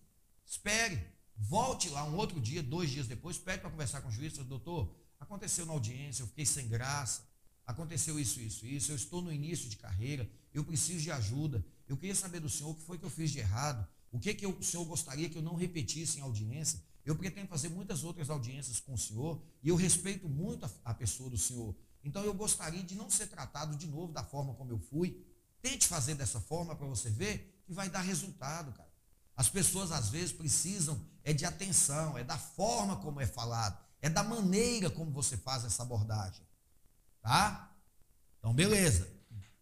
Espere. 0.47 1.05
Volte 1.37 1.89
lá 1.89 2.05
um 2.05 2.17
outro 2.17 2.41
dia, 2.41 2.63
dois 2.63 2.91
dias 2.91 3.07
depois, 3.07 3.39
pede 3.39 3.61
para 3.61 3.71
conversar 3.71 4.03
com 4.03 4.09
o 4.09 4.13
juiz, 4.13 4.37
doutor, 4.37 4.95
aconteceu 5.19 5.65
na 5.65 5.73
audiência, 5.73 6.23
eu 6.23 6.27
fiquei 6.27 6.45
sem 6.45 6.69
graça, 6.69 7.23
aconteceu 7.67 8.21
isso, 8.21 8.39
isso, 8.41 8.67
isso, 8.67 8.93
eu 8.93 8.97
estou 8.97 9.23
no 9.23 9.33
início 9.33 9.67
de 9.67 9.77
carreira, 9.77 10.31
eu 10.53 10.63
preciso 10.63 11.01
de 11.01 11.11
ajuda, 11.11 11.65
eu 11.89 11.97
queria 11.97 12.15
saber 12.15 12.41
do 12.41 12.49
senhor 12.51 12.73
o 12.73 12.75
que 12.75 12.83
foi 12.83 12.99
que 12.99 13.07
eu 13.07 13.11
fiz 13.11 13.31
de 13.31 13.39
errado, 13.39 13.89
o 14.13 14.19
que, 14.19 14.35
que 14.35 14.45
eu, 14.45 14.51
o 14.51 14.63
senhor 14.63 14.85
gostaria 14.85 15.29
que 15.29 15.39
eu 15.39 15.43
não 15.43 15.55
repetisse 15.55 16.19
em 16.19 16.23
audiência. 16.23 16.83
Eu 17.05 17.17
pretendo 17.17 17.49
fazer 17.49 17.69
muitas 17.69 18.05
outras 18.05 18.29
audiências 18.29 18.81
com 18.81 18.95
o 18.95 18.99
senhor 18.99 19.41
e 19.63 19.69
eu 19.69 19.77
respeito 19.77 20.29
muito 20.29 20.67
a, 20.67 20.71
a 20.85 20.95
pessoa 20.95 21.31
do 21.31 21.39
senhor. 21.39 21.75
Então 22.03 22.25
eu 22.25 22.35
gostaria 22.35 22.83
de 22.83 22.95
não 22.95 23.11
ser 23.11 23.29
tratado 23.29 23.77
de 23.77 23.87
novo 23.87 24.13
da 24.13 24.25
forma 24.25 24.55
como 24.55 24.73
eu 24.73 24.79
fui. 24.79 25.25
Tente 25.63 25.87
fazer 25.87 26.15
dessa 26.15 26.41
forma 26.41 26.75
para 26.75 26.87
você 26.87 27.11
ver 27.11 27.63
que 27.65 27.73
vai 27.73 27.89
dar 27.89 28.01
resultado, 28.01 28.73
cara. 28.73 28.91
As 29.37 29.49
pessoas 29.49 29.93
às 29.93 30.09
vezes 30.09 30.33
precisam 30.33 31.01
é 31.23 31.33
de 31.33 31.45
atenção, 31.45 32.19
é 32.19 32.25
da 32.25 32.37
forma 32.37 32.97
como 32.97 33.21
é 33.21 33.27
falado, 33.27 33.79
é 34.03 34.09
da 34.09 34.23
maneira 34.23 34.91
como 34.91 35.11
você 35.11 35.37
faz 35.37 35.65
essa 35.65 35.83
abordagem. 35.83 36.45
Tá? 37.23 37.75
Então, 38.39 38.53
beleza. 38.53 39.11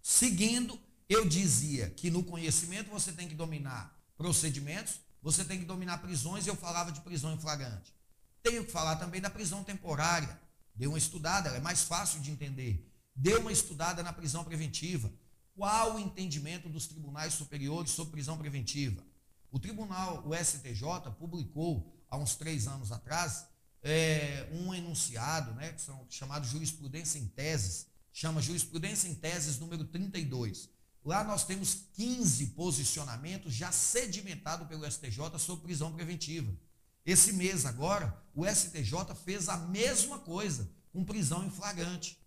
Seguindo, 0.00 0.78
eu 1.08 1.28
dizia 1.28 1.90
que 1.90 2.10
no 2.10 2.24
conhecimento 2.24 2.90
você 2.90 3.12
tem 3.12 3.28
que 3.28 3.34
dominar 3.34 3.97
procedimentos, 4.18 5.00
você 5.22 5.44
tem 5.44 5.58
que 5.58 5.64
dominar 5.64 5.98
prisões, 5.98 6.46
eu 6.46 6.56
falava 6.56 6.92
de 6.92 7.00
prisão 7.00 7.32
em 7.32 7.38
flagrante. 7.38 7.94
Tenho 8.42 8.64
que 8.64 8.70
falar 8.72 8.96
também 8.96 9.20
da 9.20 9.30
prisão 9.30 9.64
temporária. 9.64 10.38
Dê 10.74 10.86
uma 10.86 10.98
estudada, 10.98 11.48
ela 11.48 11.58
é 11.58 11.60
mais 11.60 11.82
fácil 11.84 12.20
de 12.20 12.30
entender. 12.30 12.92
Dê 13.14 13.34
uma 13.36 13.50
estudada 13.50 14.02
na 14.02 14.12
prisão 14.12 14.44
preventiva. 14.44 15.10
Qual 15.54 15.94
o 15.94 15.98
entendimento 15.98 16.68
dos 16.68 16.86
tribunais 16.86 17.34
superiores 17.34 17.92
sobre 17.92 18.12
prisão 18.12 18.36
preventiva? 18.36 19.02
O 19.50 19.58
tribunal, 19.58 20.22
o 20.26 20.34
STJ, 20.34 21.10
publicou 21.18 21.96
há 22.08 22.16
uns 22.16 22.36
três 22.36 22.66
anos 22.68 22.92
atrás 22.92 23.46
é, 23.82 24.48
um 24.52 24.74
enunciado, 24.74 25.52
né, 25.54 25.72
que 25.72 25.80
são 25.80 26.06
chamado 26.10 26.46
jurisprudência 26.46 27.18
em 27.18 27.26
teses, 27.26 27.86
chama 28.12 28.42
jurisprudência 28.42 29.08
em 29.08 29.14
teses 29.14 29.58
número 29.58 29.84
32. 29.84 30.68
Lá 31.08 31.24
nós 31.24 31.42
temos 31.42 31.84
15 31.94 32.48
posicionamentos 32.48 33.54
já 33.54 33.72
sedimentados 33.72 34.68
pelo 34.68 34.84
STJ 34.84 35.38
sobre 35.38 35.64
prisão 35.64 35.90
preventiva. 35.90 36.54
Esse 37.02 37.32
mês 37.32 37.64
agora, 37.64 38.22
o 38.34 38.44
STJ 38.44 39.14
fez 39.24 39.48
a 39.48 39.56
mesma 39.56 40.18
coisa 40.18 40.70
com 40.92 41.02
prisão 41.02 41.46
em 41.46 41.50
flagrante. 41.50 42.18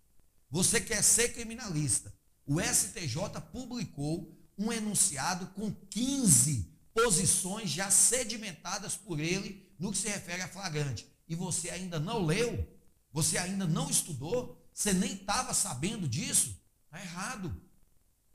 Você 0.50 0.80
quer 0.80 1.00
ser 1.00 1.32
criminalista. 1.32 2.12
O 2.44 2.60
STJ 2.60 3.40
publicou 3.52 4.36
um 4.58 4.72
enunciado 4.72 5.46
com 5.54 5.72
15 5.88 6.68
posições 6.92 7.70
já 7.70 7.88
sedimentadas 7.88 8.96
por 8.96 9.20
ele 9.20 9.64
no 9.78 9.92
que 9.92 9.98
se 9.98 10.08
refere 10.08 10.42
a 10.42 10.48
flagrante. 10.48 11.06
E 11.28 11.36
você 11.36 11.70
ainda 11.70 12.00
não 12.00 12.26
leu? 12.26 12.68
Você 13.12 13.38
ainda 13.38 13.64
não 13.64 13.88
estudou? 13.88 14.60
Você 14.74 14.92
nem 14.92 15.12
estava 15.12 15.54
sabendo 15.54 16.08
disso? 16.08 16.60
Está 16.86 17.00
errado. 17.00 17.62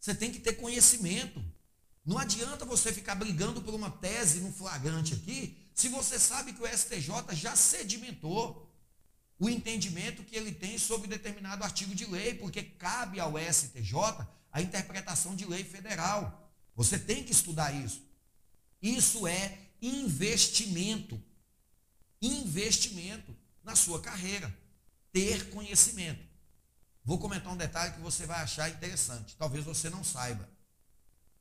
Você 0.08 0.16
tem 0.16 0.32
que 0.32 0.39
ter 0.39 0.53
conhecimento. 0.53 1.43
Não 2.05 2.18
adianta 2.18 2.64
você 2.64 2.93
ficar 2.93 3.14
brigando 3.14 3.62
por 3.62 3.74
uma 3.74 3.91
tese 3.91 4.39
no 4.39 4.53
flagrante 4.53 5.14
aqui, 5.14 5.58
se 5.74 5.89
você 5.89 6.18
sabe 6.18 6.53
que 6.53 6.64
o 6.64 6.66
STJ 6.66 7.36
já 7.36 7.58
sedimentou 7.58 8.74
o 9.38 9.49
entendimento 9.49 10.24
que 10.24 10.38
ele 10.38 10.53
tem 10.53 10.78
sobre 10.78 11.10
determinado 11.10 11.62
artigo 11.62 11.93
de 11.93 12.05
lei, 12.05 12.34
porque 12.36 12.64
cabe 12.64 13.20
ao 13.20 13.34
STJ 13.38 14.26
a 14.49 14.62
interpretação 14.62 15.36
de 15.36 15.45
lei 15.45 15.66
federal. 15.66 16.53
Você 16.74 16.97
tem 16.97 17.22
que 17.22 17.34
estudar 17.34 17.76
isso. 17.76 18.01
Isso 18.82 19.28
é 19.28 19.58
investimento. 19.82 21.22
Investimento 22.22 23.36
na 23.62 23.76
sua 23.76 23.99
carreira. 23.99 24.58
Ter 25.12 25.49
conhecimento. 25.49 26.26
Vou 27.08 27.18
comentar 27.18 27.53
um 27.53 27.55
detalhe 27.55 27.93
que 27.93 28.01
você 28.01 28.26
vai 28.26 28.41
achar 28.41 28.70
interessante. 28.70 29.34
Talvez 29.38 29.64
você 29.64 29.89
não 29.89 30.03
saiba. 30.03 30.45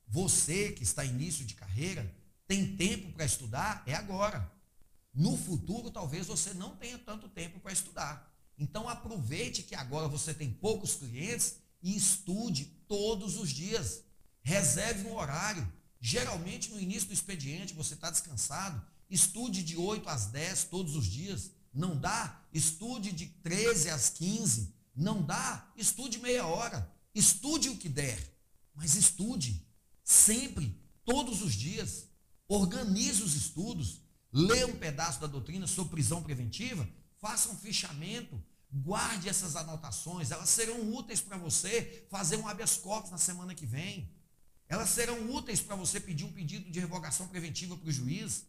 Você 0.07 0.71
que 0.71 0.85
está 0.85 1.05
início 1.05 1.45
de 1.45 1.55
carreira, 1.55 2.09
tem 2.47 2.77
tempo 2.77 3.11
para 3.11 3.25
estudar? 3.25 3.83
É 3.85 3.93
agora. 3.93 4.49
No 5.12 5.37
futuro, 5.37 5.91
talvez 5.91 6.29
você 6.29 6.55
não 6.55 6.77
tenha 6.77 6.97
tanto 6.99 7.29
tempo 7.29 7.59
para 7.59 7.73
estudar. 7.73 8.33
Então, 8.57 8.89
aproveite 8.89 9.64
que 9.64 9.75
agora 9.75 10.07
você 10.07 10.33
tem 10.33 10.53
poucos 10.53 10.95
clientes 10.95 11.57
e 11.83 11.97
estude 11.97 12.67
todos 12.87 13.37
os 13.37 13.51
dias. 13.51 14.05
Reserve 14.43 15.09
um 15.09 15.17
horário. 15.17 15.67
Geralmente, 16.01 16.71
no 16.71 16.79
início 16.79 17.09
do 17.09 17.12
expediente, 17.12 17.75
você 17.75 17.95
está 17.95 18.09
descansado. 18.09 18.81
Estude 19.11 19.64
de 19.64 19.77
8 19.77 20.09
às 20.09 20.27
10 20.27 20.62
todos 20.67 20.95
os 20.95 21.07
dias. 21.07 21.51
Não 21.75 21.99
dá? 21.99 22.41
Estude 22.55 23.11
de 23.11 23.27
13 23.27 23.91
às 23.91 24.11
15. 24.11 24.76
Não 24.97 25.22
dá? 25.22 25.70
Estude 25.76 26.18
meia 26.18 26.47
hora. 26.47 26.90
Estude 27.14 27.68
o 27.68 27.76
que 27.76 27.88
der. 27.88 28.18
Mas 28.74 28.94
estude. 28.94 29.66
Sempre, 30.03 30.80
todos 31.05 31.42
os 31.42 31.55
dias. 31.55 32.09
Organize 32.49 33.22
os 33.22 33.34
estudos. 33.34 34.01
Leia 34.32 34.66
um 34.66 34.76
pedaço 34.76 35.20
da 35.20 35.26
doutrina 35.26 35.66
sobre 35.66 35.92
prisão 35.92 36.22
preventiva. 36.22 36.88
Faça 37.20 37.51
um 37.51 37.57
fichamento. 37.57 38.42
Guarde 38.72 39.28
essas 39.28 39.55
anotações. 39.55 40.30
Elas 40.30 40.49
serão 40.49 40.94
úteis 40.94 41.20
para 41.20 41.36
você 41.36 42.07
fazer 42.11 42.36
um 42.36 42.49
habeas 42.49 42.76
corpus 42.76 43.11
na 43.11 43.18
semana 43.18 43.55
que 43.55 43.66
vem. 43.66 44.11
Elas 44.68 44.88
serão 44.90 45.30
úteis 45.30 45.61
para 45.61 45.76
você 45.76 46.01
pedir 46.01 46.24
um 46.24 46.32
pedido 46.32 46.70
de 46.70 46.80
revogação 46.80 47.28
preventiva 47.28 47.76
para 47.76 47.88
o 47.88 47.92
juiz. 47.92 48.44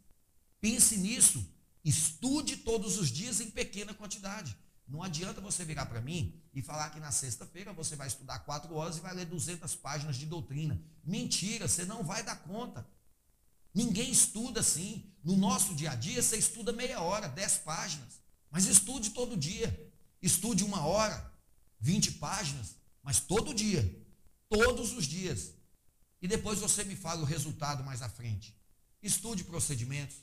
Pense 0.59 0.97
nisso. 0.97 1.45
Estude 1.83 2.57
todos 2.57 2.97
os 2.97 3.09
dias 3.09 3.39
em 3.39 3.49
pequena 3.51 3.93
quantidade. 3.93 4.57
Não 4.87 5.03
adianta 5.03 5.41
você 5.41 5.65
virar 5.65 5.85
para 5.85 5.99
mim 5.99 6.41
e 6.53 6.61
falar 6.61 6.89
que 6.91 6.99
na 6.99 7.11
sexta-feira 7.11 7.73
você 7.73 7.95
vai 7.95 8.07
estudar 8.07 8.39
quatro 8.39 8.73
horas 8.73 8.97
e 8.97 9.01
vai 9.01 9.13
ler 9.13 9.25
200 9.25 9.75
páginas 9.75 10.15
de 10.15 10.25
doutrina. 10.25 10.81
Mentira, 11.03 11.67
você 11.67 11.83
não 11.83 12.03
vai 12.03 12.23
dar 12.23 12.37
conta. 12.37 12.87
Ninguém 13.73 14.09
estuda 14.09 14.61
assim. 14.61 15.11
No 15.23 15.35
nosso 15.35 15.75
dia 15.75 15.91
a 15.91 15.95
dia, 15.95 16.23
você 16.23 16.37
estuda 16.37 16.71
meia 16.71 17.01
hora, 17.01 17.27
dez 17.27 17.57
páginas. 17.57 18.21
Mas 18.49 18.65
estude 18.65 19.09
todo 19.09 19.35
dia. 19.35 19.91
Estude 20.21 20.63
uma 20.63 20.85
hora, 20.85 21.31
20 21.79 22.13
páginas, 22.13 22.75
mas 23.03 23.19
todo 23.19 23.53
dia. 23.53 23.83
Todos 24.49 24.93
os 24.93 25.05
dias. 25.05 25.53
E 26.21 26.27
depois 26.27 26.59
você 26.59 26.83
me 26.83 26.95
fala 26.95 27.21
o 27.21 27.25
resultado 27.25 27.83
mais 27.83 28.01
à 28.01 28.09
frente. 28.09 28.57
Estude 29.03 29.43
procedimentos, 29.43 30.17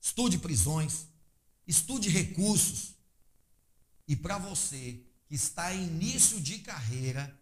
estude 0.00 0.38
prisões, 0.38 1.06
estude 1.66 2.10
recursos. 2.10 2.97
E 4.08 4.16
para 4.16 4.38
você 4.38 5.02
que 5.26 5.34
está 5.34 5.74
em 5.74 5.86
início 5.86 6.40
de 6.40 6.60
carreira, 6.60 7.38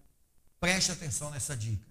preste 0.59 0.91
atenção 0.91 1.31
nessa 1.31 1.57
dica. 1.57 1.87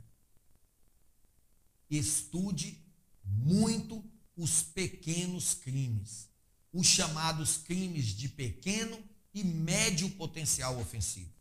Estude 1.89 2.83
muito 3.23 4.03
os 4.35 4.61
pequenos 4.61 5.53
crimes, 5.53 6.27
os 6.73 6.85
chamados 6.85 7.55
crimes 7.55 8.07
de 8.07 8.27
pequeno 8.27 9.01
e 9.33 9.45
médio 9.45 10.09
potencial 10.11 10.77
ofensivo. 10.77 11.31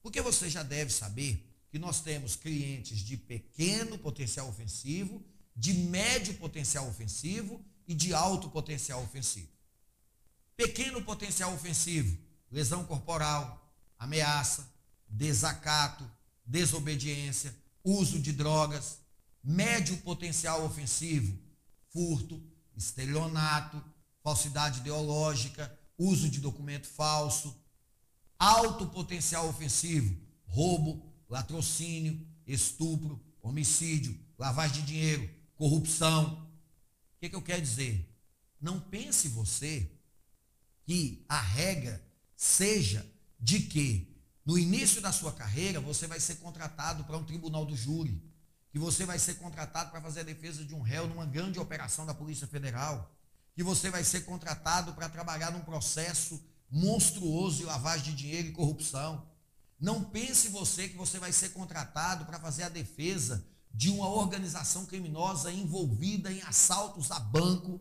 Porque 0.00 0.22
você 0.22 0.48
já 0.48 0.62
deve 0.62 0.90
saber 0.90 1.44
que 1.70 1.78
nós 1.78 2.00
temos 2.00 2.34
clientes 2.34 3.00
de 3.00 3.18
pequeno 3.18 3.98
potencial 3.98 4.48
ofensivo, 4.48 5.22
de 5.54 5.74
médio 5.74 6.32
potencial 6.34 6.88
ofensivo 6.88 7.62
e 7.86 7.94
de 7.94 8.14
alto 8.14 8.48
potencial 8.48 9.02
ofensivo. 9.02 9.48
Pequeno 10.56 11.02
potencial 11.02 11.52
ofensivo, 11.52 12.16
lesão 12.50 12.84
corporal, 12.84 13.72
ameaça, 13.98 14.68
desacato, 15.08 16.08
desobediência, 16.44 17.54
uso 17.84 18.18
de 18.18 18.32
drogas. 18.32 18.98
Médio 19.42 19.96
potencial 19.98 20.64
ofensivo, 20.64 21.38
furto, 21.92 22.42
estelionato, 22.76 23.82
falsidade 24.22 24.80
ideológica, 24.80 25.78
uso 25.96 26.28
de 26.28 26.40
documento 26.40 26.86
falso. 26.86 27.56
Alto 28.38 28.86
potencial 28.88 29.48
ofensivo, 29.48 30.16
roubo, 30.44 31.12
latrocínio, 31.28 32.26
estupro, 32.46 33.20
homicídio, 33.42 34.18
lavagem 34.38 34.80
de 34.80 34.86
dinheiro, 34.86 35.28
corrupção. 35.56 36.48
O 37.16 37.20
que, 37.20 37.28
que 37.28 37.36
eu 37.36 37.42
quero 37.42 37.62
dizer? 37.62 38.08
Não 38.60 38.80
pense 38.80 39.28
você 39.28 39.90
que 40.84 41.24
a 41.28 41.40
regra 41.40 42.02
seja 42.38 43.04
de 43.40 43.58
que 43.58 44.16
no 44.46 44.56
início 44.56 45.02
da 45.02 45.10
sua 45.10 45.32
carreira 45.32 45.80
você 45.80 46.06
vai 46.06 46.20
ser 46.20 46.36
contratado 46.36 47.02
para 47.02 47.18
um 47.18 47.24
tribunal 47.24 47.66
do 47.66 47.76
júri, 47.76 48.22
que 48.70 48.78
você 48.78 49.04
vai 49.04 49.18
ser 49.18 49.34
contratado 49.34 49.90
para 49.90 50.00
fazer 50.00 50.20
a 50.20 50.22
defesa 50.22 50.64
de 50.64 50.72
um 50.72 50.80
réu 50.80 51.08
numa 51.08 51.26
grande 51.26 51.58
operação 51.58 52.06
da 52.06 52.14
Polícia 52.14 52.46
Federal, 52.46 53.12
que 53.56 53.64
você 53.64 53.90
vai 53.90 54.04
ser 54.04 54.20
contratado 54.20 54.92
para 54.92 55.08
trabalhar 55.08 55.50
num 55.50 55.64
processo 55.64 56.40
monstruoso 56.70 57.56
de 57.56 57.64
lavagem 57.64 58.04
de 58.04 58.22
dinheiro 58.22 58.48
e 58.48 58.52
corrupção. 58.52 59.26
Não 59.80 60.04
pense 60.04 60.48
você 60.48 60.88
que 60.88 60.96
você 60.96 61.18
vai 61.18 61.32
ser 61.32 61.48
contratado 61.48 62.24
para 62.24 62.38
fazer 62.38 62.62
a 62.62 62.68
defesa 62.68 63.44
de 63.74 63.90
uma 63.90 64.08
organização 64.08 64.86
criminosa 64.86 65.50
envolvida 65.50 66.32
em 66.32 66.40
assaltos 66.42 67.10
a 67.10 67.18
banco, 67.18 67.80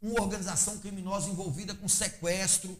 uma 0.00 0.20
organização 0.20 0.78
criminosa 0.78 1.30
envolvida 1.30 1.74
com 1.74 1.88
sequestro. 1.88 2.78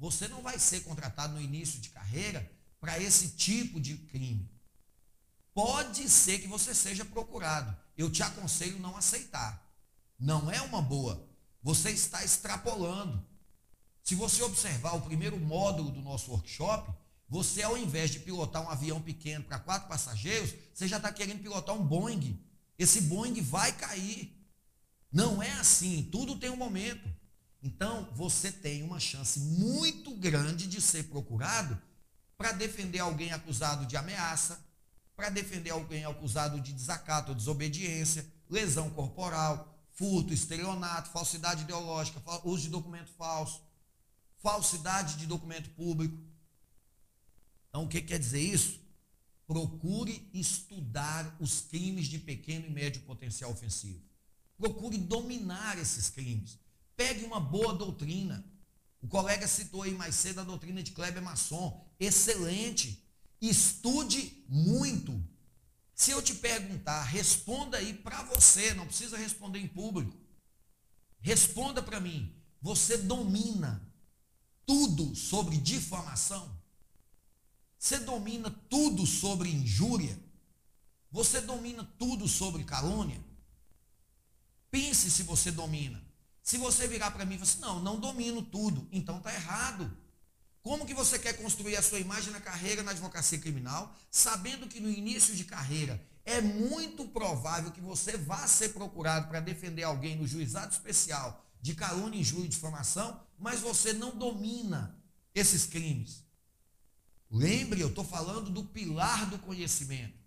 Você 0.00 0.26
não 0.28 0.40
vai 0.40 0.58
ser 0.58 0.80
contratado 0.80 1.34
no 1.34 1.40
início 1.40 1.78
de 1.78 1.90
carreira 1.90 2.50
para 2.80 2.98
esse 2.98 3.32
tipo 3.32 3.78
de 3.78 3.98
crime. 3.98 4.50
Pode 5.52 6.08
ser 6.08 6.38
que 6.38 6.48
você 6.48 6.74
seja 6.74 7.04
procurado. 7.04 7.76
Eu 7.98 8.10
te 8.10 8.22
aconselho 8.22 8.80
não 8.80 8.96
aceitar. 8.96 9.62
Não 10.18 10.50
é 10.50 10.62
uma 10.62 10.80
boa. 10.80 11.28
Você 11.62 11.90
está 11.90 12.24
extrapolando. 12.24 13.22
Se 14.02 14.14
você 14.14 14.42
observar 14.42 14.94
o 14.94 15.02
primeiro 15.02 15.38
módulo 15.38 15.90
do 15.90 16.00
nosso 16.00 16.30
workshop, 16.30 16.90
você 17.28 17.62
ao 17.62 17.76
invés 17.76 18.10
de 18.10 18.20
pilotar 18.20 18.62
um 18.62 18.70
avião 18.70 19.02
pequeno 19.02 19.44
para 19.44 19.58
quatro 19.58 19.86
passageiros, 19.86 20.54
você 20.72 20.88
já 20.88 20.96
está 20.96 21.12
querendo 21.12 21.42
pilotar 21.42 21.74
um 21.74 21.84
Boeing. 21.84 22.42
Esse 22.78 23.02
Boeing 23.02 23.42
vai 23.42 23.70
cair. 23.76 24.34
Não 25.12 25.42
é 25.42 25.52
assim, 25.52 26.08
tudo 26.10 26.38
tem 26.38 26.48
um 26.48 26.56
momento. 26.56 27.06
Então, 27.62 28.08
você 28.14 28.50
tem 28.50 28.82
uma 28.82 28.98
chance 28.98 29.38
muito 29.38 30.14
grande 30.16 30.66
de 30.66 30.80
ser 30.80 31.04
procurado 31.04 31.80
para 32.36 32.52
defender 32.52 33.00
alguém 33.00 33.32
acusado 33.32 33.84
de 33.84 33.96
ameaça, 33.96 34.58
para 35.14 35.28
defender 35.28 35.70
alguém 35.70 36.04
acusado 36.04 36.60
de 36.60 36.72
desacato 36.72 37.30
ou 37.30 37.36
desobediência, 37.36 38.26
lesão 38.48 38.88
corporal, 38.90 39.78
furto, 39.92 40.32
estelionato, 40.32 41.10
falsidade 41.10 41.62
ideológica, 41.62 42.20
uso 42.44 42.62
de 42.62 42.70
documento 42.70 43.10
falso 43.12 43.60
falsidade 44.40 45.16
de 45.16 45.26
documento 45.26 45.70
público. 45.70 46.18
Então, 47.68 47.84
o 47.84 47.88
que 47.88 48.00
quer 48.00 48.18
dizer 48.18 48.40
isso? 48.40 48.80
Procure 49.46 50.28
estudar 50.32 51.36
os 51.40 51.60
crimes 51.60 52.06
de 52.06 52.18
pequeno 52.18 52.66
e 52.66 52.70
médio 52.70 53.02
potencial 53.02 53.50
ofensivo. 53.50 54.00
Procure 54.56 54.98
dominar 54.98 55.78
esses 55.78 56.08
crimes. 56.08 56.58
Pegue 57.00 57.24
uma 57.24 57.40
boa 57.40 57.72
doutrina. 57.72 58.44
O 59.00 59.08
colega 59.08 59.48
citou 59.48 59.84
aí 59.84 59.94
mais 59.94 60.14
cedo 60.14 60.42
a 60.42 60.44
doutrina 60.44 60.82
de 60.82 60.92
Kleber 60.92 61.22
Masson. 61.22 61.90
Excelente. 61.98 63.02
Estude 63.40 64.44
muito. 64.46 65.18
Se 65.94 66.10
eu 66.10 66.20
te 66.20 66.34
perguntar, 66.34 67.02
responda 67.04 67.78
aí 67.78 67.94
para 67.94 68.22
você, 68.24 68.74
não 68.74 68.84
precisa 68.84 69.16
responder 69.16 69.60
em 69.60 69.66
público. 69.66 70.14
Responda 71.20 71.82
para 71.82 71.98
mim. 72.00 72.34
Você 72.60 72.98
domina 72.98 73.82
tudo 74.66 75.16
sobre 75.16 75.56
difamação? 75.56 76.54
Você 77.78 77.98
domina 78.00 78.50
tudo 78.68 79.06
sobre 79.06 79.48
injúria? 79.48 80.22
Você 81.10 81.40
domina 81.40 81.82
tudo 81.98 82.28
sobre 82.28 82.62
calúnia? 82.62 83.24
Pense 84.70 85.10
se 85.10 85.22
você 85.22 85.50
domina. 85.50 86.09
Se 86.50 86.58
você 86.58 86.88
virar 86.88 87.12
para 87.12 87.24
mim 87.24 87.36
e 87.36 87.38
falar 87.38 87.48
assim, 87.48 87.60
não, 87.60 87.78
não 87.78 88.00
domino 88.00 88.42
tudo, 88.42 88.88
então 88.90 89.18
está 89.18 89.32
errado. 89.32 89.88
Como 90.62 90.84
que 90.84 90.92
você 90.92 91.16
quer 91.16 91.34
construir 91.34 91.76
a 91.76 91.82
sua 91.82 92.00
imagem 92.00 92.32
na 92.32 92.40
carreira 92.40 92.82
na 92.82 92.90
advocacia 92.90 93.38
criminal, 93.38 93.96
sabendo 94.10 94.66
que 94.66 94.80
no 94.80 94.90
início 94.90 95.36
de 95.36 95.44
carreira 95.44 96.04
é 96.24 96.40
muito 96.40 97.04
provável 97.06 97.70
que 97.70 97.80
você 97.80 98.16
vá 98.16 98.48
ser 98.48 98.70
procurado 98.70 99.28
para 99.28 99.38
defender 99.38 99.84
alguém 99.84 100.16
no 100.16 100.26
juizado 100.26 100.72
especial 100.72 101.46
de 101.62 101.72
calúnia, 101.72 102.18
injúria 102.18 102.46
e 102.46 102.48
difamação, 102.48 103.24
mas 103.38 103.60
você 103.60 103.92
não 103.92 104.10
domina 104.18 105.00
esses 105.32 105.66
crimes. 105.66 106.24
Lembre, 107.30 107.80
eu 107.80 107.90
estou 107.90 108.02
falando 108.02 108.50
do 108.50 108.64
pilar 108.64 109.30
do 109.30 109.38
conhecimento. 109.38 110.18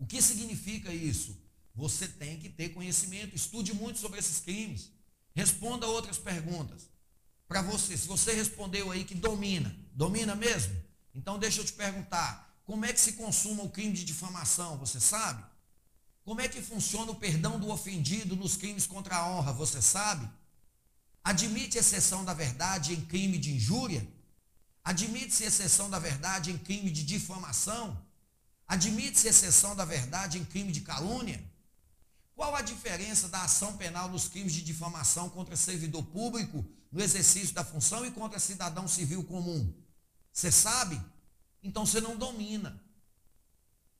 O 0.00 0.04
que 0.04 0.20
significa 0.20 0.92
isso? 0.92 1.40
Você 1.76 2.08
tem 2.08 2.40
que 2.40 2.48
ter 2.48 2.70
conhecimento, 2.70 3.36
estude 3.36 3.72
muito 3.72 4.00
sobre 4.00 4.18
esses 4.18 4.40
crimes. 4.40 4.95
Responda 5.36 5.86
outras 5.86 6.16
perguntas. 6.16 6.88
Para 7.46 7.60
você, 7.60 7.94
se 7.94 8.08
você 8.08 8.32
respondeu 8.32 8.90
aí 8.90 9.04
que 9.04 9.14
domina, 9.14 9.76
domina 9.92 10.34
mesmo? 10.34 10.74
Então 11.14 11.38
deixa 11.38 11.60
eu 11.60 11.64
te 11.66 11.74
perguntar, 11.74 12.58
como 12.64 12.86
é 12.86 12.92
que 12.92 12.98
se 12.98 13.12
consuma 13.12 13.62
o 13.62 13.68
crime 13.68 13.92
de 13.92 14.02
difamação, 14.02 14.78
você 14.78 14.98
sabe? 14.98 15.44
Como 16.24 16.40
é 16.40 16.48
que 16.48 16.62
funciona 16.62 17.12
o 17.12 17.14
perdão 17.14 17.60
do 17.60 17.70
ofendido 17.70 18.34
nos 18.34 18.56
crimes 18.56 18.86
contra 18.86 19.16
a 19.16 19.28
honra? 19.28 19.52
Você 19.52 19.82
sabe? 19.82 20.26
Admite 21.22 21.76
exceção 21.76 22.24
da 22.24 22.32
verdade 22.32 22.94
em 22.94 23.02
crime 23.02 23.36
de 23.36 23.52
injúria? 23.54 24.08
Admite-se 24.82 25.44
exceção 25.44 25.90
da 25.90 25.98
verdade 25.98 26.50
em 26.50 26.56
crime 26.56 26.90
de 26.90 27.04
difamação? 27.04 28.02
Admite-se 28.66 29.28
exceção 29.28 29.76
da 29.76 29.84
verdade 29.84 30.38
em 30.38 30.46
crime 30.46 30.72
de 30.72 30.80
calúnia? 30.80 31.44
Qual 32.36 32.54
a 32.54 32.60
diferença 32.60 33.28
da 33.30 33.44
ação 33.44 33.78
penal 33.78 34.10
nos 34.10 34.28
crimes 34.28 34.52
de 34.52 34.60
difamação 34.60 35.30
contra 35.30 35.56
servidor 35.56 36.04
público 36.04 36.62
no 36.92 37.02
exercício 37.02 37.54
da 37.54 37.64
função 37.64 38.04
e 38.04 38.10
contra 38.10 38.38
cidadão 38.38 38.86
civil 38.86 39.24
comum? 39.24 39.74
Você 40.30 40.52
sabe? 40.52 41.00
Então 41.62 41.86
você 41.86 41.98
não 41.98 42.14
domina. 42.14 42.78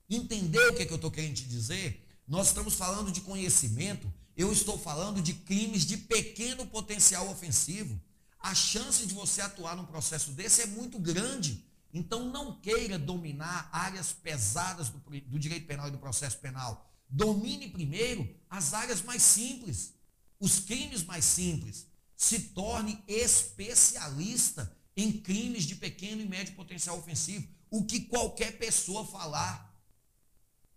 Entendeu 0.09 0.70
o 0.70 0.76
que, 0.76 0.82
é 0.82 0.87
que 0.87 0.93
eu 0.93 0.97
estou 0.97 1.11
querendo 1.11 1.37
te 1.37 1.45
dizer? 1.45 2.07
Nós 2.28 2.49
estamos 2.49 2.74
falando 2.74 3.11
de 3.11 3.22
conhecimento, 3.22 4.12
eu 4.37 4.53
estou 4.53 4.78
falando 4.78 5.22
de 5.22 5.32
crimes 5.32 5.87
de 5.87 5.97
pequeno 5.97 6.66
potencial 6.66 7.30
ofensivo. 7.30 7.99
A 8.39 8.55
chance 8.55 9.07
de 9.07 9.14
você 9.14 9.41
atuar 9.41 9.74
num 9.74 9.87
processo 9.87 10.30
desse 10.32 10.61
é 10.61 10.66
muito 10.66 10.99
grande. 10.99 11.64
Então 11.91 12.30
não 12.30 12.61
queira 12.61 12.99
dominar 12.99 13.70
áreas 13.72 14.12
pesadas 14.12 14.91
do, 14.91 14.99
do 14.99 15.39
direito 15.39 15.66
penal 15.66 15.89
e 15.89 15.91
do 15.91 15.99
processo 15.99 16.37
penal. 16.37 16.87
Domine 17.09 17.69
primeiro 17.69 18.29
as 18.49 18.75
áreas 18.75 19.03
mais 19.03 19.23
simples, 19.23 19.95
os 20.41 20.61
crimes 20.61 21.03
mais 21.03 21.25
simples. 21.25 21.87
Se 22.17 22.41
torne 22.41 23.03
especialista 23.07 24.75
em 24.97 25.13
crimes 25.13 25.65
de 25.65 25.75
pequeno 25.75 26.23
e 26.23 26.27
médio 26.27 26.55
potencial 26.55 26.99
ofensivo. 26.99 27.47
O 27.71 27.85
que 27.85 28.01
qualquer 28.01 28.59
pessoa 28.59 29.05
falar, 29.05 29.75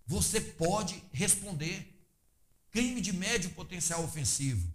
você 0.05 0.41
pode 0.41 1.01
responder. 1.13 1.95
Crime 2.71 3.01
de 3.01 3.13
médio 3.13 3.49
potencial 3.51 4.03
ofensivo. 4.03 4.71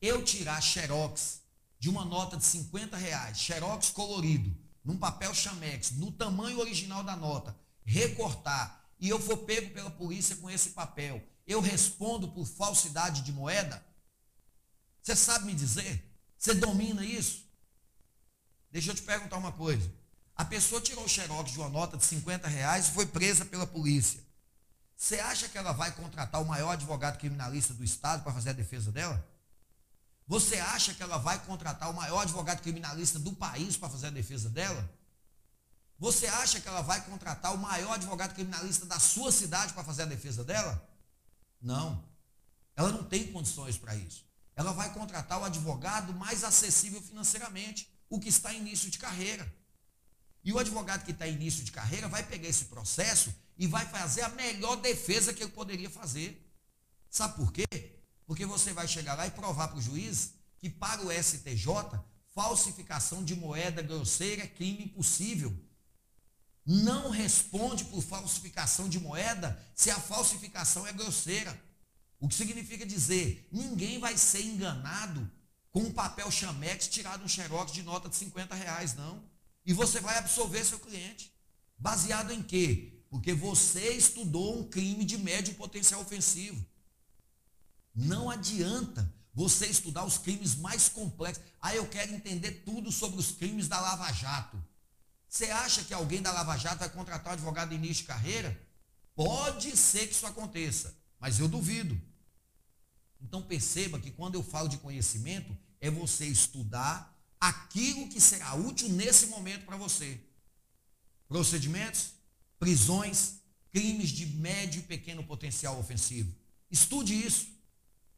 Eu 0.00 0.24
tirar 0.24 0.60
xerox 0.62 1.42
de 1.78 1.90
uma 1.90 2.04
nota 2.04 2.36
de 2.36 2.44
50 2.44 2.96
reais, 2.96 3.38
xerox 3.38 3.90
colorido, 3.90 4.54
num 4.84 4.96
papel 4.96 5.34
chamex, 5.34 5.92
no 5.92 6.12
tamanho 6.12 6.58
original 6.58 7.02
da 7.02 7.16
nota, 7.16 7.58
recortar 7.84 8.79
e 9.00 9.08
eu 9.08 9.18
for 9.18 9.38
pego 9.38 9.70
pela 9.70 9.90
polícia 9.90 10.36
com 10.36 10.50
esse 10.50 10.70
papel, 10.70 11.22
eu 11.46 11.60
respondo 11.60 12.28
por 12.28 12.46
falsidade 12.46 13.22
de 13.22 13.32
moeda? 13.32 13.84
Você 15.02 15.16
sabe 15.16 15.46
me 15.46 15.54
dizer? 15.54 16.04
Você 16.38 16.54
domina 16.54 17.04
isso? 17.04 17.48
Deixa 18.70 18.90
eu 18.90 18.94
te 18.94 19.02
perguntar 19.02 19.38
uma 19.38 19.52
coisa. 19.52 19.90
A 20.36 20.44
pessoa 20.44 20.80
tirou 20.80 21.04
o 21.04 21.08
xerox 21.08 21.50
de 21.50 21.58
uma 21.58 21.68
nota 21.68 21.96
de 21.96 22.04
50 22.04 22.46
reais 22.46 22.88
e 22.88 22.92
foi 22.92 23.06
presa 23.06 23.44
pela 23.44 23.66
polícia. 23.66 24.20
Você 24.96 25.18
acha 25.18 25.48
que 25.48 25.56
ela 25.56 25.72
vai 25.72 25.92
contratar 25.92 26.42
o 26.42 26.46
maior 26.46 26.72
advogado 26.72 27.18
criminalista 27.18 27.72
do 27.72 27.82
Estado 27.82 28.22
para 28.22 28.32
fazer 28.32 28.50
a 28.50 28.54
defesa 28.54 28.92
dela? 28.92 29.26
Você 30.26 30.58
acha 30.58 30.94
que 30.94 31.02
ela 31.02 31.18
vai 31.18 31.38
contratar 31.44 31.90
o 31.90 31.94
maior 31.94 32.20
advogado 32.20 32.60
criminalista 32.60 33.18
do 33.18 33.32
país 33.32 33.76
para 33.76 33.88
fazer 33.88 34.08
a 34.08 34.10
defesa 34.10 34.48
dela? 34.48 34.88
Você 36.00 36.26
acha 36.26 36.58
que 36.58 36.66
ela 36.66 36.80
vai 36.80 37.04
contratar 37.04 37.54
o 37.54 37.58
maior 37.58 37.92
advogado 37.92 38.32
criminalista 38.32 38.86
da 38.86 38.98
sua 38.98 39.30
cidade 39.30 39.74
para 39.74 39.84
fazer 39.84 40.02
a 40.02 40.06
defesa 40.06 40.42
dela? 40.42 40.82
Não. 41.60 42.02
Ela 42.74 42.90
não 42.90 43.04
tem 43.04 43.30
condições 43.30 43.76
para 43.76 43.94
isso. 43.94 44.24
Ela 44.56 44.72
vai 44.72 44.94
contratar 44.94 45.38
o 45.38 45.44
advogado 45.44 46.14
mais 46.14 46.42
acessível 46.42 47.02
financeiramente, 47.02 47.86
o 48.08 48.18
que 48.18 48.30
está 48.30 48.52
em 48.54 48.60
início 48.60 48.90
de 48.90 48.98
carreira. 48.98 49.54
E 50.42 50.54
o 50.54 50.58
advogado 50.58 51.04
que 51.04 51.10
está 51.10 51.28
em 51.28 51.34
início 51.34 51.62
de 51.62 51.70
carreira 51.70 52.08
vai 52.08 52.22
pegar 52.22 52.48
esse 52.48 52.64
processo 52.64 53.34
e 53.58 53.66
vai 53.66 53.84
fazer 53.84 54.22
a 54.22 54.30
melhor 54.30 54.76
defesa 54.76 55.34
que 55.34 55.42
ele 55.42 55.52
poderia 55.52 55.90
fazer. 55.90 56.50
Sabe 57.10 57.36
por 57.36 57.52
quê? 57.52 57.66
Porque 58.26 58.46
você 58.46 58.72
vai 58.72 58.88
chegar 58.88 59.16
lá 59.16 59.26
e 59.26 59.30
provar 59.32 59.68
para 59.68 59.76
o 59.76 59.82
juiz 59.82 60.32
que 60.56 60.70
para 60.70 61.02
o 61.02 61.12
STJ, 61.12 61.66
falsificação 62.34 63.22
de 63.22 63.36
moeda 63.36 63.82
grosseira 63.82 64.44
é 64.44 64.46
crime 64.46 64.84
impossível 64.84 65.54
não 66.64 67.10
responde 67.10 67.84
por 67.84 68.02
falsificação 68.02 68.88
de 68.88 69.00
moeda 69.00 69.60
se 69.74 69.90
a 69.90 69.98
falsificação 69.98 70.86
é 70.86 70.92
grosseira. 70.92 71.58
O 72.18 72.28
que 72.28 72.34
significa 72.34 72.84
dizer, 72.84 73.48
ninguém 73.50 73.98
vai 73.98 74.16
ser 74.16 74.42
enganado 74.44 75.30
com 75.70 75.80
um 75.80 75.92
papel 75.92 76.30
chamex 76.30 76.88
tirado 76.88 77.24
um 77.24 77.28
xerox 77.28 77.72
de 77.72 77.82
nota 77.82 78.08
de 78.08 78.16
50 78.16 78.54
reais, 78.54 78.94
não. 78.94 79.22
E 79.64 79.72
você 79.72 80.00
vai 80.00 80.18
absolver 80.18 80.64
seu 80.64 80.78
cliente. 80.78 81.32
Baseado 81.78 82.32
em 82.32 82.42
quê? 82.42 83.04
Porque 83.08 83.32
você 83.32 83.92
estudou 83.92 84.58
um 84.58 84.68
crime 84.68 85.04
de 85.04 85.16
médio 85.16 85.54
potencial 85.54 86.00
ofensivo. 86.00 86.64
Não 87.94 88.30
adianta 88.30 89.12
você 89.32 89.66
estudar 89.66 90.04
os 90.04 90.18
crimes 90.18 90.54
mais 90.56 90.88
complexos. 90.88 91.42
Ah, 91.60 91.74
eu 91.74 91.86
quero 91.88 92.12
entender 92.12 92.62
tudo 92.64 92.92
sobre 92.92 93.18
os 93.18 93.30
crimes 93.32 93.68
da 93.68 93.80
Lava 93.80 94.12
Jato. 94.12 94.62
Você 95.30 95.44
acha 95.44 95.84
que 95.84 95.94
alguém 95.94 96.20
da 96.20 96.32
Lava 96.32 96.56
Jato 96.56 96.80
vai 96.80 96.90
contratar 96.90 97.30
um 97.30 97.34
advogado 97.34 97.68
de 97.68 97.76
início 97.76 98.02
de 98.02 98.08
carreira? 98.08 98.60
Pode 99.14 99.76
ser 99.76 100.08
que 100.08 100.12
isso 100.12 100.26
aconteça, 100.26 100.92
mas 101.20 101.38
eu 101.38 101.46
duvido. 101.46 101.98
Então 103.20 103.40
perceba 103.40 104.00
que 104.00 104.10
quando 104.10 104.34
eu 104.34 104.42
falo 104.42 104.68
de 104.68 104.78
conhecimento, 104.78 105.56
é 105.80 105.88
você 105.88 106.26
estudar 106.26 107.16
aquilo 107.38 108.08
que 108.08 108.20
será 108.20 108.54
útil 108.54 108.88
nesse 108.88 109.28
momento 109.28 109.64
para 109.64 109.76
você. 109.76 110.20
Procedimentos, 111.28 112.10
prisões, 112.58 113.34
crimes 113.70 114.08
de 114.08 114.26
médio 114.26 114.80
e 114.80 114.82
pequeno 114.82 115.22
potencial 115.22 115.78
ofensivo. 115.78 116.34
Estude 116.68 117.14
isso. 117.14 117.46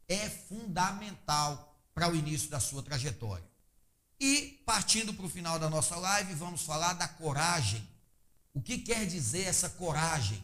É 0.07 0.27
fundamental 0.31 1.79
para 1.93 2.11
o 2.11 2.15
início 2.15 2.49
da 2.49 2.59
sua 2.59 2.81
trajetória. 2.81 3.52
E, 4.25 4.63
partindo 4.65 5.13
para 5.13 5.25
o 5.25 5.29
final 5.29 5.59
da 5.59 5.69
nossa 5.69 5.97
live, 5.97 6.33
vamos 6.35 6.61
falar 6.61 6.93
da 6.93 7.09
coragem. 7.09 7.85
O 8.53 8.61
que 8.61 8.77
quer 8.77 9.05
dizer 9.05 9.41
essa 9.41 9.69
coragem? 9.69 10.41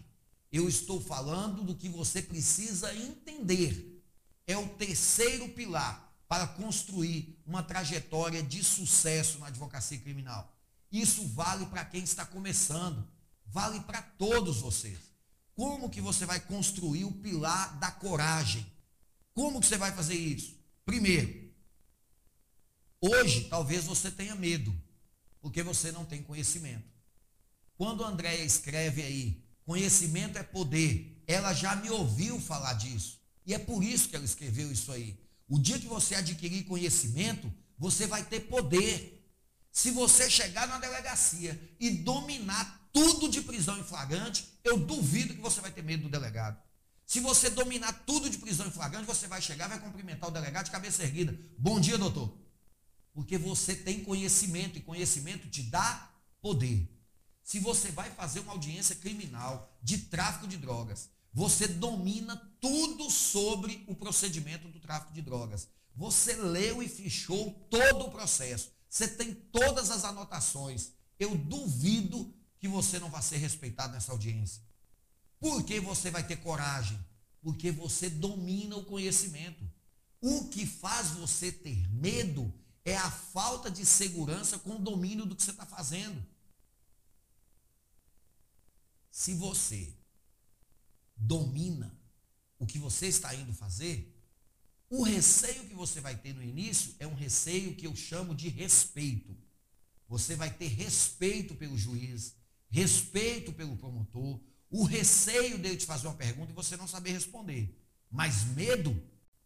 Eu 0.51 0.67
estou 0.67 0.99
falando 0.99 1.63
do 1.63 1.73
que 1.73 1.87
você 1.87 2.21
precisa 2.21 2.93
entender. 2.93 4.03
É 4.45 4.57
o 4.57 4.67
terceiro 4.67 5.47
pilar 5.47 6.13
para 6.27 6.45
construir 6.45 7.41
uma 7.47 7.63
trajetória 7.63 8.43
de 8.43 8.61
sucesso 8.65 9.39
na 9.39 9.47
advocacia 9.47 9.97
criminal. 9.97 10.53
Isso 10.91 11.25
vale 11.29 11.65
para 11.67 11.85
quem 11.85 12.03
está 12.03 12.25
começando, 12.25 13.07
vale 13.45 13.79
para 13.79 14.01
todos 14.01 14.57
vocês. 14.57 14.99
Como 15.55 15.89
que 15.89 16.01
você 16.01 16.25
vai 16.25 16.41
construir 16.41 17.05
o 17.05 17.13
pilar 17.13 17.79
da 17.79 17.91
coragem? 17.91 18.69
Como 19.33 19.61
que 19.61 19.67
você 19.67 19.77
vai 19.77 19.93
fazer 19.93 20.15
isso? 20.15 20.59
Primeiro, 20.85 21.48
Hoje, 23.01 23.45
talvez 23.45 23.85
você 23.85 24.11
tenha 24.11 24.35
medo, 24.35 24.75
porque 25.41 25.63
você 25.63 25.91
não 25.91 26.03
tem 26.03 26.21
conhecimento. 26.21 26.87
Quando 27.77 28.03
Andréia 28.03 28.43
escreve 28.43 29.01
aí, 29.01 29.43
conhecimento 29.65 30.37
é 30.37 30.43
poder, 30.43 31.23
ela 31.25 31.53
já 31.53 31.75
me 31.77 31.89
ouviu 31.89 32.39
falar 32.41 32.73
disso. 32.73 33.19
E 33.45 33.53
é 33.53 33.59
por 33.59 33.83
isso 33.83 34.09
que 34.09 34.15
ela 34.15 34.25
escreveu 34.25 34.71
isso 34.71 34.91
aí. 34.91 35.17
O 35.47 35.57
dia 35.57 35.79
que 35.79 35.87
você 35.87 36.15
adquirir 36.15 36.65
conhecimento, 36.65 37.51
você 37.77 38.05
vai 38.05 38.23
ter 38.23 38.41
poder. 38.41 39.15
Se 39.71 39.91
você 39.91 40.29
chegar 40.29 40.67
na 40.67 40.77
delegacia 40.77 41.59
e 41.79 41.89
dominar 41.89 42.89
tudo 42.91 43.29
de 43.29 43.41
prisão 43.41 43.79
em 43.79 43.83
flagrante, 43.83 44.45
eu 44.63 44.77
duvido 44.77 45.33
que 45.33 45.41
você 45.41 45.61
vai 45.61 45.71
ter 45.71 45.83
medo 45.83 46.03
do 46.03 46.09
delegado. 46.09 46.61
Se 47.05 47.19
você 47.19 47.49
dominar 47.49 47.93
tudo 48.05 48.29
de 48.29 48.37
prisão 48.37 48.67
em 48.67 48.71
flagrante, 48.71 49.07
você 49.07 49.25
vai 49.25 49.41
chegar, 49.41 49.67
vai 49.67 49.79
cumprimentar 49.79 50.29
o 50.29 50.33
delegado 50.33 50.65
de 50.65 50.71
cabeça 50.71 51.01
erguida. 51.01 51.35
Bom 51.57 51.79
dia, 51.79 51.97
doutor. 51.97 52.37
Porque 53.13 53.37
você 53.37 53.75
tem 53.75 54.03
conhecimento 54.03 54.77
e 54.77 54.81
conhecimento 54.81 55.49
te 55.49 55.63
dá 55.63 56.11
poder. 56.41 56.89
Se 57.43 57.59
você 57.59 57.91
vai 57.91 58.11
fazer 58.11 58.41
uma 58.41 58.51
audiência 58.51 58.95
criminal 58.95 59.75
de 59.81 59.97
tráfico 59.97 60.47
de 60.47 60.57
drogas, 60.57 61.09
você 61.33 61.67
domina 61.67 62.35
tudo 62.59 63.09
sobre 63.09 63.83
o 63.87 63.95
procedimento 63.95 64.67
do 64.67 64.79
tráfico 64.79 65.13
de 65.13 65.21
drogas. 65.21 65.67
Você 65.95 66.35
leu 66.35 66.81
e 66.81 66.87
fichou 66.87 67.51
todo 67.69 68.05
o 68.05 68.11
processo. 68.11 68.71
Você 68.89 69.07
tem 69.07 69.33
todas 69.33 69.91
as 69.91 70.03
anotações. 70.03 70.91
Eu 71.19 71.35
duvido 71.35 72.33
que 72.59 72.67
você 72.67 72.99
não 72.99 73.09
vai 73.09 73.21
ser 73.21 73.37
respeitado 73.37 73.93
nessa 73.93 74.11
audiência. 74.11 74.61
Por 75.39 75.63
que 75.63 75.79
você 75.79 76.11
vai 76.11 76.25
ter 76.25 76.37
coragem? 76.37 76.99
Porque 77.41 77.71
você 77.71 78.09
domina 78.09 78.75
o 78.75 78.85
conhecimento. 78.85 79.63
O 80.21 80.49
que 80.49 80.65
faz 80.65 81.11
você 81.11 81.51
ter 81.51 81.89
medo 81.93 82.53
é 82.85 82.95
a 82.95 83.11
falta 83.11 83.69
de 83.69 83.85
segurança 83.85 84.57
com 84.57 84.75
o 84.75 84.79
domínio 84.79 85.25
do 85.25 85.35
que 85.35 85.43
você 85.43 85.51
está 85.51 85.65
fazendo. 85.65 86.25
Se 89.11 89.33
você 89.33 89.93
domina 91.15 91.97
o 92.57 92.65
que 92.65 92.79
você 92.79 93.07
está 93.07 93.33
indo 93.35 93.53
fazer, 93.53 94.15
o 94.89 95.03
receio 95.03 95.65
que 95.67 95.75
você 95.75 96.01
vai 96.01 96.15
ter 96.15 96.33
no 96.33 96.41
início 96.41 96.95
é 96.99 97.05
um 97.05 97.13
receio 97.13 97.75
que 97.75 97.85
eu 97.85 97.95
chamo 97.95 98.33
de 98.33 98.49
respeito. 98.49 99.37
Você 100.07 100.35
vai 100.35 100.51
ter 100.51 100.67
respeito 100.67 101.53
pelo 101.53 101.77
juiz, 101.77 102.35
respeito 102.69 103.53
pelo 103.53 103.77
promotor, 103.77 104.39
o 104.71 104.83
receio 104.83 105.57
dele 105.57 105.77
te 105.77 105.85
fazer 105.85 106.07
uma 106.07 106.15
pergunta 106.15 106.51
e 106.51 106.55
você 106.55 106.75
não 106.75 106.87
saber 106.87 107.11
responder. 107.11 107.75
Mas 108.09 108.43
medo, 108.43 108.99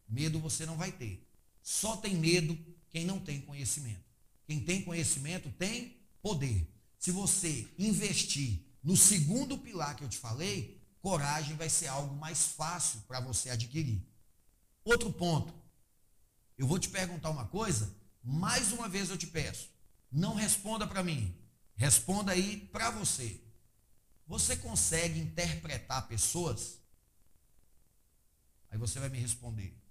medo 0.08 0.40
você 0.40 0.66
não 0.66 0.78
vai 0.78 0.92
ter. 0.92 1.28
Só 1.62 1.98
tem 1.98 2.16
medo 2.16 2.58
quem 2.94 3.06
não 3.06 3.20
tem 3.20 3.42
conhecimento. 3.42 4.06
Quem 4.46 4.64
tem 4.64 4.84
conhecimento 4.84 5.52
tem 5.54 5.98
poder. 6.22 6.72
Se 7.00 7.10
você 7.10 7.68
investir 7.78 8.62
no 8.84 8.96
segundo 8.96 9.58
pilar 9.58 9.96
que 9.96 10.04
eu 10.04 10.10
te 10.10 10.20
falei, 10.20 10.80
coragem 11.02 11.58
vai 11.58 11.70
ser 11.70 11.88
algo 11.88 12.16
mais 12.16 12.46
fácil 12.46 13.02
para 13.08 13.20
você 13.20 13.50
adquirir. 13.50 14.08
Outro 14.86 15.12
ponto. 15.12 15.52
Eu 16.56 16.68
vou 16.68 16.78
te 16.78 16.88
perguntar 16.88 17.32
uma 17.32 17.48
coisa, 17.48 17.94
mais 18.24 18.72
uma 18.72 18.88
vez 18.88 19.10
eu 19.10 19.18
te 19.18 19.26
peço. 19.26 19.70
Não 20.12 20.36
responda 20.36 20.86
para 20.86 21.04
mim. 21.04 21.36
Responda 21.76 22.32
aí 22.32 22.70
para 22.72 22.92
você. 22.92 23.42
Você 24.28 24.56
consegue 24.56 25.20
interpretar 25.20 26.08
pessoas? 26.08 26.80
Aí 28.70 28.78
você 28.78 29.00
vai 29.00 29.10
me 29.10 29.18
responder. 29.18 29.83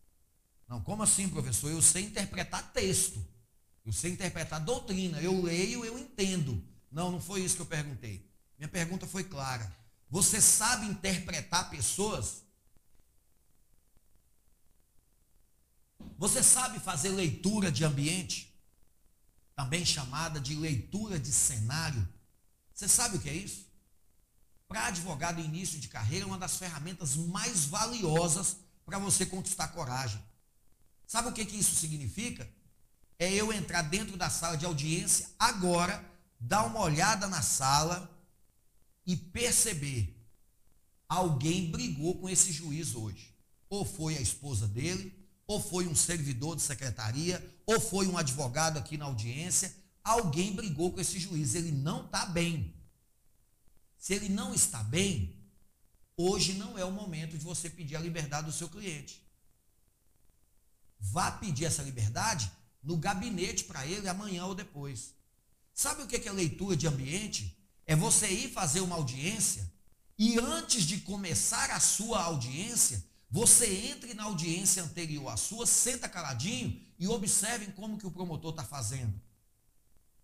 Não, 0.72 0.80
como 0.80 1.02
assim, 1.02 1.28
professor? 1.28 1.70
Eu 1.70 1.82
sei 1.82 2.04
interpretar 2.04 2.72
texto. 2.72 3.22
Eu 3.84 3.92
sei 3.92 4.12
interpretar 4.12 4.58
doutrina. 4.58 5.20
Eu 5.20 5.42
leio, 5.42 5.84
eu 5.84 5.98
entendo. 5.98 6.66
Não, 6.90 7.12
não 7.12 7.20
foi 7.20 7.42
isso 7.42 7.56
que 7.56 7.60
eu 7.60 7.66
perguntei. 7.66 8.26
Minha 8.56 8.70
pergunta 8.70 9.06
foi 9.06 9.22
clara. 9.22 9.70
Você 10.08 10.40
sabe 10.40 10.86
interpretar 10.86 11.68
pessoas? 11.68 12.42
Você 16.16 16.42
sabe 16.42 16.80
fazer 16.80 17.10
leitura 17.10 17.70
de 17.70 17.84
ambiente? 17.84 18.58
Também 19.54 19.84
chamada 19.84 20.40
de 20.40 20.54
leitura 20.54 21.18
de 21.18 21.32
cenário. 21.32 22.08
Você 22.72 22.88
sabe 22.88 23.18
o 23.18 23.20
que 23.20 23.28
é 23.28 23.34
isso? 23.34 23.66
Para 24.66 24.86
advogado 24.86 25.38
início 25.38 25.78
de 25.78 25.88
carreira, 25.88 26.24
é 26.24 26.26
uma 26.26 26.38
das 26.38 26.56
ferramentas 26.56 27.14
mais 27.14 27.66
valiosas 27.66 28.56
para 28.86 28.98
você 28.98 29.26
conquistar 29.26 29.68
coragem. 29.68 30.31
Sabe 31.12 31.28
o 31.28 31.32
que, 31.32 31.44
que 31.44 31.58
isso 31.58 31.74
significa? 31.74 32.48
É 33.18 33.30
eu 33.30 33.52
entrar 33.52 33.82
dentro 33.82 34.16
da 34.16 34.30
sala 34.30 34.56
de 34.56 34.64
audiência 34.64 35.28
agora, 35.38 36.02
dar 36.40 36.64
uma 36.64 36.80
olhada 36.80 37.28
na 37.28 37.42
sala 37.42 38.10
e 39.06 39.14
perceber 39.14 40.18
alguém 41.06 41.70
brigou 41.70 42.18
com 42.18 42.30
esse 42.30 42.50
juiz 42.50 42.94
hoje. 42.94 43.36
Ou 43.68 43.84
foi 43.84 44.16
a 44.16 44.22
esposa 44.22 44.66
dele, 44.66 45.14
ou 45.46 45.60
foi 45.60 45.86
um 45.86 45.94
servidor 45.94 46.56
de 46.56 46.62
secretaria, 46.62 47.46
ou 47.66 47.78
foi 47.78 48.06
um 48.06 48.16
advogado 48.16 48.78
aqui 48.78 48.96
na 48.96 49.04
audiência. 49.04 49.70
Alguém 50.02 50.54
brigou 50.54 50.92
com 50.92 51.00
esse 51.02 51.18
juiz. 51.18 51.54
Ele 51.54 51.72
não 51.72 52.06
está 52.06 52.24
bem. 52.24 52.74
Se 53.98 54.14
ele 54.14 54.30
não 54.30 54.54
está 54.54 54.82
bem, 54.82 55.36
hoje 56.16 56.54
não 56.54 56.78
é 56.78 56.86
o 56.86 56.90
momento 56.90 57.32
de 57.32 57.44
você 57.44 57.68
pedir 57.68 57.96
a 57.96 58.00
liberdade 58.00 58.46
do 58.46 58.52
seu 58.52 58.70
cliente. 58.70 59.21
Vá 61.02 61.32
pedir 61.32 61.64
essa 61.64 61.82
liberdade 61.82 62.50
no 62.80 62.96
gabinete 62.96 63.64
para 63.64 63.84
ele 63.84 64.08
amanhã 64.08 64.46
ou 64.46 64.54
depois. 64.54 65.14
Sabe 65.74 66.02
o 66.02 66.06
que 66.06 66.28
é 66.28 66.32
leitura 66.32 66.76
de 66.76 66.86
ambiente? 66.86 67.58
É 67.84 67.96
você 67.96 68.28
ir 68.28 68.52
fazer 68.52 68.80
uma 68.80 68.94
audiência 68.94 69.70
e 70.18 70.38
antes 70.38 70.84
de 70.84 71.00
começar 71.00 71.70
a 71.70 71.80
sua 71.80 72.22
audiência, 72.22 73.04
você 73.28 73.66
entre 73.88 74.14
na 74.14 74.24
audiência 74.24 74.82
anterior 74.82 75.28
à 75.28 75.36
sua, 75.36 75.66
senta 75.66 76.08
caladinho 76.08 76.80
e 76.98 77.08
observe 77.08 77.72
como 77.72 77.98
que 77.98 78.06
o 78.06 78.10
promotor 78.10 78.50
está 78.50 78.62
fazendo. 78.62 79.20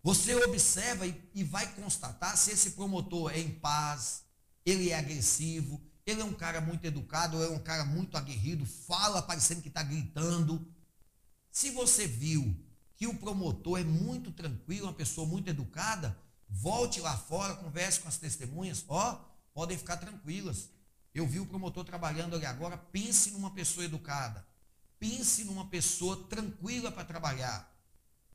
Você 0.00 0.34
observa 0.44 1.04
e, 1.04 1.30
e 1.34 1.42
vai 1.42 1.74
constatar 1.74 2.36
se 2.36 2.52
esse 2.52 2.70
promotor 2.70 3.32
é 3.32 3.40
em 3.40 3.50
paz, 3.50 4.22
ele 4.64 4.90
é 4.90 4.94
agressivo, 4.96 5.82
ele 6.10 6.22
é 6.22 6.24
um 6.24 6.32
cara 6.32 6.60
muito 6.60 6.84
educado, 6.86 7.42
é 7.42 7.50
um 7.50 7.58
cara 7.58 7.84
muito 7.84 8.16
aguerrido, 8.16 8.64
fala 8.64 9.20
parecendo 9.20 9.60
que 9.60 9.68
está 9.68 9.82
gritando. 9.82 10.66
Se 11.50 11.70
você 11.70 12.06
viu 12.06 12.56
que 12.96 13.06
o 13.06 13.14
promotor 13.14 13.78
é 13.78 13.84
muito 13.84 14.30
tranquilo, 14.32 14.86
uma 14.86 14.94
pessoa 14.94 15.26
muito 15.26 15.48
educada, 15.50 16.18
volte 16.48 17.00
lá 17.00 17.16
fora, 17.16 17.56
converse 17.56 18.00
com 18.00 18.08
as 18.08 18.16
testemunhas, 18.16 18.84
ó, 18.88 19.22
podem 19.52 19.76
ficar 19.76 19.98
tranquilas. 19.98 20.70
Eu 21.14 21.26
vi 21.26 21.40
o 21.40 21.46
promotor 21.46 21.84
trabalhando 21.84 22.36
ali 22.36 22.46
agora, 22.46 22.78
pense 22.78 23.30
numa 23.32 23.50
pessoa 23.50 23.84
educada. 23.84 24.46
Pense 24.98 25.44
numa 25.44 25.66
pessoa 25.66 26.24
tranquila 26.24 26.90
para 26.90 27.04
trabalhar. 27.04 27.70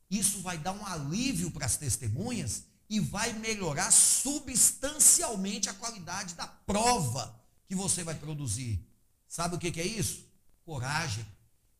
Isso 0.08 0.40
vai 0.40 0.58
dar 0.58 0.72
um 0.72 0.86
alívio 0.86 1.50
para 1.50 1.66
as 1.66 1.76
testemunhas 1.76 2.64
e 2.88 3.00
vai 3.00 3.32
melhorar 3.32 3.90
substancialmente 3.90 5.68
a 5.68 5.74
qualidade 5.74 6.34
da 6.34 6.46
prova 6.46 7.43
que 7.66 7.74
você 7.74 8.02
vai 8.04 8.14
produzir. 8.14 8.86
Sabe 9.28 9.56
o 9.56 9.58
que, 9.58 9.80
é 9.80 9.86
isso? 9.86 10.26
Coragem. 10.64 11.26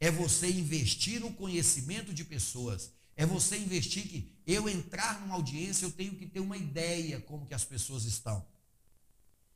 É 0.00 0.10
você 0.10 0.50
investir 0.50 1.20
no 1.20 1.32
conhecimento 1.32 2.12
de 2.12 2.24
pessoas. 2.24 2.90
É 3.16 3.24
você 3.24 3.56
investir 3.56 4.08
que 4.08 4.36
eu 4.46 4.68
entrar 4.68 5.20
numa 5.20 5.36
audiência, 5.36 5.86
eu 5.86 5.92
tenho 5.92 6.16
que 6.16 6.26
ter 6.26 6.40
uma 6.40 6.56
ideia 6.56 7.20
como 7.20 7.46
que 7.46 7.54
as 7.54 7.64
pessoas 7.64 8.04
estão. 8.04 8.44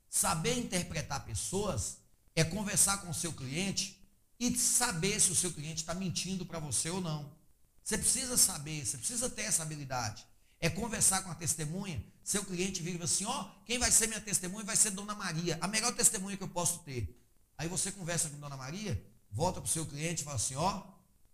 Saber 0.09 0.57
interpretar 0.57 1.25
pessoas 1.25 1.99
é 2.35 2.45
conversar 2.45 2.99
com 2.99 3.11
o 3.11 3.15
seu 3.15 3.33
cliente 3.33 4.01
e 4.39 4.57
saber 4.57 5.21
se 5.21 5.33
o 5.33 5.35
seu 5.35 5.53
cliente 5.53 5.83
está 5.83 5.93
mentindo 5.93 6.47
para 6.47 6.61
você 6.61 6.89
ou 6.89 7.01
não. 7.01 7.37
Você 7.83 7.99
precisa 7.99 8.37
saber, 8.37 8.87
você 8.87 8.97
precisa 8.97 9.29
ter 9.29 9.43
essa 9.43 9.63
habilidade. 9.63 10.25
É 10.61 10.71
conversar 10.71 11.23
com 11.23 11.31
a 11.31 11.35
testemunha. 11.35 12.05
Seu 12.29 12.45
cliente 12.45 12.83
vira 12.83 13.03
assim: 13.05 13.25
ó, 13.25 13.41
oh, 13.41 13.65
quem 13.65 13.79
vai 13.79 13.91
ser 13.91 14.07
minha 14.07 14.21
testemunha 14.21 14.63
vai 14.63 14.77
ser 14.77 14.91
Dona 14.91 15.15
Maria, 15.15 15.57
a 15.63 15.67
melhor 15.67 15.95
testemunha 15.95 16.37
que 16.37 16.43
eu 16.43 16.49
posso 16.49 16.81
ter. 16.81 17.19
Aí 17.57 17.67
você 17.67 17.91
conversa 17.91 18.29
com 18.29 18.39
Dona 18.39 18.55
Maria, 18.55 19.03
volta 19.31 19.63
para 19.63 19.67
o 19.67 19.73
seu 19.73 19.87
cliente 19.87 20.21
e 20.21 20.25
fala 20.27 20.37
assim: 20.37 20.55
ó, 20.55 20.77
oh, 20.77 20.93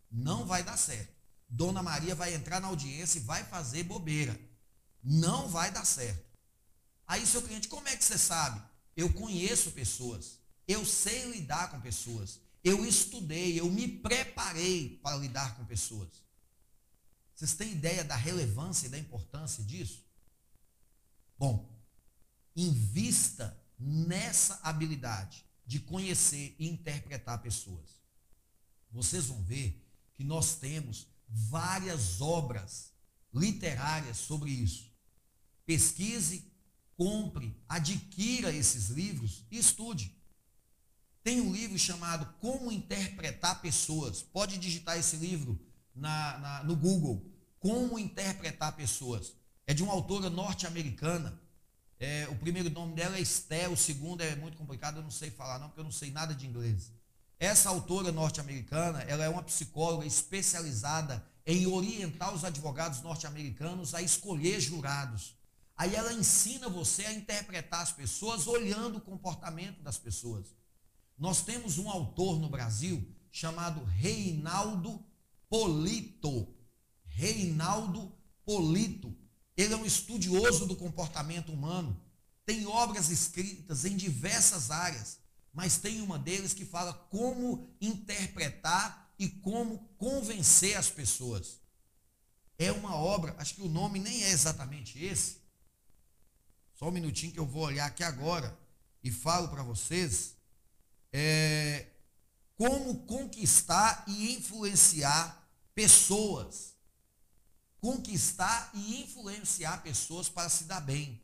não 0.08 0.46
vai 0.46 0.62
dar 0.62 0.76
certo. 0.76 1.12
Dona 1.48 1.82
Maria 1.82 2.14
vai 2.14 2.32
entrar 2.32 2.60
na 2.60 2.68
audiência 2.68 3.18
e 3.18 3.22
vai 3.22 3.42
fazer 3.42 3.82
bobeira. 3.82 4.38
Não 5.02 5.48
vai 5.48 5.68
dar 5.72 5.84
certo. 5.84 6.24
Aí 7.08 7.26
seu 7.26 7.42
cliente, 7.42 7.66
como 7.66 7.88
é 7.88 7.96
que 7.96 8.04
você 8.04 8.16
sabe? 8.16 8.62
Eu 8.96 9.12
conheço 9.12 9.72
pessoas. 9.72 10.38
Eu 10.68 10.86
sei 10.86 11.24
lidar 11.24 11.72
com 11.72 11.80
pessoas. 11.80 12.38
Eu 12.62 12.86
estudei, 12.86 13.58
eu 13.58 13.68
me 13.68 13.88
preparei 13.88 15.00
para 15.02 15.16
lidar 15.16 15.56
com 15.56 15.64
pessoas. 15.64 16.22
Vocês 17.34 17.52
têm 17.54 17.72
ideia 17.72 18.04
da 18.04 18.14
relevância 18.14 18.86
e 18.86 18.90
da 18.90 18.98
importância 18.98 19.64
disso? 19.64 20.03
Bom, 21.44 21.68
invista 22.56 23.54
nessa 23.78 24.58
habilidade 24.62 25.44
de 25.66 25.78
conhecer 25.78 26.56
e 26.58 26.66
interpretar 26.66 27.42
pessoas. 27.42 28.00
Vocês 28.90 29.26
vão 29.26 29.42
ver 29.42 29.86
que 30.14 30.24
nós 30.24 30.54
temos 30.54 31.06
várias 31.28 32.22
obras 32.22 32.94
literárias 33.30 34.16
sobre 34.16 34.52
isso. 34.52 34.90
Pesquise, 35.66 36.50
compre, 36.96 37.54
adquira 37.68 38.50
esses 38.50 38.88
livros 38.88 39.44
e 39.50 39.58
estude. 39.58 40.16
Tem 41.22 41.42
um 41.42 41.52
livro 41.52 41.78
chamado 41.78 42.24
Como 42.40 42.72
Interpretar 42.72 43.60
Pessoas. 43.60 44.22
Pode 44.22 44.56
digitar 44.56 44.96
esse 44.96 45.16
livro 45.16 45.60
na, 45.94 46.38
na, 46.38 46.64
no 46.64 46.74
Google. 46.74 47.30
Como 47.60 47.98
Interpretar 47.98 48.74
Pessoas. 48.74 49.43
É 49.66 49.74
de 49.74 49.82
uma 49.82 49.92
autora 49.92 50.28
norte-americana. 50.28 51.40
É, 51.98 52.28
o 52.28 52.36
primeiro 52.36 52.68
nome 52.70 52.94
dela 52.94 53.16
é 53.16 53.20
Esther, 53.20 53.70
o 53.70 53.76
segundo 53.76 54.20
é 54.20 54.34
muito 54.36 54.56
complicado, 54.56 54.96
eu 54.96 55.02
não 55.02 55.10
sei 55.10 55.30
falar 55.30 55.58
não, 55.58 55.68
porque 55.68 55.80
eu 55.80 55.84
não 55.84 55.92
sei 55.92 56.10
nada 56.10 56.34
de 56.34 56.46
inglês. 56.46 56.92
Essa 57.38 57.68
autora 57.68 58.12
norte-americana, 58.12 59.02
ela 59.02 59.24
é 59.24 59.28
uma 59.28 59.42
psicóloga 59.42 60.06
especializada 60.06 61.24
em 61.46 61.66
orientar 61.66 62.34
os 62.34 62.44
advogados 62.44 63.02
norte-americanos 63.02 63.94
a 63.94 64.02
escolher 64.02 64.60
jurados. 64.60 65.34
Aí 65.76 65.94
ela 65.94 66.12
ensina 66.12 66.68
você 66.68 67.04
a 67.04 67.12
interpretar 67.12 67.82
as 67.82 67.92
pessoas 67.92 68.46
olhando 68.46 68.98
o 68.98 69.00
comportamento 69.00 69.82
das 69.82 69.98
pessoas. 69.98 70.54
Nós 71.18 71.42
temos 71.42 71.78
um 71.78 71.90
autor 71.90 72.38
no 72.38 72.48
Brasil 72.48 73.06
chamado 73.30 73.84
Reinaldo 73.84 75.04
Polito. 75.48 76.54
Reinaldo 77.04 78.12
Polito. 78.44 79.14
Ele 79.56 79.74
é 79.74 79.76
um 79.76 79.86
estudioso 79.86 80.66
do 80.66 80.76
comportamento 80.76 81.52
humano. 81.52 82.00
Tem 82.44 82.66
obras 82.66 83.10
escritas 83.10 83.84
em 83.84 83.96
diversas 83.96 84.70
áreas, 84.70 85.18
mas 85.52 85.78
tem 85.78 86.00
uma 86.02 86.18
deles 86.18 86.52
que 86.52 86.64
fala 86.64 86.92
como 86.92 87.74
interpretar 87.80 89.14
e 89.18 89.28
como 89.28 89.78
convencer 89.96 90.76
as 90.76 90.90
pessoas. 90.90 91.60
É 92.58 92.70
uma 92.70 92.94
obra, 92.96 93.34
acho 93.38 93.54
que 93.54 93.62
o 93.62 93.68
nome 93.68 93.98
nem 93.98 94.24
é 94.24 94.30
exatamente 94.30 95.02
esse. 95.02 95.38
Só 96.74 96.88
um 96.88 96.92
minutinho 96.92 97.32
que 97.32 97.38
eu 97.38 97.46
vou 97.46 97.62
olhar 97.62 97.86
aqui 97.86 98.02
agora 98.02 98.56
e 99.02 99.10
falo 99.10 99.48
para 99.48 99.62
vocês. 99.62 100.34
É, 101.12 101.86
como 102.56 103.06
conquistar 103.06 104.04
e 104.06 104.34
influenciar 104.34 105.48
pessoas. 105.74 106.73
Conquistar 107.84 108.70
e 108.72 109.02
influenciar 109.02 109.82
pessoas 109.82 110.26
para 110.26 110.48
se 110.48 110.64
dar 110.64 110.80
bem. 110.80 111.20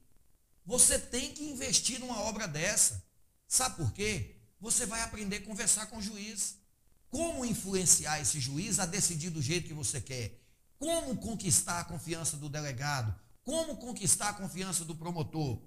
Você 0.66 0.98
tem 0.98 1.32
que 1.32 1.42
investir 1.42 1.98
numa 1.98 2.20
obra 2.20 2.46
dessa. 2.46 3.02
Sabe 3.48 3.76
por 3.76 3.90
quê? 3.94 4.36
Você 4.60 4.84
vai 4.84 5.00
aprender 5.00 5.36
a 5.36 5.46
conversar 5.46 5.86
com 5.86 5.96
o 5.96 6.02
juiz. 6.02 6.58
Como 7.08 7.46
influenciar 7.46 8.20
esse 8.20 8.38
juiz 8.38 8.78
a 8.78 8.84
decidir 8.84 9.30
do 9.30 9.40
jeito 9.40 9.68
que 9.68 9.72
você 9.72 10.02
quer? 10.02 10.38
Como 10.78 11.16
conquistar 11.16 11.80
a 11.80 11.84
confiança 11.84 12.36
do 12.36 12.50
delegado? 12.50 13.18
Como 13.42 13.78
conquistar 13.78 14.28
a 14.28 14.34
confiança 14.34 14.84
do 14.84 14.94
promotor? 14.94 15.62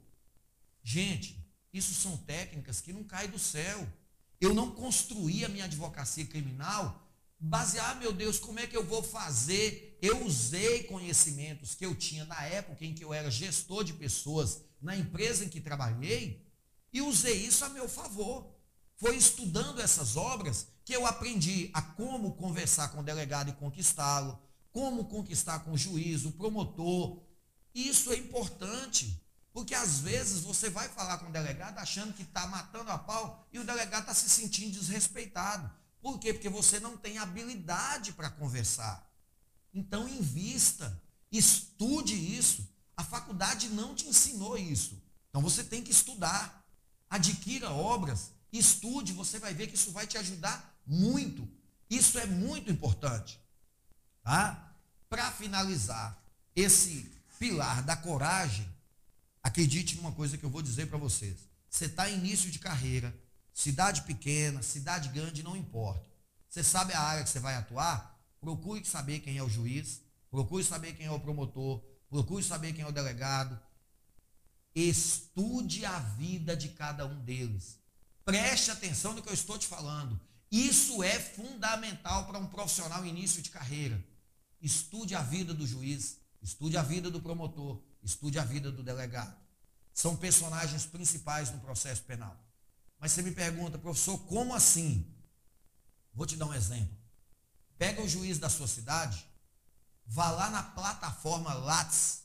Gente, 0.84 1.44
Isso 1.74 1.96
são 1.96 2.16
técnicas 2.18 2.82
que 2.82 2.94
não 2.94 3.04
caem 3.04 3.32
do 3.32 3.40
céu. 3.40 3.92
Eu 4.40 4.54
não 4.54 4.70
construí 4.70 5.44
a 5.44 5.50
minha 5.50 5.66
advocacia 5.66 6.28
criminal 6.28 7.04
basear, 7.40 7.98
meu 7.98 8.14
Deus, 8.14 8.38
como 8.38 8.60
é 8.60 8.68
que 8.68 8.78
eu 8.78 8.86
vou 8.86 9.02
fazer? 9.02 9.93
Eu 10.04 10.26
usei 10.26 10.84
conhecimentos 10.84 11.76
que 11.76 11.86
eu 11.86 11.96
tinha 11.96 12.26
na 12.26 12.44
época 12.44 12.84
em 12.84 12.94
que 12.94 13.06
eu 13.06 13.14
era 13.14 13.32
gestor 13.32 13.86
de 13.86 13.94
pessoas 13.94 14.60
na 14.82 14.98
empresa 14.98 15.46
em 15.46 15.48
que 15.48 15.62
trabalhei 15.62 16.46
e 16.92 17.02
usei 17.02 17.38
isso 17.38 17.64
a 17.64 17.70
meu 17.70 17.88
favor. 17.88 18.54
Foi 18.98 19.16
estudando 19.16 19.80
essas 19.80 20.18
obras 20.18 20.68
que 20.84 20.92
eu 20.92 21.06
aprendi 21.06 21.72
a 21.74 21.82
como 21.82 22.36
conversar 22.36 22.90
com 22.90 23.00
o 23.00 23.04
delegado 23.04 23.50
e 23.50 23.54
conquistá-lo, 23.54 24.38
como 24.74 25.06
conquistar 25.06 25.60
com 25.60 25.72
o 25.72 25.78
juiz, 25.78 26.26
o 26.26 26.34
promotor. 26.34 27.24
Isso 27.74 28.12
é 28.12 28.18
importante, 28.18 29.26
porque 29.54 29.74
às 29.74 30.00
vezes 30.00 30.42
você 30.42 30.70
vai 30.70 30.90
falar 30.90 31.20
com 31.20 31.30
o 31.30 31.32
delegado 31.32 31.78
achando 31.78 32.12
que 32.12 32.24
está 32.24 32.46
matando 32.46 32.92
a 32.92 32.98
pau 32.98 33.48
e 33.54 33.58
o 33.58 33.64
delegado 33.64 34.02
está 34.02 34.14
se 34.14 34.30
sentindo 34.30 34.78
desrespeitado. 34.78 35.72
Por 36.02 36.20
quê? 36.20 36.34
Porque 36.34 36.50
você 36.50 36.78
não 36.78 36.98
tem 36.98 37.20
habilidade 37.20 38.12
para 38.12 38.30
conversar. 38.30 39.13
Então, 39.74 40.08
invista, 40.08 41.02
estude 41.32 42.14
isso. 42.14 42.68
A 42.96 43.04
faculdade 43.04 43.70
não 43.70 43.96
te 43.96 44.08
ensinou 44.08 44.58
isso. 44.58 45.02
Então, 45.30 45.42
você 45.42 45.64
tem 45.64 45.84
que 45.84 45.92
estudar. 45.92 46.64
Adquira 47.10 47.70
obras, 47.72 48.32
estude, 48.52 49.14
você 49.14 49.40
vai 49.40 49.54
ver 49.54 49.68
que 49.68 49.76
isso 49.76 49.92
vai 49.92 50.08
te 50.08 50.18
ajudar 50.18 50.76
muito. 50.86 51.48
Isso 51.90 52.18
é 52.20 52.26
muito 52.26 52.72
importante. 52.72 53.40
Tá? 54.24 54.76
Para 55.10 55.32
finalizar 55.32 56.22
esse 56.56 57.12
pilar 57.40 57.84
da 57.84 57.96
coragem, 57.96 58.68
acredite 59.42 59.96
numa 59.96 60.12
coisa 60.12 60.38
que 60.38 60.44
eu 60.44 60.50
vou 60.50 60.62
dizer 60.62 60.88
para 60.88 60.98
vocês. 60.98 61.38
Você 61.70 61.86
está 61.86 62.10
em 62.10 62.18
início 62.18 62.50
de 62.50 62.60
carreira, 62.60 63.14
Cidade 63.54 64.02
pequena, 64.02 64.64
cidade 64.64 65.10
grande, 65.10 65.44
não 65.44 65.56
importa. 65.56 66.04
Você 66.50 66.64
sabe 66.64 66.94
a 66.94 67.00
área 67.00 67.24
que 67.24 67.30
você 67.30 67.40
vai 67.40 67.56
atuar? 67.56 68.13
Procure 68.44 68.84
saber 68.84 69.22
quem 69.22 69.38
é 69.38 69.42
o 69.42 69.48
juiz, 69.48 70.02
procure 70.30 70.66
saber 70.66 70.98
quem 70.98 71.06
é 71.06 71.12
o 71.12 71.20
promotor, 71.20 71.82
procure 72.10 72.44
saber 72.44 72.74
quem 72.74 72.84
é 72.84 72.88
o 72.88 72.92
delegado. 72.92 73.58
Estude 74.76 75.86
a 75.86 75.98
vida 75.98 76.54
de 76.54 76.68
cada 76.68 77.06
um 77.06 77.22
deles. 77.22 77.80
Preste 78.26 78.70
atenção 78.70 79.14
no 79.14 79.22
que 79.22 79.30
eu 79.30 79.34
estou 79.34 79.58
te 79.58 79.66
falando. 79.66 80.20
Isso 80.52 81.02
é 81.02 81.18
fundamental 81.18 82.28
para 82.28 82.38
um 82.38 82.46
profissional 82.48 83.06
início 83.06 83.42
de 83.42 83.50
carreira. 83.50 84.04
Estude 84.62 85.16
a 85.16 85.22
vida 85.22 85.54
do 85.54 85.66
juiz, 85.66 86.18
estude 86.42 86.76
a 86.76 86.84
vida 86.84 87.10
do 87.10 87.22
promotor, 87.22 87.82
estude 88.04 88.38
a 88.40 88.44
vida 88.44 88.70
do 88.70 88.84
delegado. 88.84 89.38
São 89.94 90.18
personagens 90.18 90.86
principais 90.86 91.50
no 91.50 91.62
processo 91.62 92.04
penal. 92.04 92.38
Mas 93.00 93.14
você 93.14 93.22
me 93.22 93.32
pergunta, 93.32 93.78
professor, 93.78 94.18
como 94.26 94.54
assim? 94.54 95.10
Vou 96.14 96.26
te 96.26 96.36
dar 96.36 96.48
um 96.48 96.54
exemplo. 96.54 97.03
Pega 97.84 98.02
o 98.02 98.08
juiz 98.08 98.40
da 98.40 98.50
sua 98.50 98.66
cidade, 98.66 99.28
vá 100.06 100.32
lá 100.32 100.50
na 100.50 100.64
plataforma 100.64 101.54
Lattes. 101.54 102.24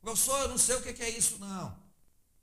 Professor, 0.00 0.40
eu 0.40 0.48
não 0.48 0.56
sei 0.56 0.76
o 0.76 0.82
que 0.82 1.02
é 1.02 1.10
isso, 1.10 1.38
não. 1.38 1.78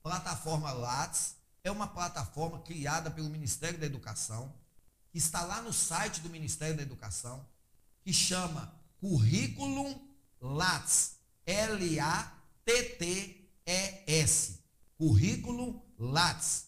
Plataforma 0.03 0.71
Lattes 0.71 1.37
é 1.63 1.71
uma 1.71 1.87
plataforma 1.87 2.59
criada 2.59 3.09
pelo 3.09 3.31
Ministério 3.31 3.79
da 3.79 3.87
Educação, 3.87 4.53
que 5.09 5.17
está 5.17 5.41
lá 5.41 5.59
no 5.63 5.73
site 5.73 6.21
do 6.21 6.29
Ministério 6.29 6.77
da 6.77 6.83
Educação, 6.83 7.43
que 8.03 8.13
chama 8.13 8.71
Curriculum 8.99 9.99
Lattes. 10.39 11.15
L-A-T-T-E-S. 11.47 12.19
Currículo 14.99 15.83
Lattes. 15.97 16.67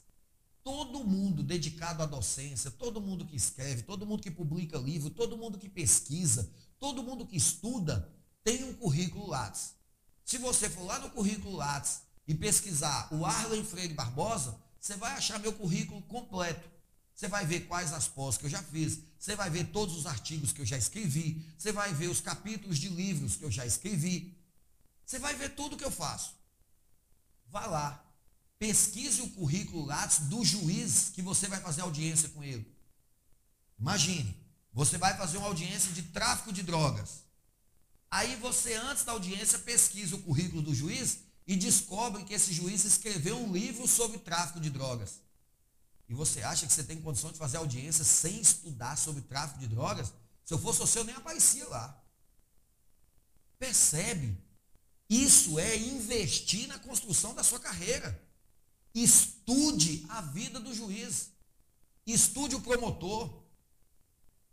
Todo 0.64 1.04
mundo 1.04 1.44
dedicado 1.44 2.02
à 2.02 2.06
docência, 2.06 2.72
todo 2.72 3.02
mundo 3.02 3.26
que 3.26 3.36
escreve, 3.36 3.84
todo 3.84 4.06
mundo 4.06 4.24
que 4.24 4.32
publica 4.32 4.78
livro, 4.78 5.10
todo 5.10 5.38
mundo 5.38 5.58
que 5.58 5.68
pesquisa, 5.68 6.50
todo 6.80 7.04
mundo 7.04 7.26
que 7.26 7.36
estuda, 7.36 8.10
tem 8.44 8.64
um 8.64 8.74
currículo 8.74 9.28
Lattes. 9.28 9.76
Se 10.24 10.38
você 10.38 10.70
for 10.70 10.86
lá 10.86 11.00
no 11.00 11.10
currículo 11.10 11.58
Lattes 11.58 12.02
e 12.28 12.34
pesquisar 12.34 13.14
o 13.14 13.26
Arlen 13.26 13.64
Freire 13.64 13.94
Barbosa, 13.94 14.58
você 14.80 14.96
vai 14.96 15.14
achar 15.14 15.40
meu 15.40 15.54
currículo 15.54 16.02
completo. 16.04 16.70
Você 17.14 17.28
vai 17.28 17.46
ver 17.46 17.68
quais 17.68 17.94
as 17.94 18.08
pós 18.08 18.38
que 18.38 18.46
eu 18.46 18.50
já 18.50 18.62
fiz, 18.64 19.00
você 19.20 19.36
vai 19.36 19.50
ver 19.50 19.66
todos 19.72 19.96
os 19.96 20.06
artigos 20.06 20.52
que 20.52 20.62
eu 20.62 20.66
já 20.66 20.78
escrevi, 20.78 21.46
você 21.58 21.72
vai 21.72 21.94
ver 21.94 22.08
os 22.08 22.20
capítulos 22.20 22.78
de 22.78 22.90
livros 22.90 23.36
que 23.36 23.44
eu 23.44 23.52
já 23.52 23.66
escrevi. 23.66 24.36
Você 25.06 25.20
vai 25.20 25.36
ver 25.36 25.50
tudo 25.56 25.78
que 25.78 25.84
eu 25.84 25.92
faço. 25.92 26.34
Vá 27.48 27.68
lá, 27.68 28.03
Pesquise 28.64 29.22
o 29.22 29.30
currículo 29.32 29.86
Lattes 29.86 30.20
do 30.20 30.42
juiz 30.42 31.10
que 31.10 31.22
você 31.22 31.50
vai 31.50 31.60
fazer 31.60 31.82
audiência 31.82 32.30
com 32.30 32.42
ele. 32.42 32.66
Imagine, 33.78 34.34
você 34.72 34.98
vai 34.98 35.18
fazer 35.18 35.38
uma 35.38 35.48
audiência 35.48 35.92
de 35.92 36.02
tráfico 36.02 36.54
de 36.54 36.64
drogas. 36.64 37.26
Aí 38.10 38.38
você, 38.38 38.76
antes 38.76 39.04
da 39.04 39.12
audiência, 39.12 39.60
pesquisa 39.60 40.16
o 40.16 40.22
currículo 40.22 40.62
do 40.62 40.74
juiz 40.74 41.18
e 41.46 41.58
descobre 41.58 42.24
que 42.24 42.34
esse 42.34 42.54
juiz 42.54 42.86
escreveu 42.86 43.38
um 43.38 43.52
livro 43.52 43.86
sobre 43.86 44.18
tráfico 44.18 44.62
de 44.62 44.70
drogas. 44.70 45.20
E 46.08 46.14
você 46.14 46.42
acha 46.42 46.66
que 46.66 46.72
você 46.72 46.86
tem 46.86 47.02
condição 47.02 47.34
de 47.34 47.38
fazer 47.38 47.58
audiência 47.58 48.06
sem 48.06 48.40
estudar 48.40 48.98
sobre 48.98 49.24
tráfico 49.24 49.60
de 49.60 49.68
drogas? 49.68 50.14
Se 50.46 50.54
eu 50.54 50.58
fosse 50.58 50.80
você, 50.80 51.00
eu 51.00 51.04
nem 51.04 51.16
aparecia 51.16 51.68
lá. 51.68 52.02
Percebe? 53.60 54.38
Isso 55.10 55.60
é 55.60 55.76
investir 55.76 56.66
na 56.70 56.80
construção 56.80 57.36
da 57.36 57.44
sua 57.44 57.60
carreira. 57.60 58.23
Estude 58.94 60.06
a 60.10 60.22
vida 60.22 60.60
do 60.60 60.74
juiz. 60.74 61.32
Estude 62.06 62.56
o 62.56 62.62
promotor. 62.62 63.44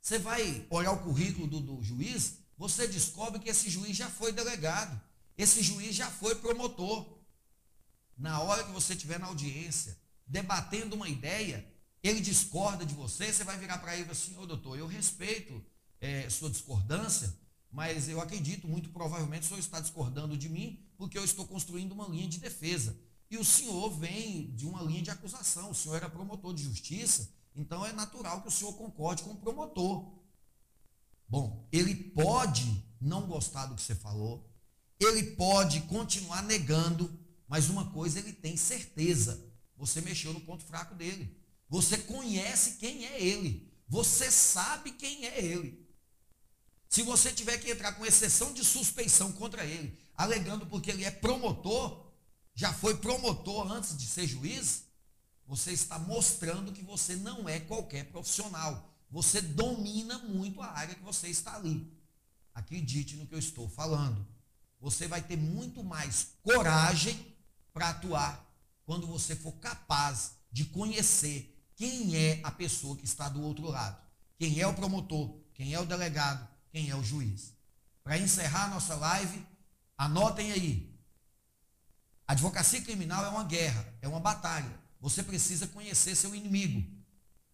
Você 0.01 0.19
vai 0.19 0.67
olhar 0.71 0.93
o 0.93 1.03
currículo 1.03 1.47
do, 1.47 1.61
do 1.61 1.83
juiz, 1.83 2.39
você 2.57 2.89
descobre 2.89 3.39
que 3.41 3.51
esse 3.51 3.69
juiz 3.69 3.97
já 3.97 4.09
foi 4.09 4.33
delegado. 4.33 5.01
Esse 5.37 5.63
juiz 5.63 5.95
já 5.95 6.11
foi 6.11 6.35
promotor. 6.35 7.07
Na 8.17 8.41
hora 8.41 8.65
que 8.65 8.73
você 8.73 8.95
estiver 8.95 9.19
na 9.19 9.27
audiência, 9.27 9.99
debatendo 10.27 10.97
uma 10.97 11.09
ideia, 11.09 11.67
ele 12.03 12.21
discorda 12.21 12.85
de 12.85 12.95
você, 12.95 13.33
você 13.33 13.45
vai 13.45 13.59
virar 13.59 13.79
para 13.79 13.97
ele 13.97 14.11
assim, 14.11 14.37
ô 14.39 14.47
doutor, 14.47 14.79
eu 14.79 14.87
respeito 14.87 15.65
é, 16.01 16.29
sua 16.29 16.51
discordância, 16.51 17.35
mas 17.71 18.09
eu 18.09 18.21
acredito, 18.21 18.67
muito 18.67 18.91
provavelmente 18.91 19.45
o 19.45 19.47
senhor 19.47 19.61
está 19.61 19.81
discordando 19.81 20.37
de 20.37 20.49
mim, 20.49 20.79
porque 20.97 21.17
eu 21.17 21.25
estou 21.25 21.47
construindo 21.47 21.93
uma 21.93 22.09
linha 22.09 22.29
de 22.29 22.39
defesa. 22.39 22.97
E 23.31 23.39
o 23.39 23.45
senhor 23.45 23.91
vem 23.91 24.51
de 24.57 24.67
uma 24.67 24.83
linha 24.83 25.03
de 25.03 25.11
acusação. 25.11 25.71
O 25.71 25.75
senhor 25.75 25.97
era 25.97 26.11
promotor 26.11 26.53
de 26.53 26.65
justiça, 26.65 27.31
então 27.55 27.87
é 27.87 27.93
natural 27.93 28.43
que 28.43 28.49
o 28.49 28.51
senhor 28.51 28.73
concorde 28.73 29.23
com 29.23 29.31
o 29.31 29.37
promotor. 29.37 30.13
Bom, 31.29 31.69
ele 31.71 31.95
pode 31.95 32.85
não 33.01 33.29
gostar 33.29 33.67
do 33.67 33.77
que 33.77 33.83
você 33.83 33.95
falou, 33.95 34.51
ele 34.99 35.37
pode 35.37 35.81
continuar 35.83 36.43
negando, 36.43 37.19
mas 37.47 37.71
uma 37.71 37.91
coisa 37.93 38.19
ele 38.19 38.33
tem 38.33 38.57
certeza: 38.57 39.41
você 39.77 40.01
mexeu 40.01 40.33
no 40.33 40.41
ponto 40.41 40.65
fraco 40.65 40.95
dele. 40.95 41.39
Você 41.69 41.99
conhece 41.99 42.79
quem 42.79 43.07
é 43.07 43.23
ele. 43.23 43.73
Você 43.89 44.29
sabe 44.31 44.91
quem 44.91 45.27
é 45.27 45.43
ele. 45.43 45.89
Se 46.89 47.03
você 47.03 47.33
tiver 47.33 47.59
que 47.59 47.71
entrar 47.71 47.93
com 47.93 48.05
exceção 48.05 48.53
de 48.53 48.65
suspeição 48.65 49.31
contra 49.33 49.65
ele, 49.65 49.97
alegando 50.17 50.67
porque 50.67 50.91
ele 50.91 51.05
é 51.05 51.11
promotor, 51.11 52.10
já 52.55 52.73
foi 52.73 52.97
promotor 52.97 53.71
antes 53.71 53.97
de 53.97 54.07
ser 54.07 54.27
juiz, 54.27 54.85
você 55.47 55.73
está 55.73 55.99
mostrando 55.99 56.73
que 56.73 56.83
você 56.83 57.17
não 57.17 57.49
é 57.49 57.59
qualquer 57.59 58.05
profissional. 58.05 58.89
Você 59.11 59.43
domina 59.43 60.19
muito 60.19 60.61
a 60.61 60.71
área 60.71 60.95
que 60.95 61.03
você 61.03 61.29
está 61.29 61.57
ali. 61.57 61.93
Acredite 62.55 63.17
no 63.17 63.27
que 63.27 63.35
eu 63.35 63.39
estou 63.39 63.69
falando. 63.69 64.27
Você 64.81 65.09
vai 65.09 65.21
ter 65.21 65.37
muito 65.37 65.83
mais 65.83 66.29
coragem 66.43 67.35
para 67.73 67.91
atuar 67.91 68.47
quando 68.87 69.07
você 69.07 69.35
for 69.35 69.53
capaz 69.53 70.33
de 70.53 70.65
conhecer 70.67 71.57
quem 71.77 72.17
é 72.17 72.41
a 72.45 72.51
pessoa 72.51 72.97
que 72.97 73.05
está 73.05 73.29
do 73.29 73.43
outro 73.43 73.67
lado. 73.67 74.01
Quem 74.39 74.61
é 74.61 74.67
o 74.67 74.75
promotor, 74.75 75.39
quem 75.55 75.75
é 75.75 75.81
o 75.81 75.87
delegado, 75.87 76.49
quem 76.71 76.91
é 76.91 76.97
o 76.97 77.03
juiz. 77.03 77.53
Para 78.03 78.19
encerrar 78.19 78.71
nossa 78.71 78.95
live, 78.95 79.47
anotem 79.97 80.53
aí, 80.53 80.90
advocacia 82.31 82.81
criminal 82.81 83.25
é 83.25 83.29
uma 83.29 83.45
guerra, 83.45 83.87
é 84.01 84.09
uma 84.09 84.21
batalha. 84.21 84.79
Você 85.01 85.23
precisa 85.23 85.67
conhecer 85.67 86.15
seu 86.15 86.35
inimigo. 86.35 86.89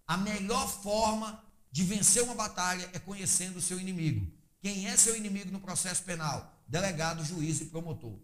A 0.07 0.16
melhor 0.16 0.68
forma 0.83 1.43
de 1.70 1.83
vencer 1.83 2.22
uma 2.22 2.35
batalha 2.35 2.89
é 2.93 2.99
conhecendo 2.99 3.57
o 3.57 3.62
seu 3.62 3.81
inimigo. 3.81 4.31
Quem 4.61 4.87
é 4.89 4.97
seu 4.97 5.16
inimigo 5.16 5.51
no 5.51 5.61
processo 5.61 6.03
penal? 6.03 6.53
Delegado, 6.66 7.24
juiz 7.24 7.61
e 7.61 7.66
promotor. 7.66 8.18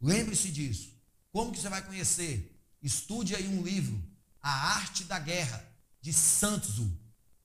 Lembre-se 0.00 0.50
disso. 0.50 0.92
Como 1.32 1.52
que 1.52 1.58
você 1.58 1.68
vai 1.68 1.82
conhecer? 1.82 2.60
Estude 2.82 3.36
aí 3.36 3.46
um 3.46 3.62
livro, 3.62 4.02
A 4.42 4.74
Arte 4.76 5.04
da 5.04 5.18
Guerra, 5.18 5.64
de 6.00 6.12
Santos. 6.12 6.80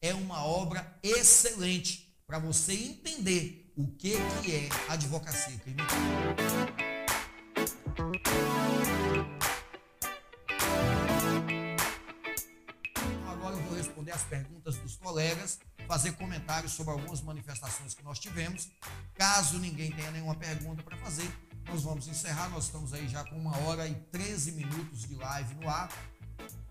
É 0.01 0.13
uma 0.13 0.43
obra 0.43 0.97
excelente 1.03 2.13
para 2.25 2.39
você 2.39 2.73
entender 2.73 3.71
o 3.75 3.87
que, 3.87 4.15
que 4.41 4.51
é 4.55 4.69
advocacia 4.89 5.57
criminal. 5.59 5.87
Agora 13.27 13.55
eu 13.55 13.61
vou 13.63 13.77
responder 13.77 14.11
as 14.11 14.23
perguntas 14.23 14.77
dos 14.77 14.97
colegas, 14.97 15.59
fazer 15.87 16.11
comentários 16.13 16.73
sobre 16.73 16.91
algumas 16.91 17.21
manifestações 17.21 17.93
que 17.93 18.03
nós 18.03 18.19
tivemos. 18.19 18.69
Caso 19.13 19.59
ninguém 19.59 19.91
tenha 19.91 20.11
nenhuma 20.11 20.35
pergunta 20.35 20.83
para 20.83 20.97
fazer, 20.97 21.31
nós 21.67 21.83
vamos 21.83 22.07
encerrar. 22.07 22.49
Nós 22.49 22.65
estamos 22.65 22.93
aí 22.93 23.07
já 23.07 23.23
com 23.23 23.37
uma 23.37 23.57
hora 23.59 23.87
e 23.87 23.95
13 23.95 24.51
minutos 24.51 25.07
de 25.07 25.15
live 25.15 25.55
no 25.55 25.69
ar. 25.69 25.89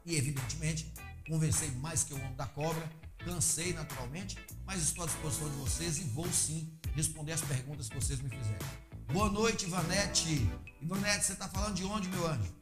E, 0.05 0.17
evidentemente, 0.17 0.93
conversei 1.27 1.71
mais 1.73 2.05
que 2.05 2.13
o 2.13 2.17
homem 2.17 2.35
da 2.35 2.47
cobra, 2.47 2.87
cansei 3.19 3.73
naturalmente, 3.73 4.37
mas 4.67 4.83
estou 4.83 5.05
à 5.05 5.07
disposição 5.07 5.49
de 5.49 5.57
vocês 5.57 5.97
e 5.97 6.03
vou 6.05 6.31
sim 6.31 6.79
responder 6.95 7.33
as 7.33 7.41
perguntas 7.41 7.89
que 7.89 7.95
vocês 7.95 8.21
me 8.21 8.29
fizerem. 8.29 8.84
Boa 9.13 9.31
noite, 9.31 9.67
Ivanete. 9.67 10.51
Ivanete, 10.81 11.25
você 11.25 11.33
está 11.33 11.49
falando 11.49 11.75
de 11.75 11.85
onde, 11.85 12.09
meu 12.09 12.27
anjo? 12.27 12.53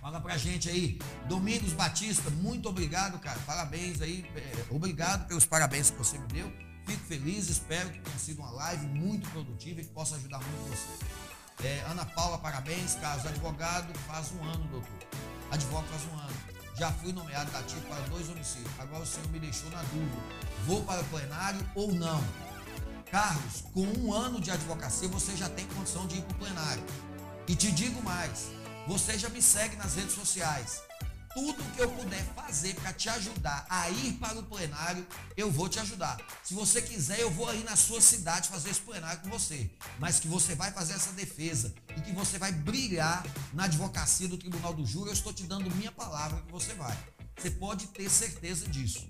Fala 0.00 0.20
pra 0.20 0.36
gente 0.36 0.68
aí. 0.68 0.98
Domingos 1.28 1.72
Batista, 1.72 2.30
muito 2.30 2.68
obrigado, 2.68 3.18
cara. 3.18 3.38
Parabéns 3.40 4.00
aí. 4.00 4.24
É, 4.36 4.66
obrigado 4.70 5.26
pelos 5.26 5.44
parabéns 5.44 5.90
que 5.90 5.98
você 5.98 6.18
me 6.18 6.26
deu. 6.28 6.52
Fico 6.86 7.04
feliz, 7.06 7.48
espero 7.48 7.90
que 7.90 7.98
tenha 7.98 8.18
sido 8.18 8.38
uma 8.40 8.50
live 8.52 8.86
muito 8.86 9.28
produtiva 9.30 9.80
e 9.80 9.84
que 9.84 9.90
possa 9.90 10.14
ajudar 10.16 10.38
muito 10.38 10.70
você. 10.70 11.66
É, 11.66 11.84
Ana 11.88 12.04
Paula, 12.04 12.38
parabéns. 12.38 12.94
Carlos, 12.94 13.26
advogado, 13.26 13.92
faz 14.06 14.30
um 14.32 14.44
ano, 14.44 14.64
doutor. 14.68 15.08
Advogado 15.50 15.86
faz 15.88 16.02
um 16.12 16.18
ano. 16.18 16.36
Já 16.78 16.92
fui 16.92 17.12
nomeado 17.12 17.50
dativo 17.50 17.80
para 17.86 18.00
dois 18.08 18.28
homicídios. 18.28 18.70
Agora 18.78 19.02
o 19.02 19.06
senhor 19.06 19.28
me 19.30 19.40
deixou 19.40 19.70
na 19.70 19.82
dúvida. 19.82 20.22
Vou 20.66 20.84
para 20.84 21.00
o 21.00 21.04
plenário 21.04 21.60
ou 21.74 21.92
não? 21.92 22.22
Carlos, 23.16 23.64
com 23.72 23.80
um 23.80 24.12
ano 24.12 24.38
de 24.38 24.50
advocacia, 24.50 25.08
você 25.08 25.34
já 25.34 25.48
tem 25.48 25.64
condição 25.68 26.06
de 26.06 26.16
ir 26.16 26.20
para 26.20 26.36
o 26.36 26.38
plenário. 26.38 26.84
E 27.48 27.56
te 27.56 27.72
digo 27.72 28.02
mais, 28.02 28.48
você 28.86 29.18
já 29.18 29.30
me 29.30 29.40
segue 29.40 29.74
nas 29.76 29.94
redes 29.94 30.14
sociais. 30.14 30.82
Tudo 31.32 31.64
que 31.72 31.80
eu 31.80 31.90
puder 31.92 32.22
fazer 32.34 32.74
para 32.74 32.92
te 32.92 33.08
ajudar 33.08 33.64
a 33.70 33.88
ir 33.88 34.12
para 34.18 34.38
o 34.38 34.42
plenário, 34.42 35.06
eu 35.34 35.50
vou 35.50 35.66
te 35.66 35.78
ajudar. 35.78 36.18
Se 36.44 36.52
você 36.52 36.82
quiser, 36.82 37.18
eu 37.18 37.30
vou 37.30 37.48
aí 37.48 37.64
na 37.64 37.74
sua 37.74 38.02
cidade 38.02 38.50
fazer 38.50 38.68
esse 38.68 38.82
plenário 38.82 39.22
com 39.22 39.30
você. 39.30 39.70
Mas 39.98 40.20
que 40.20 40.28
você 40.28 40.54
vai 40.54 40.70
fazer 40.70 40.92
essa 40.92 41.12
defesa 41.12 41.74
e 41.96 42.02
que 42.02 42.12
você 42.12 42.38
vai 42.38 42.52
brilhar 42.52 43.24
na 43.54 43.64
advocacia 43.64 44.28
do 44.28 44.36
Tribunal 44.36 44.74
do 44.74 44.84
Júri, 44.84 45.08
eu 45.08 45.14
estou 45.14 45.32
te 45.32 45.44
dando 45.44 45.74
minha 45.74 45.90
palavra 45.90 46.42
que 46.42 46.52
você 46.52 46.74
vai. 46.74 46.94
Você 47.38 47.50
pode 47.50 47.86
ter 47.86 48.10
certeza 48.10 48.68
disso. 48.68 49.08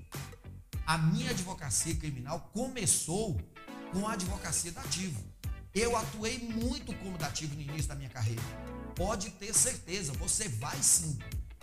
A 0.86 0.96
minha 0.96 1.30
advocacia 1.30 1.96
criminal 1.96 2.48
começou 2.54 3.36
com 3.92 4.06
a 4.06 4.12
advocacia 4.12 4.72
dativo. 4.72 5.24
Eu 5.74 5.96
atuei 5.96 6.38
muito 6.38 6.94
como 6.96 7.18
dativo 7.18 7.54
no 7.54 7.60
início 7.60 7.88
da 7.88 7.94
minha 7.94 8.10
carreira 8.10 8.42
pode 8.96 9.30
ter 9.32 9.54
certeza, 9.54 10.12
você 10.14 10.48
vai 10.48 10.82
sim, 10.82 11.16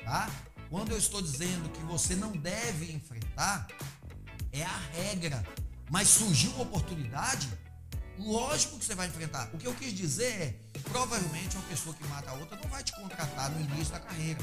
tá? 0.06 0.30
Quando 0.70 0.92
eu 0.92 0.98
estou 0.98 1.22
dizendo 1.22 1.70
que 1.70 1.82
você 1.82 2.16
não 2.16 2.32
deve 2.32 2.92
enfrentar, 2.92 3.68
é 4.52 4.64
a 4.64 4.78
regra. 4.94 5.44
Mas 5.90 6.08
surgiu 6.08 6.52
uma 6.52 6.64
oportunidade, 6.64 7.50
lógico 8.18 8.78
que 8.78 8.86
você 8.86 8.96
vai 8.96 9.08
enfrentar. 9.08 9.50
O 9.54 9.58
que 9.58 9.68
eu 9.68 9.74
quis 9.74 9.94
dizer 9.94 10.32
é, 10.74 10.80
provavelmente 10.84 11.58
uma 11.58 11.66
pessoa 11.66 11.94
que 11.96 12.08
mata 12.08 12.32
a 12.32 12.34
outra 12.36 12.58
não 12.58 12.70
vai 12.70 12.84
te 12.84 12.96
contratar 12.96 13.52
no 13.52 13.60
início 13.60 13.94
da 13.94 14.00
carreira. 14.00 14.40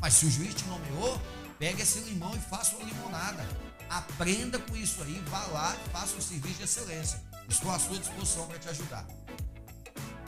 Mas 0.00 0.14
se 0.14 0.26
o 0.26 0.30
juiz 0.30 0.54
te 0.54 0.64
nomeou, 0.64 1.20
pega 1.58 1.82
esse 1.82 2.00
limão 2.00 2.34
e 2.34 2.40
faça 2.40 2.76
uma 2.76 2.84
limonada. 2.84 3.46
Aprenda 3.92 4.58
com 4.58 4.74
isso 4.74 5.02
aí, 5.02 5.22
vá 5.28 5.44
lá 5.48 5.76
e 5.76 5.90
faça 5.90 6.16
um 6.16 6.20
serviço 6.22 6.54
de 6.54 6.62
excelência. 6.62 7.22
Estou 7.46 7.70
à 7.70 7.78
sua 7.78 7.98
disposição 7.98 8.46
para 8.46 8.58
te 8.58 8.70
ajudar. 8.70 9.06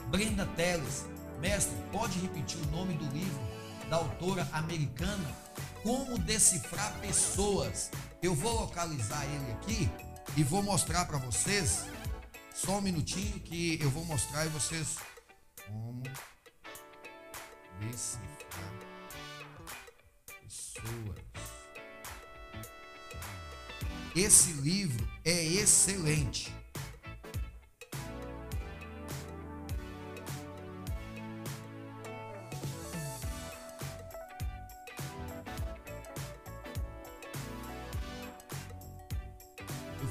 Brenda 0.09 0.45
Teles, 0.55 1.07
Mestre, 1.41 1.75
pode 1.91 2.19
repetir 2.19 2.59
o 2.61 2.67
nome 2.67 2.93
do 2.93 3.07
livro 3.07 3.41
da 3.89 3.97
autora 3.97 4.47
americana? 4.53 5.35
Como 5.83 6.19
decifrar 6.19 6.93
pessoas. 7.01 7.91
Eu 8.23 8.35
vou 8.35 8.53
localizar 8.53 9.25
ele 9.25 9.53
aqui 9.53 9.91
e 10.37 10.43
vou 10.43 10.63
mostrar 10.63 11.07
para 11.07 11.17
vocês. 11.17 11.87
Só 12.55 12.73
um 12.73 12.83
minutinho 12.83 13.41
que 13.41 13.79
eu 13.81 13.91
vou 13.91 14.05
mostrar 14.05 14.45
e 14.45 14.51
vocês 14.51 14.99
como 15.67 16.03
decifrar 17.81 18.73
pessoas. 20.43 21.34
Esse 24.15 24.53
livro 24.53 25.07
é 25.25 25.45
excelente. 25.45 26.55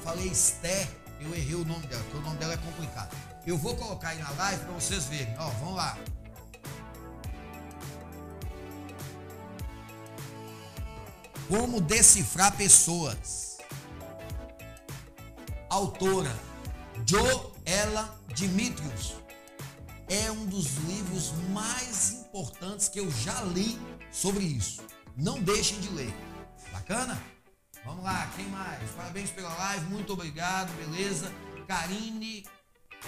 falei 0.04 0.28
Esté, 0.28 0.86
eu 1.18 1.34
errei 1.34 1.54
o 1.54 1.64
nome 1.64 1.86
dela, 1.86 2.02
porque 2.02 2.18
o 2.18 2.20
nome 2.20 2.36
dela 2.36 2.52
é 2.52 2.56
complicado. 2.58 3.16
Eu 3.46 3.56
vou 3.56 3.74
colocar 3.74 4.10
aí 4.10 4.18
na 4.18 4.30
live 4.30 4.64
para 4.64 4.74
vocês 4.74 5.04
verem. 5.04 5.34
Ó, 5.38 5.48
vamos 5.48 5.76
lá. 5.76 5.98
Como 11.48 11.80
decifrar 11.80 12.54
pessoas. 12.56 13.43
Autora 15.74 16.30
Joela 17.04 18.16
Dimitrios. 18.32 19.16
É 20.08 20.30
um 20.30 20.46
dos 20.46 20.76
livros 20.76 21.32
mais 21.50 22.12
importantes 22.12 22.88
que 22.88 23.00
eu 23.00 23.10
já 23.10 23.42
li 23.42 23.76
sobre 24.12 24.44
isso. 24.44 24.84
Não 25.16 25.42
deixem 25.42 25.80
de 25.80 25.88
ler. 25.88 26.14
Bacana? 26.70 27.20
Vamos 27.84 28.04
lá, 28.04 28.30
quem 28.36 28.46
mais? 28.50 28.88
Parabéns 28.92 29.30
pela 29.30 29.52
live, 29.52 29.86
muito 29.86 30.12
obrigado, 30.12 30.72
beleza? 30.76 31.32
Karine, 31.66 32.46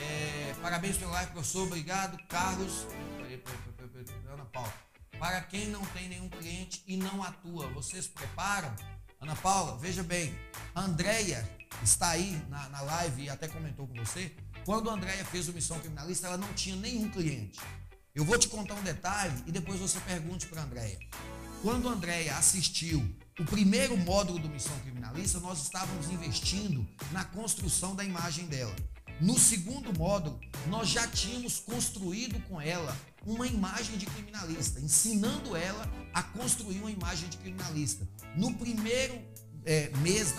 é, 0.01 0.53
parabéns 0.61 0.97
pela 0.97 1.13
live, 1.13 1.31
professor, 1.31 1.69
obrigado. 1.69 2.19
Carlos, 2.27 2.85
Ana 4.29 4.45
Paula. 4.47 4.75
Para 5.21 5.41
quem 5.43 5.69
não 5.69 5.85
tem 5.87 6.09
nenhum 6.09 6.29
cliente 6.29 6.83
e 6.85 6.97
não 6.97 7.23
atua, 7.23 7.69
vocês 7.69 8.09
preparam? 8.09 8.75
Ana 9.21 9.35
Paula, 9.35 9.79
veja 9.79 10.03
bem, 10.03 10.35
a 10.75 10.83
Andrea 10.83 11.49
está 11.83 12.11
aí 12.11 12.41
na, 12.51 12.69
na 12.69 12.81
live 12.83 13.23
e 13.23 13.31
até 13.31 13.49
comentou 13.49 13.87
com 13.87 13.95
você. 13.95 14.35
Quando 14.65 14.91
a 14.91 14.93
Andrea 14.93 15.25
fez 15.25 15.49
o 15.49 15.53
Missão 15.55 15.79
Criminalista, 15.81 16.27
ela 16.27 16.37
não 16.37 16.53
tinha 16.53 16.77
nenhum 16.77 17.09
cliente. 17.09 17.59
Eu 18.15 18.25
vou 18.25 18.39
te 18.39 18.49
contar 18.49 18.75
um 18.75 18.83
detalhe 18.83 19.43
e 19.47 19.53
depois 19.53 19.81
você 19.81 19.99
pergunte 20.01 20.47
para 20.47 20.61
a 20.61 20.65
Andrea. 20.65 20.99
Quando 21.63 21.89
a 21.89 21.93
Andrea 21.93 22.37
assistiu 22.37 23.01
o 23.39 23.45
primeiro 23.45 23.97
módulo 23.97 24.39
do 24.39 24.49
Missão 24.49 24.79
Criminalista, 24.81 25.41
nós 25.41 25.63
estávamos 25.63 26.11
investindo 26.11 26.87
na 27.11 27.25
construção 27.25 27.95
da 27.95 28.05
imagem 28.05 28.47
dela. 28.47 28.75
No 29.19 29.39
segundo 29.39 29.99
módulo, 29.99 30.39
nós 30.67 30.89
já 30.89 31.07
tínhamos 31.09 31.59
construído 31.59 32.39
com 32.49 32.61
ela 32.61 32.95
uma 33.27 33.47
imagem 33.47 33.99
de 33.99 34.07
criminalista, 34.07 34.81
ensinando 34.81 35.57
ela 35.57 35.91
a 36.15 36.23
construir 36.23 36.79
uma 36.79 36.91
imagem 36.91 37.29
de 37.29 37.37
criminalista. 37.39 38.09
No 38.37 38.55
primeiro 38.55 39.21
é, 39.65 39.91
mês, 39.99 40.33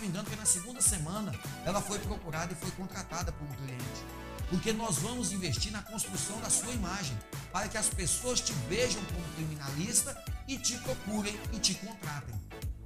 me 0.00 0.08
engano, 0.08 0.26
foi 0.26 0.36
na 0.36 0.46
segunda 0.46 0.80
semana, 0.80 1.32
ela 1.64 1.82
foi 1.82 1.98
procurada 1.98 2.52
e 2.52 2.56
foi 2.56 2.70
contratada 2.70 3.30
por 3.30 3.46
um 3.46 3.52
cliente. 3.52 4.04
Porque 4.48 4.72
nós 4.72 4.96
vamos 4.98 5.30
investir 5.30 5.70
na 5.70 5.82
construção 5.82 6.40
da 6.40 6.50
sua 6.50 6.72
imagem, 6.72 7.16
para 7.52 7.68
que 7.68 7.76
as 7.76 7.88
pessoas 7.88 8.40
te 8.40 8.52
vejam 8.68 9.00
como 9.04 9.22
criminalista 9.34 10.24
e 10.48 10.58
te 10.58 10.76
procurem 10.78 11.38
e 11.52 11.58
te 11.58 11.74
contratem. 11.74 12.34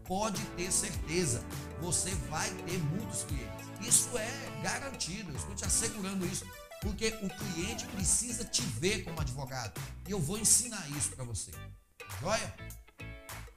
Pode 0.04 0.42
ter 0.56 0.70
certeza, 0.70 1.42
você 1.80 2.10
vai 2.28 2.50
ter 2.50 2.78
muitos 2.78 3.22
clientes. 3.22 3.64
Isso 3.80 4.10
é 4.18 4.60
garantido, 4.62 5.30
eu 5.30 5.36
estou 5.36 5.54
te 5.54 5.64
assegurando 5.64 6.26
isso, 6.26 6.44
porque 6.84 7.08
o 7.22 7.30
cliente 7.30 7.86
precisa 7.86 8.44
te 8.44 8.62
ver 8.62 9.02
como 9.02 9.18
advogado. 9.20 9.80
E 10.06 10.12
eu 10.12 10.20
vou 10.20 10.38
ensinar 10.38 10.86
isso 10.90 11.10
para 11.10 11.24
você. 11.24 11.50
Joia? 12.20 12.54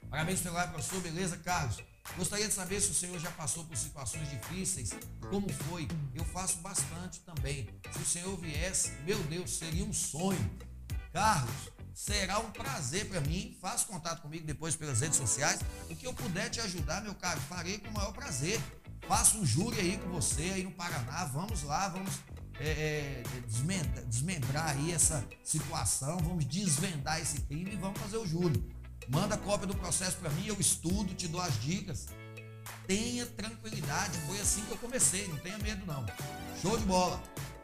Parabéns 0.09 0.39
pela 0.39 0.55
live, 0.55 0.73
professor. 0.73 1.01
Beleza, 1.01 1.37
Carlos? 1.37 1.77
Gostaria 2.15 2.47
de 2.47 2.53
saber 2.53 2.79
se 2.79 2.89
o 2.89 2.93
senhor 2.93 3.19
já 3.19 3.29
passou 3.31 3.65
por 3.65 3.75
situações 3.75 4.29
difíceis, 4.29 4.91
como 5.29 5.51
foi? 5.51 5.85
Eu 6.15 6.23
faço 6.23 6.57
bastante 6.59 7.19
também. 7.19 7.67
Se 7.91 7.99
o 7.99 8.05
senhor 8.05 8.37
viesse, 8.37 8.91
meu 9.05 9.21
Deus, 9.23 9.51
seria 9.51 9.83
um 9.83 9.93
sonho. 9.93 10.57
Carlos, 11.11 11.77
Será 11.97 12.37
um 12.37 12.51
prazer 12.51 13.09
para 13.09 13.19
mim. 13.21 13.57
Faça 13.59 13.87
contato 13.87 14.21
comigo 14.21 14.45
depois 14.45 14.75
pelas 14.75 15.01
redes 15.01 15.17
sociais. 15.17 15.61
O 15.89 15.95
que 15.95 16.05
eu 16.05 16.13
puder 16.13 16.47
te 16.47 16.61
ajudar, 16.61 17.01
meu 17.01 17.15
caro, 17.15 17.41
farei 17.41 17.79
com 17.79 17.89
o 17.89 17.93
maior 17.93 18.13
prazer. 18.13 18.61
Faço 19.07 19.39
um 19.39 19.45
júri 19.45 19.79
aí 19.79 19.97
com 19.97 20.09
você 20.09 20.43
aí 20.43 20.63
no 20.63 20.71
Paraná. 20.71 21.25
Vamos 21.25 21.63
lá, 21.63 21.89
vamos 21.89 22.13
é, 22.59 22.69
é, 22.69 23.23
desmembrar, 23.47 24.05
desmembrar 24.05 24.69
aí 24.69 24.91
essa 24.91 25.23
situação. 25.43 26.17
Vamos 26.17 26.45
desvendar 26.45 27.19
esse 27.21 27.41
crime 27.41 27.73
e 27.73 27.75
vamos 27.75 27.99
fazer 27.99 28.17
o 28.17 28.25
júri. 28.25 28.63
Manda 29.07 29.37
cópia 29.37 29.67
do 29.67 29.75
processo 29.75 30.17
para 30.17 30.29
mim, 30.31 30.47
eu 30.47 30.59
estudo, 30.59 31.13
te 31.13 31.27
dou 31.27 31.41
as 31.41 31.59
dicas. 31.61 32.07
Tenha 32.85 33.25
tranquilidade, 33.25 34.17
foi 34.27 34.39
assim 34.39 34.61
que 34.61 34.71
eu 34.71 34.77
comecei, 34.77 35.27
não 35.27 35.37
tenha 35.37 35.57
medo 35.59 35.85
não. 35.85 36.05
Show 36.61 36.77
de 36.77 36.85
bola. 36.85 37.21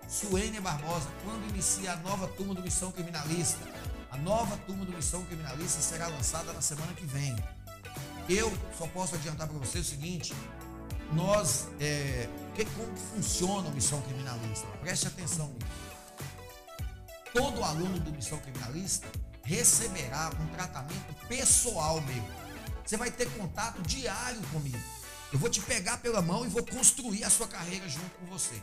Suênia 0.07 0.61
Barbosa, 0.61 1.09
quando 1.23 1.49
inicia 1.49 1.93
a 1.93 1.95
nova 1.97 2.27
turma 2.27 2.53
do 2.53 2.61
Missão 2.61 2.91
Criminalista? 2.91 3.59
A 4.11 4.17
nova 4.17 4.55
turma 4.57 4.85
do 4.85 4.91
Missão 4.91 5.23
Criminalista 5.25 5.81
será 5.81 6.07
lançada 6.07 6.53
na 6.53 6.61
semana 6.61 6.93
que 6.93 7.05
vem. 7.05 7.35
Eu 8.29 8.51
só 8.77 8.85
posso 8.87 9.15
adiantar 9.15 9.47
para 9.47 9.57
você 9.57 9.79
o 9.79 9.83
seguinte: 9.83 10.33
nós, 11.13 11.67
é, 11.79 12.27
que, 12.55 12.65
como 12.65 12.95
funciona 12.95 13.69
o 13.69 13.73
Missão 13.73 14.01
Criminalista? 14.01 14.67
Preste 14.81 15.07
atenção 15.07 15.47
nisso. 15.47 15.83
Todo 17.33 17.63
aluno 17.63 17.99
do 17.99 18.11
Missão 18.11 18.37
Criminalista 18.39 19.07
receberá 19.43 20.31
um 20.39 20.47
tratamento 20.47 21.13
pessoal 21.27 21.99
meu. 22.01 22.23
Você 22.85 22.95
vai 22.97 23.09
ter 23.09 23.29
contato 23.31 23.81
diário 23.81 24.41
comigo. 24.51 24.77
Eu 25.31 25.39
vou 25.39 25.49
te 25.49 25.59
pegar 25.61 25.97
pela 25.97 26.21
mão 26.21 26.45
e 26.45 26.49
vou 26.49 26.63
construir 26.63 27.23
a 27.23 27.29
sua 27.29 27.47
carreira 27.47 27.87
junto 27.89 28.11
com 28.19 28.25
você. 28.27 28.61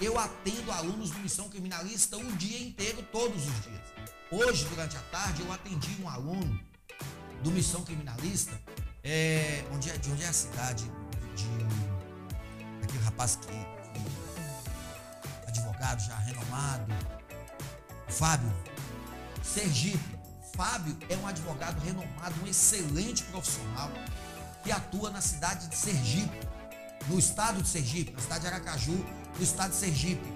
Eu 0.00 0.18
atendo 0.18 0.70
alunos 0.70 1.10
do 1.10 1.18
Missão 1.18 1.48
Criminalista 1.48 2.16
o 2.16 2.32
dia 2.36 2.60
inteiro, 2.60 3.02
todos 3.10 3.46
os 3.46 3.62
dias. 3.62 3.82
Hoje, 4.30 4.64
durante 4.66 4.96
a 4.96 5.00
tarde, 5.02 5.42
eu 5.42 5.52
atendi 5.52 6.00
um 6.00 6.08
aluno 6.08 6.60
do 7.42 7.50
Missão 7.50 7.82
Criminalista, 7.82 8.60
é, 9.02 9.64
onde, 9.72 9.90
é, 9.90 9.96
de 9.96 10.10
onde 10.10 10.22
é 10.22 10.28
a 10.28 10.32
cidade 10.32 10.84
de, 11.34 11.83
rapaz 13.14 13.36
que, 13.36 13.66
advogado 15.46 16.02
já 16.02 16.16
renomado, 16.16 16.92
Fábio, 18.08 18.52
Sergipe. 19.42 20.18
Fábio 20.56 20.96
é 21.08 21.16
um 21.16 21.26
advogado 21.26 21.80
renomado, 21.80 22.34
um 22.42 22.46
excelente 22.46 23.22
profissional 23.24 23.90
que 24.62 24.70
atua 24.70 25.10
na 25.10 25.20
cidade 25.20 25.68
de 25.68 25.76
Sergipe, 25.76 26.38
no 27.08 27.18
estado 27.18 27.62
de 27.62 27.68
Sergipe, 27.68 28.12
na 28.12 28.20
cidade 28.20 28.40
de 28.42 28.46
Aracaju, 28.48 29.06
no 29.36 29.42
estado 29.42 29.70
de 29.70 29.76
Sergipe. 29.76 30.26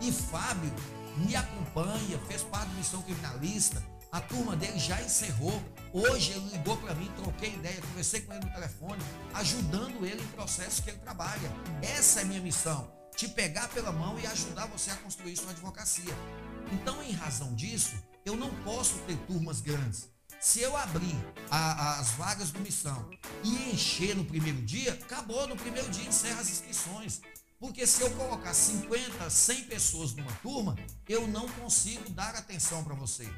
E 0.00 0.12
Fábio 0.12 0.72
me 1.16 1.36
acompanha, 1.36 2.18
fez 2.26 2.42
parte 2.42 2.68
da 2.68 2.74
missão 2.74 3.02
criminalista. 3.02 3.82
A 4.10 4.20
turma 4.20 4.56
dele 4.56 4.78
já 4.78 5.00
encerrou. 5.00 5.62
Hoje 5.92 6.32
ele 6.32 6.50
ligou 6.50 6.76
para 6.76 6.94
mim, 6.94 7.10
troquei 7.16 7.54
ideia, 7.54 7.80
conversei 7.80 8.20
com 8.20 8.32
ele 8.32 8.44
no 8.44 8.52
telefone, 8.52 9.02
ajudando 9.34 10.06
ele 10.06 10.22
em 10.22 10.26
processos 10.28 10.78
que 10.78 10.90
ele 10.90 10.98
trabalha. 10.98 11.50
Essa 11.82 12.20
é 12.20 12.22
a 12.22 12.26
minha 12.26 12.40
missão: 12.40 12.92
te 13.16 13.26
pegar 13.26 13.68
pela 13.68 13.90
mão 13.90 14.18
e 14.18 14.26
ajudar 14.26 14.66
você 14.66 14.90
a 14.90 14.96
construir 14.96 15.36
sua 15.36 15.50
advocacia. 15.50 16.14
Então, 16.72 17.02
em 17.02 17.10
razão 17.10 17.52
disso, 17.54 17.94
eu 18.24 18.36
não 18.36 18.54
posso 18.62 18.98
ter 19.00 19.16
turmas 19.26 19.60
grandes. 19.60 20.08
Se 20.40 20.60
eu 20.60 20.76
abrir 20.76 21.16
a, 21.50 21.58
a, 21.58 22.00
as 22.00 22.10
vagas 22.12 22.52
do 22.52 22.60
missão 22.60 23.10
e 23.42 23.72
encher 23.72 24.14
no 24.14 24.24
primeiro 24.24 24.62
dia, 24.62 24.92
acabou 24.92 25.46
no 25.48 25.56
primeiro 25.56 25.90
dia, 25.90 26.08
encerra 26.08 26.40
as 26.40 26.50
inscrições. 26.50 27.20
Porque 27.58 27.86
se 27.86 28.00
eu 28.00 28.10
colocar 28.12 28.54
50, 28.54 29.28
100 29.28 29.64
pessoas 29.64 30.14
numa 30.14 30.32
turma, 30.36 30.78
eu 31.08 31.26
não 31.26 31.46
consigo 31.48 32.08
dar 32.10 32.34
atenção 32.34 32.82
para 32.84 32.94
você. 32.94 33.28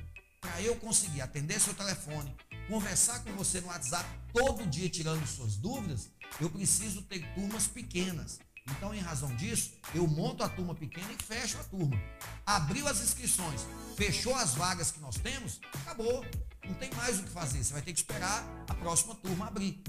Para 0.42 0.60
eu 0.60 0.74
conseguir 0.74 1.20
atender 1.20 1.60
seu 1.60 1.72
telefone, 1.72 2.34
conversar 2.66 3.20
com 3.20 3.32
você 3.34 3.60
no 3.60 3.68
WhatsApp 3.68 4.04
todo 4.32 4.66
dia 4.66 4.90
tirando 4.90 5.24
suas 5.24 5.56
dúvidas, 5.56 6.10
eu 6.40 6.50
preciso 6.50 7.00
ter 7.02 7.24
turmas 7.32 7.68
pequenas. 7.68 8.40
Então, 8.68 8.92
em 8.92 8.98
razão 8.98 9.34
disso, 9.36 9.72
eu 9.94 10.04
monto 10.06 10.42
a 10.42 10.48
turma 10.48 10.74
pequena 10.74 11.12
e 11.12 11.22
fecho 11.22 11.58
a 11.58 11.64
turma. 11.64 11.96
Abriu 12.44 12.88
as 12.88 13.00
inscrições, 13.00 13.64
fechou 13.96 14.34
as 14.34 14.54
vagas 14.54 14.90
que 14.90 14.98
nós 14.98 15.16
temos, 15.16 15.60
acabou. 15.74 16.26
Não 16.64 16.74
tem 16.74 16.90
mais 16.94 17.20
o 17.20 17.22
que 17.22 17.30
fazer. 17.30 17.62
Você 17.62 17.72
vai 17.72 17.82
ter 17.82 17.92
que 17.92 18.00
esperar 18.00 18.44
a 18.68 18.74
próxima 18.74 19.14
turma 19.14 19.46
abrir. 19.46 19.80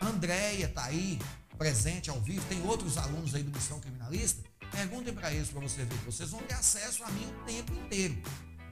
Andréia 0.00 0.64
está 0.64 0.84
aí, 0.84 1.18
presente 1.58 2.08
ao 2.08 2.18
vivo, 2.22 2.44
tem 2.48 2.62
outros 2.66 2.96
alunos 2.96 3.34
aí 3.34 3.42
do 3.42 3.50
Missão 3.50 3.78
Criminalista, 3.78 4.42
perguntem 4.70 5.12
para 5.12 5.30
eles 5.30 5.50
para 5.50 5.60
você 5.60 5.84
ver. 5.84 5.96
Vocês 6.06 6.30
vão 6.30 6.40
ter 6.44 6.54
acesso 6.54 7.04
a 7.04 7.10
mim 7.10 7.26
o 7.26 7.44
tempo 7.44 7.74
inteiro. 7.74 8.16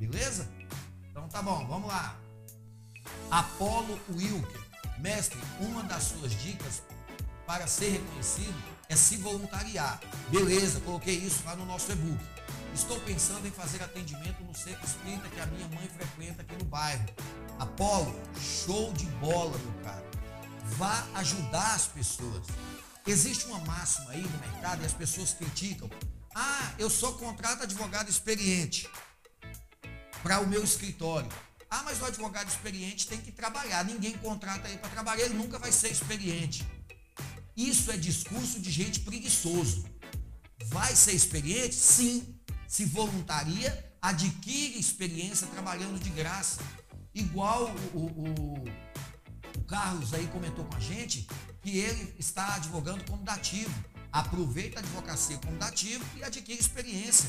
Beleza? 0.01 0.49
Então 1.29 1.45
tá 1.45 1.51
bom, 1.51 1.67
vamos 1.67 1.89
lá. 1.89 2.17
Apolo 3.31 4.01
Wilker. 4.09 4.63
Mestre, 4.99 5.39
uma 5.61 5.83
das 5.83 6.05
suas 6.05 6.33
dicas 6.33 6.83
para 7.47 7.67
ser 7.67 7.91
reconhecido 7.91 8.57
é 8.89 8.97
se 8.97 9.19
voluntariar. 9.19 10.01
Beleza, 10.31 10.81
coloquei 10.81 11.17
isso 11.17 11.43
lá 11.45 11.55
no 11.55 11.67
nosso 11.67 11.93
e-book. 11.93 12.19
Estou 12.75 12.99
pensando 13.01 13.47
em 13.47 13.51
fazer 13.51 13.83
atendimento 13.83 14.43
no 14.43 14.55
centro 14.55 14.83
espírita 14.87 15.29
que 15.29 15.39
a 15.39 15.47
minha 15.47 15.69
mãe 15.69 15.87
frequenta 15.89 16.41
aqui 16.41 16.57
no 16.57 16.65
bairro. 16.65 17.05
Apolo, 17.59 18.19
show 18.41 18.91
de 18.95 19.05
bola, 19.21 19.57
meu 19.59 19.85
cara. 19.85 20.05
Vá 20.79 21.07
ajudar 21.17 21.75
as 21.75 21.89
pessoas. 21.89 22.47
Existe 23.07 23.45
uma 23.47 23.59
máxima 23.61 24.13
aí 24.13 24.23
no 24.23 24.39
mercado 24.39 24.83
e 24.83 24.87
as 24.87 24.95
pessoas 24.95 25.35
criticam. 25.35 25.91
Ah, 26.35 26.73
eu 26.79 26.89
só 26.89 27.13
contrato 27.13 27.65
advogado 27.65 28.09
experiente 28.09 28.89
para 30.23 30.40
o 30.40 30.47
meu 30.47 30.62
escritório. 30.62 31.28
Ah, 31.70 31.82
mas 31.85 32.01
o 32.01 32.07
advogado 32.07 32.49
experiente 32.49 33.07
tem 33.07 33.20
que 33.20 33.31
trabalhar. 33.31 33.85
Ninguém 33.85 34.16
contrata 34.19 34.69
ele 34.69 34.78
para 34.78 34.89
trabalhar, 34.89 35.24
ele 35.24 35.35
nunca 35.35 35.59
vai 35.59 35.70
ser 35.70 35.90
experiente. 35.90 36.66
Isso 37.57 37.90
é 37.90 37.97
discurso 37.97 38.61
de 38.61 38.70
gente 38.70 39.01
preguiçoso. 39.01 39.85
Vai 40.66 40.95
ser 40.95 41.12
experiente? 41.12 41.74
Sim. 41.74 42.39
Se 42.66 42.85
voluntaria, 42.85 43.93
adquire 44.01 44.78
experiência 44.78 45.47
trabalhando 45.49 45.99
de 45.99 46.11
graça. 46.11 46.61
Igual 47.15 47.74
o, 47.93 47.99
o, 47.99 48.65
o 49.59 49.65
Carlos 49.65 50.15
aí 50.15 50.27
comentou 50.28 50.65
com 50.65 50.77
a 50.77 50.81
gente, 50.81 51.27
que 51.61 51.78
ele 51.78 52.15
está 52.19 52.55
advogando 52.55 53.05
como 53.05 53.23
dativo. 53.23 53.73
Aproveita 54.12 54.78
a 54.78 54.82
advocacia 54.82 55.36
como 55.39 55.59
dativo 55.59 56.05
e 56.16 56.24
adquire 56.24 56.59
experiência. 56.59 57.28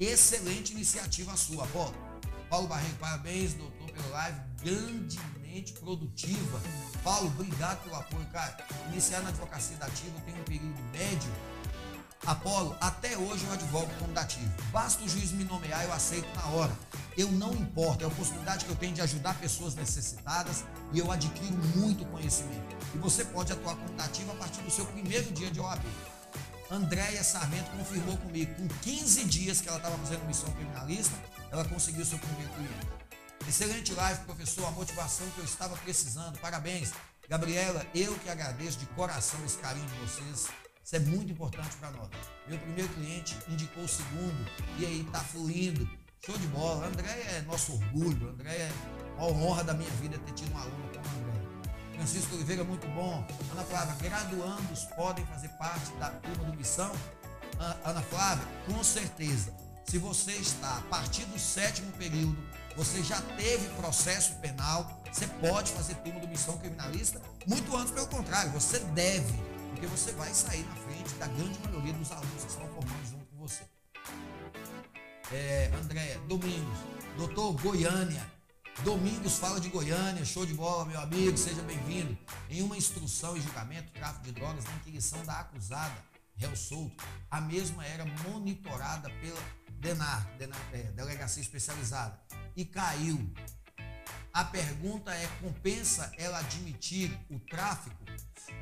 Excelente 0.00 0.72
iniciativa 0.72 1.36
sua, 1.36 1.66
Paulo. 1.68 2.07
Paulo 2.48 2.66
Barreiro, 2.66 2.96
parabéns, 2.96 3.54
doutor, 3.54 3.90
pelo 3.90 4.10
live, 4.10 4.40
grandemente 4.62 5.72
produtiva. 5.74 6.60
Paulo, 7.04 7.28
obrigado 7.28 7.82
pelo 7.82 7.96
apoio, 7.96 8.24
cara. 8.26 8.56
Iniciar 8.90 9.20
na 9.20 9.28
advocacia 9.28 9.76
dativa 9.76 10.18
tem 10.24 10.34
um 10.34 10.44
período 10.44 10.82
médio. 10.90 11.30
Apolo, 12.26 12.76
até 12.80 13.16
hoje 13.16 13.44
eu 13.44 13.52
advogo 13.52 13.90
como 13.98 14.12
dativo. 14.12 14.50
Basta 14.72 15.02
o 15.04 15.08
juiz 15.08 15.30
me 15.32 15.44
nomear, 15.44 15.84
eu 15.84 15.92
aceito 15.92 16.28
na 16.34 16.46
hora. 16.46 16.72
Eu 17.16 17.30
não 17.32 17.52
importo, 17.52 18.04
é 18.04 18.06
a 18.06 18.10
possibilidade 18.10 18.64
que 18.64 18.70
eu 18.70 18.76
tenho 18.76 18.94
de 18.94 19.00
ajudar 19.02 19.34
pessoas 19.38 19.74
necessitadas 19.74 20.64
e 20.92 20.98
eu 20.98 21.10
adquiro 21.12 21.56
muito 21.76 22.04
conhecimento. 22.06 22.76
E 22.94 22.98
você 22.98 23.24
pode 23.24 23.52
atuar 23.52 23.76
como 23.76 23.92
dativo 23.94 24.32
a 24.32 24.34
partir 24.34 24.62
do 24.62 24.70
seu 24.70 24.86
primeiro 24.86 25.30
dia 25.32 25.50
de 25.50 25.60
OAB. 25.60 25.84
Andréia 26.70 27.24
Sarmento 27.24 27.70
confirmou 27.70 28.16
comigo, 28.18 28.54
com 28.54 28.68
15 28.68 29.24
dias 29.24 29.60
que 29.60 29.68
ela 29.68 29.78
estava 29.78 29.96
fazendo 29.98 30.26
missão 30.26 30.50
criminalista, 30.52 31.16
ela 31.50 31.64
conseguiu 31.64 32.04
seu 32.04 32.18
primeiro 32.18 32.52
cliente. 32.52 32.86
Excelente 33.48 33.94
live, 33.94 34.24
professor, 34.24 34.66
a 34.66 34.70
motivação 34.72 35.26
que 35.30 35.38
eu 35.38 35.44
estava 35.44 35.74
precisando. 35.78 36.38
Parabéns. 36.40 36.92
Gabriela, 37.26 37.86
eu 37.94 38.14
que 38.18 38.28
agradeço 38.28 38.78
de 38.78 38.86
coração 38.88 39.42
esse 39.46 39.56
carinho 39.56 39.86
de 39.86 39.94
vocês. 39.94 40.48
Isso 40.84 40.96
é 40.96 40.98
muito 40.98 41.32
importante 41.32 41.74
para 41.76 41.90
nós. 41.92 42.10
Meu 42.46 42.58
primeiro 42.58 42.88
cliente 42.90 43.34
indicou 43.48 43.84
o 43.84 43.88
segundo 43.88 44.50
e 44.78 44.84
aí 44.84 45.00
está 45.00 45.20
fluindo. 45.20 45.88
Show 46.24 46.36
de 46.36 46.46
bola. 46.48 46.86
André 46.86 47.10
é 47.10 47.42
nosso 47.42 47.72
orgulho. 47.72 48.28
André 48.28 48.50
é 48.50 48.72
a 49.18 49.24
honra 49.24 49.64
da 49.64 49.72
minha 49.72 49.90
vida 49.92 50.18
ter 50.18 50.32
tido 50.32 50.52
um 50.52 50.58
aluno 50.58 50.90
como. 50.92 51.17
Francisco 51.98 52.36
Oliveira, 52.36 52.62
muito 52.62 52.86
bom. 52.88 53.26
Ana 53.50 53.64
Flávia, 53.64 53.94
graduandos 54.00 54.84
podem 54.96 55.26
fazer 55.26 55.48
parte 55.58 55.90
da 55.98 56.10
turma 56.10 56.44
do 56.44 56.56
Missão? 56.56 56.92
Ana 57.84 58.00
Flávia, 58.00 58.46
com 58.66 58.84
certeza. 58.84 59.52
Se 59.84 59.98
você 59.98 60.30
está 60.32 60.78
a 60.78 60.82
partir 60.82 61.24
do 61.24 61.36
sétimo 61.40 61.90
período, 61.92 62.38
você 62.76 63.02
já 63.02 63.20
teve 63.36 63.68
processo 63.70 64.36
penal, 64.36 65.02
você 65.10 65.26
pode 65.26 65.72
fazer 65.72 65.96
turma 65.96 66.20
do 66.20 66.28
Missão 66.28 66.56
Criminalista. 66.58 67.20
Muito 67.44 67.76
antes, 67.76 67.92
pelo 67.92 68.06
contrário, 68.06 68.52
você 68.52 68.78
deve, 68.78 69.34
porque 69.70 69.86
você 69.88 70.12
vai 70.12 70.32
sair 70.32 70.64
na 70.66 70.76
frente 70.76 71.14
da 71.14 71.26
grande 71.26 71.58
maioria 71.64 71.94
dos 71.94 72.12
alunos 72.12 72.44
que 72.44 72.50
estão 72.50 72.68
formando 72.68 73.06
junto 73.10 73.26
com 73.26 73.38
você. 73.38 73.64
É, 75.32 75.72
André, 75.82 76.16
Domingos, 76.28 76.78
doutor 77.16 77.54
Goiânia, 77.60 78.24
Domingos 78.84 79.38
fala 79.38 79.60
de 79.60 79.68
Goiânia, 79.68 80.24
show 80.24 80.46
de 80.46 80.54
bola, 80.54 80.84
meu 80.84 81.00
amigo, 81.00 81.36
seja 81.36 81.60
bem-vindo. 81.62 82.16
Em 82.48 82.62
uma 82.62 82.76
instrução 82.76 83.36
e 83.36 83.40
julgamento, 83.40 83.92
tráfico 83.92 84.24
de 84.24 84.32
drogas 84.32 84.64
na 84.64 84.72
inquirição 84.74 85.22
da 85.24 85.40
acusada, 85.40 85.96
réu 86.36 86.54
solto, 86.54 87.04
a 87.28 87.40
mesma 87.40 87.84
era 87.84 88.04
monitorada 88.04 89.10
pela 89.20 89.40
DENAR, 89.80 90.28
DENAR 90.38 90.60
é, 90.72 90.82
Delegacia 90.92 91.42
Especializada, 91.42 92.16
e 92.54 92.64
caiu. 92.64 93.18
A 94.32 94.44
pergunta 94.44 95.12
é: 95.12 95.26
compensa 95.42 96.12
ela 96.16 96.38
admitir 96.38 97.18
o 97.28 97.40
tráfico? 97.40 97.96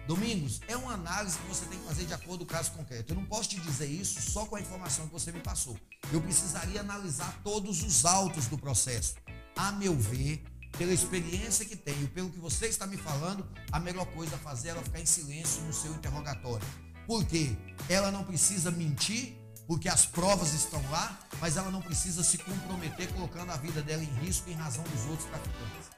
Domingos, 0.07 0.63
é 0.67 0.77
uma 0.77 0.95
análise 0.95 1.39
que 1.39 1.47
você 1.47 1.67
tem 1.67 1.79
que 1.79 1.85
fazer 1.85 2.07
de 2.07 2.15
acordo 2.15 2.47
com 2.47 2.53
o 2.53 2.57
caso 2.57 2.73
concreto. 2.73 3.13
Eu 3.13 3.17
não 3.17 3.27
posso 3.27 3.51
te 3.51 3.61
dizer 3.61 3.87
isso 3.87 4.23
só 4.23 4.47
com 4.47 4.57
a 4.57 4.61
informação 4.61 5.07
que 5.07 5.13
você 5.13 5.31
me 5.31 5.41
passou. 5.41 5.79
Eu 6.11 6.23
precisaria 6.23 6.81
analisar 6.81 7.39
todos 7.45 7.83
os 7.83 8.07
autos 8.07 8.47
do 8.47 8.57
processo 8.57 9.15
a 9.57 9.73
meu 9.73 9.97
ver, 9.97 10.45
pela 10.77 10.93
experiência 10.93 11.65
que 11.65 11.75
tenho, 11.75 12.07
pelo 12.09 12.29
que 12.29 12.39
você 12.39 12.67
está 12.67 12.87
me 12.87 12.97
falando, 12.97 13.49
a 13.73 13.81
melhor 13.81 14.05
coisa 14.07 14.37
a 14.37 14.39
fazer 14.39 14.69
é 14.69 14.71
ela 14.73 14.83
ficar 14.83 15.01
em 15.01 15.07
silêncio 15.07 15.63
no 15.63 15.73
seu 15.73 15.91
interrogatório. 15.93 16.67
Por 17.07 17.25
quê? 17.25 17.57
Ela 17.89 18.11
não 18.11 18.23
precisa 18.23 18.71
mentir, 18.71 19.35
porque 19.67 19.89
as 19.89 20.05
provas 20.05 20.53
estão 20.53 20.83
lá, 20.91 21.19
mas 21.41 21.57
ela 21.57 21.71
não 21.71 21.81
precisa 21.81 22.23
se 22.23 22.37
comprometer 22.39 23.13
colocando 23.15 23.51
a 23.51 23.57
vida 23.57 23.81
dela 23.81 24.03
em 24.03 24.15
risco 24.25 24.51
em 24.51 24.55
razão 24.55 24.85
dos 24.85 25.07
outros 25.07 25.29
traficantes. 25.29 25.91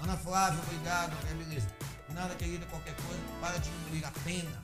Ana 0.00 0.16
Flávia, 0.16 0.60
obrigado, 0.62 1.16
é 1.30 1.34
beleza. 1.34 1.66
Nada, 2.12 2.34
querida, 2.34 2.66
qualquer 2.66 2.94
coisa, 2.96 3.20
para 3.40 3.58
diminuir 3.58 4.04
a 4.04 4.10
pena. 4.10 4.62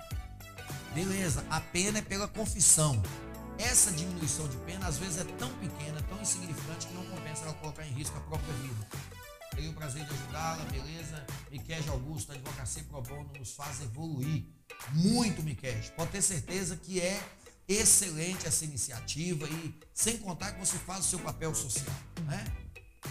Beleza, 0.95 1.45
a 1.51 1.61
pena 1.61 1.99
é 1.99 2.03
pela 2.03 2.27
confissão. 2.27 3.03
Essa 3.59 3.93
diminuição 3.93 4.49
de 4.49 4.57
pena 4.59 4.87
às 4.87 4.99
vezes 4.99 5.19
é 5.19 5.25
tão 5.25 5.53
pequena, 5.59 6.03
tão 6.03 6.21
insignificante 6.21 6.87
que 6.87 6.95
não 6.95 7.05
compensa 7.07 7.45
ela 7.45 7.55
colocar 7.55 7.87
em 7.87 7.93
risco 7.93 8.17
a 8.17 8.21
própria 8.21 8.53
vida. 8.55 8.89
Tenho 9.55 9.71
o 9.71 9.75
prazer 9.75 10.05
de 10.05 10.13
ajudá-la, 10.13 10.65
beleza? 10.65 11.25
Miquel 11.51 11.93
Augusto, 11.93 12.33
Advocacia 12.33 12.83
Pro 12.85 13.01
Bono, 13.03 13.31
nos 13.39 13.53
faz 13.53 13.81
evoluir 13.83 14.45
muito, 14.93 15.43
Miquel. 15.43 15.81
Pode 15.97 16.11
ter 16.11 16.23
certeza 16.23 16.77
que 16.77 17.01
é 17.01 17.23
excelente 17.69 18.47
essa 18.47 18.65
iniciativa 18.65 19.49
e 19.49 19.81
sem 19.93 20.19
contar 20.19 20.53
que 20.53 20.61
você 20.61 20.77
faz 20.79 21.07
o 21.07 21.09
seu 21.09 21.19
papel 21.21 21.55
social, 21.55 21.97
né? 22.25 22.45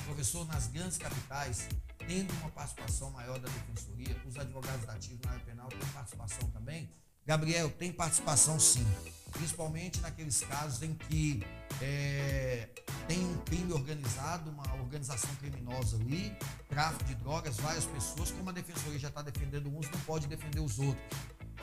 Professor, 0.06 0.46
nas 0.48 0.68
grandes 0.68 0.98
capitais, 0.98 1.68
tendo 2.06 2.34
uma 2.34 2.50
participação 2.50 3.10
maior 3.12 3.40
da 3.40 3.48
defensoria, 3.48 4.22
os 4.28 4.38
advogados 4.38 4.88
ativos 4.90 5.22
na 5.22 5.32
área 5.32 5.46
penal 5.46 5.70
têm 5.70 5.80
participação 5.94 6.50
também. 6.52 6.90
Gabriel, 7.26 7.70
tem 7.70 7.92
participação 7.92 8.60
sim, 8.60 8.86
principalmente 9.32 10.02
naqueles 10.02 10.42
casos 10.42 10.84
em 10.84 10.94
que 10.94 11.42
é, 11.82 12.68
tem 13.08 13.24
um 13.26 13.38
crime 13.46 13.72
organizado, 13.72 14.52
uma 14.52 14.74
organização 14.76 15.34
criminosa 15.36 15.96
ali, 15.98 16.36
tráfico 16.68 17.06
de 17.06 17.16
drogas, 17.16 17.56
várias 17.58 17.86
pessoas, 17.86 18.32
como 18.32 18.50
a 18.50 18.54
defensoria 18.54 19.00
já 19.00 19.08
está 19.08 19.22
defendendo 19.22 19.68
uns, 19.68 19.90
não 19.90 20.00
pode 20.02 20.28
defender 20.28 20.60
os 20.60 20.80
outros. 20.80 21.06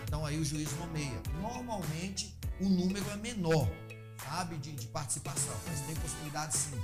Então 0.04 0.24
aí 0.24 0.38
o 0.38 0.44
juiz 0.44 0.72
nomeia. 0.78 1.20
Normalmente 1.42 2.34
o 2.58 2.64
número 2.66 3.08
é 3.10 3.16
menor, 3.16 3.68
sabe, 4.24 4.56
de, 4.56 4.72
de 4.72 4.86
participação, 4.86 5.54
mas 5.66 5.80
tem 5.80 5.94
possibilidade 5.96 6.56
sim. 6.56 6.82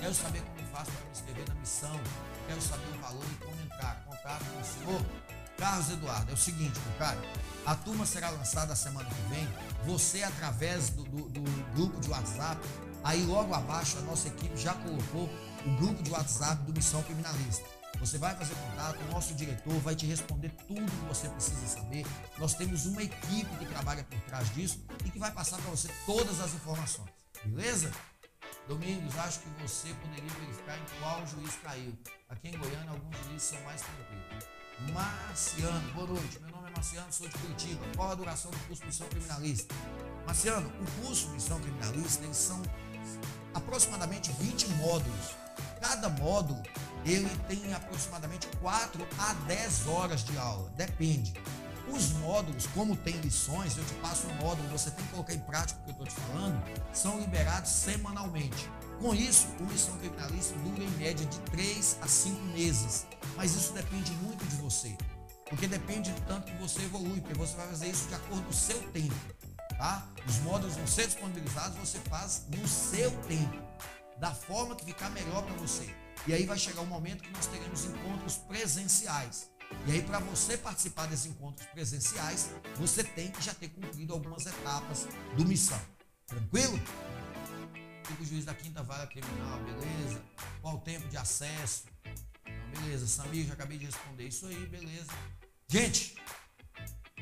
Quero 0.00 0.14
saber 0.14 0.42
como 0.42 0.58
faço 0.68 0.92
para 0.92 1.04
me 1.04 1.10
inscrever 1.10 1.48
na 1.48 1.54
missão, 1.56 2.00
quero 2.46 2.62
saber 2.62 2.88
o 2.96 3.00
valor 3.00 3.24
e 3.32 3.44
como 3.44 3.60
entrar. 3.62 4.04
Contato 4.04 4.44
com 4.44 4.60
o 4.60 4.64
senhor 4.64 5.27
Carlos 5.58 5.90
Eduardo. 5.90 6.30
É 6.30 6.34
o 6.34 6.36
seguinte, 6.36 6.78
cara, 6.98 7.20
a 7.66 7.74
turma 7.74 8.06
será 8.06 8.30
lançada 8.30 8.74
semana 8.74 9.08
que 9.10 9.22
vem. 9.28 9.46
Você, 9.84 10.22
através 10.22 10.90
do, 10.90 11.02
do, 11.04 11.28
do 11.28 11.74
grupo 11.74 12.00
de 12.00 12.08
WhatsApp, 12.08 12.60
aí 13.04 13.22
logo 13.24 13.52
abaixo 13.52 13.98
a 13.98 14.02
nossa 14.02 14.28
equipe 14.28 14.56
já 14.56 14.72
colocou 14.74 15.28
o 15.66 15.76
grupo 15.76 16.02
de 16.02 16.10
WhatsApp 16.10 16.62
do 16.62 16.72
Missão 16.72 17.02
Criminalista. 17.02 17.66
Você 17.98 18.16
vai 18.16 18.34
fazer 18.36 18.54
contato, 18.54 19.00
o 19.00 19.12
nosso 19.12 19.34
diretor 19.34 19.74
vai 19.80 19.96
te 19.96 20.06
responder 20.06 20.50
tudo 20.68 20.84
que 20.84 21.08
você 21.08 21.28
precisa 21.28 21.66
saber. 21.66 22.06
Nós 22.38 22.54
temos 22.54 22.86
uma 22.86 23.02
equipe 23.02 23.56
que 23.58 23.66
trabalha 23.66 24.04
por 24.04 24.20
trás 24.20 24.48
disso 24.54 24.84
e 25.04 25.10
que 25.10 25.18
vai 25.18 25.32
passar 25.32 25.58
para 25.58 25.70
você 25.70 25.88
todas 26.06 26.40
as 26.40 26.54
informações. 26.54 27.10
Beleza? 27.44 27.90
Domingos, 28.68 29.16
acho 29.18 29.40
que 29.40 29.48
você 29.62 29.92
poderia 29.94 30.30
verificar 30.30 30.78
em 30.78 31.00
qual 31.00 31.26
juiz 31.26 31.56
caiu. 31.62 31.98
Aqui 32.28 32.48
em 32.48 32.58
Goiânia, 32.58 32.90
alguns 32.90 33.16
juízes 33.24 33.48
são 33.48 33.60
mais 33.62 33.80
tranquilos. 33.80 34.57
Marciano, 34.80 35.92
boa 35.92 36.06
noite. 36.06 36.38
Meu 36.40 36.52
nome 36.52 36.68
é 36.68 36.72
Marciano, 36.72 37.12
sou 37.12 37.28
de 37.28 37.36
Curitiba. 37.36 37.84
Qual 37.96 38.12
a 38.12 38.14
duração 38.14 38.50
do 38.50 38.58
curso 38.58 38.86
Missão 38.86 39.08
Criminalista? 39.08 39.74
Marciano, 40.24 40.72
o 40.80 41.02
curso 41.02 41.28
Missão 41.30 41.60
Criminalista, 41.60 42.24
eles 42.24 42.36
são 42.36 42.62
aproximadamente 43.54 44.30
20 44.38 44.68
módulos. 44.74 45.36
Cada 45.80 46.08
módulo 46.08 46.62
ele 47.04 47.28
tem 47.48 47.74
aproximadamente 47.74 48.46
4 48.60 49.06
a 49.18 49.34
10 49.46 49.86
horas 49.88 50.24
de 50.24 50.38
aula, 50.38 50.70
depende. 50.76 51.34
Os 51.90 52.12
módulos, 52.12 52.66
como 52.68 52.94
tem 52.96 53.16
lições, 53.16 53.76
eu 53.76 53.84
te 53.84 53.94
passo 53.94 54.28
um 54.28 54.34
módulo, 54.34 54.68
você 54.68 54.90
tem 54.90 55.04
que 55.06 55.10
colocar 55.10 55.34
em 55.34 55.40
prática 55.40 55.80
o 55.80 55.84
que 55.84 55.90
eu 55.90 56.04
estou 56.04 56.06
te 56.06 56.14
falando, 56.14 56.62
são 56.92 57.18
liberados 57.18 57.70
semanalmente. 57.70 58.70
Com 59.00 59.14
isso, 59.14 59.48
o 59.58 59.64
Missão 59.64 59.96
Criminalista 59.98 60.56
dura 60.58 60.84
em 60.84 60.90
média 60.90 61.26
de 61.26 61.38
3 61.50 61.98
a 62.02 62.06
5 62.06 62.42
meses. 62.52 63.06
Mas 63.38 63.54
isso 63.54 63.72
depende 63.72 64.10
muito 64.14 64.44
de 64.46 64.56
você. 64.56 64.98
Porque 65.48 65.68
depende 65.68 66.10
do 66.10 66.20
tanto 66.22 66.50
que 66.50 66.58
você 66.58 66.82
evolui, 66.82 67.20
porque 67.20 67.38
você 67.38 67.56
vai 67.56 67.68
fazer 67.68 67.88
isso 67.88 68.08
de 68.08 68.14
acordo 68.14 68.42
com 68.42 68.50
o 68.50 68.52
seu 68.52 68.82
tempo. 68.90 69.14
Tá? 69.78 70.08
Os 70.26 70.38
módulos 70.40 70.74
vão 70.74 70.86
ser 70.88 71.06
disponibilizados, 71.06 71.78
você 71.78 72.00
faz 72.00 72.42
no 72.48 72.66
seu 72.66 73.12
tempo, 73.22 73.56
da 74.18 74.34
forma 74.34 74.74
que 74.74 74.84
ficar 74.84 75.08
melhor 75.10 75.44
para 75.44 75.54
você. 75.54 75.88
E 76.26 76.34
aí 76.34 76.44
vai 76.46 76.58
chegar 76.58 76.80
um 76.80 76.86
momento 76.86 77.22
que 77.22 77.30
nós 77.30 77.46
teremos 77.46 77.84
encontros 77.84 78.38
presenciais. 78.38 79.48
E 79.86 79.92
aí, 79.92 80.02
para 80.02 80.18
você 80.18 80.58
participar 80.58 81.06
desses 81.06 81.26
encontros 81.26 81.64
presenciais, 81.68 82.50
você 82.76 83.04
tem 83.04 83.30
que 83.30 83.40
já 83.40 83.54
ter 83.54 83.68
cumprido 83.68 84.14
algumas 84.14 84.46
etapas 84.46 85.06
do 85.36 85.46
missão. 85.46 85.80
Tranquilo? 86.26 86.76
Fica 88.02 88.20
o 88.20 88.26
juiz 88.26 88.44
da 88.44 88.54
quinta 88.54 88.82
vara 88.82 89.06
criminal, 89.06 89.60
beleza? 89.60 90.20
Qual 90.60 90.74
o 90.74 90.80
tempo 90.80 91.06
de 91.06 91.16
acesso? 91.16 91.84
Beleza, 92.74 93.06
Samir, 93.06 93.46
já 93.46 93.54
acabei 93.54 93.78
de 93.78 93.86
responder 93.86 94.28
isso 94.28 94.46
aí, 94.46 94.66
beleza. 94.66 95.10
Gente, 95.68 96.14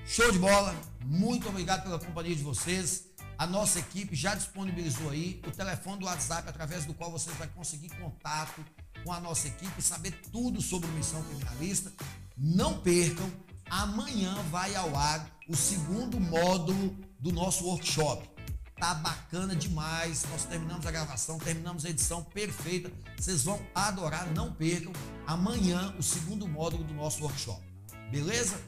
show 0.04 0.30
de 0.30 0.38
bola. 0.38 0.74
Muito 1.04 1.48
obrigado 1.48 1.82
pela 1.82 1.98
companhia 1.98 2.34
de 2.34 2.42
vocês. 2.42 3.06
A 3.38 3.46
nossa 3.46 3.78
equipe 3.78 4.14
já 4.16 4.34
disponibilizou 4.34 5.10
aí 5.10 5.42
o 5.46 5.50
telefone 5.50 6.00
do 6.00 6.06
WhatsApp 6.06 6.48
através 6.48 6.84
do 6.84 6.94
qual 6.94 7.10
vocês 7.10 7.36
vão 7.36 7.48
conseguir 7.48 7.90
contato 7.90 8.64
com 9.04 9.12
a 9.12 9.20
nossa 9.20 9.48
equipe 9.48 9.78
e 9.78 9.82
saber 9.82 10.12
tudo 10.32 10.62
sobre 10.62 10.88
missão 10.88 11.22
criminalista. 11.24 11.92
Não 12.36 12.80
percam, 12.80 13.30
amanhã 13.68 14.34
vai 14.50 14.74
ao 14.74 14.96
ar 14.96 15.30
o 15.48 15.56
segundo 15.56 16.18
módulo 16.18 16.96
do 17.18 17.30
nosso 17.32 17.64
workshop. 17.64 18.35
Tá 18.78 18.94
bacana 18.94 19.56
demais. 19.56 20.24
Nós 20.30 20.44
terminamos 20.44 20.86
a 20.86 20.90
gravação, 20.90 21.38
terminamos 21.38 21.84
a 21.84 21.90
edição 21.90 22.22
perfeita. 22.22 22.90
Vocês 23.16 23.42
vão 23.44 23.60
adorar, 23.74 24.26
não 24.34 24.52
percam. 24.52 24.92
Amanhã, 25.26 25.94
o 25.98 26.02
segundo 26.02 26.46
módulo 26.46 26.84
do 26.84 26.94
nosso 26.94 27.22
workshop. 27.22 27.62
Beleza? 28.10 28.60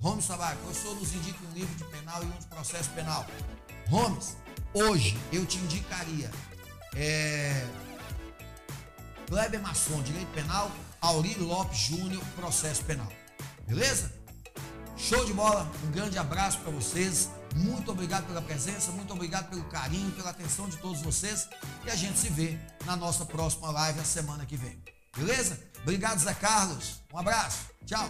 Holmes 0.00 0.26
Tavares, 0.26 0.60
professor, 0.60 0.94
nos 0.94 1.14
indique 1.14 1.38
um 1.46 1.54
livro 1.54 1.74
de 1.74 1.84
penal 1.84 2.22
e 2.22 2.26
um 2.26 2.38
de 2.38 2.46
processo 2.46 2.90
penal. 2.90 3.26
Holmes, 3.88 4.36
hoje 4.74 5.16
eu 5.32 5.46
te 5.46 5.58
indicaria 5.58 6.30
é, 6.94 7.66
Kleber 9.26 9.60
Masson, 9.60 10.02
Direito 10.02 10.28
Penal, 10.32 10.70
Aurílio 11.00 11.46
Lopes 11.46 11.78
Júnior, 11.78 12.22
Processo 12.36 12.84
Penal. 12.84 13.10
Beleza? 13.66 14.12
Show 14.96 15.24
de 15.24 15.32
bola, 15.32 15.70
um 15.84 15.90
grande 15.90 16.18
abraço 16.18 16.58
para 16.60 16.70
vocês. 16.70 17.30
Muito 17.56 17.90
obrigado 17.90 18.26
pela 18.26 18.42
presença, 18.42 18.92
muito 18.92 19.12
obrigado 19.14 19.48
pelo 19.48 19.64
carinho, 19.64 20.12
pela 20.12 20.30
atenção 20.30 20.68
de 20.68 20.76
todos 20.76 21.00
vocês. 21.00 21.48
E 21.84 21.90
a 21.90 21.96
gente 21.96 22.18
se 22.18 22.28
vê 22.28 22.58
na 22.84 22.94
nossa 22.96 23.24
próxima 23.24 23.70
live 23.70 23.98
a 23.98 24.04
semana 24.04 24.44
que 24.44 24.56
vem. 24.56 24.82
Beleza? 25.16 25.58
Obrigado, 25.82 26.18
Zé 26.18 26.34
Carlos. 26.34 27.00
Um 27.12 27.18
abraço. 27.18 27.66
Tchau. 27.86 28.08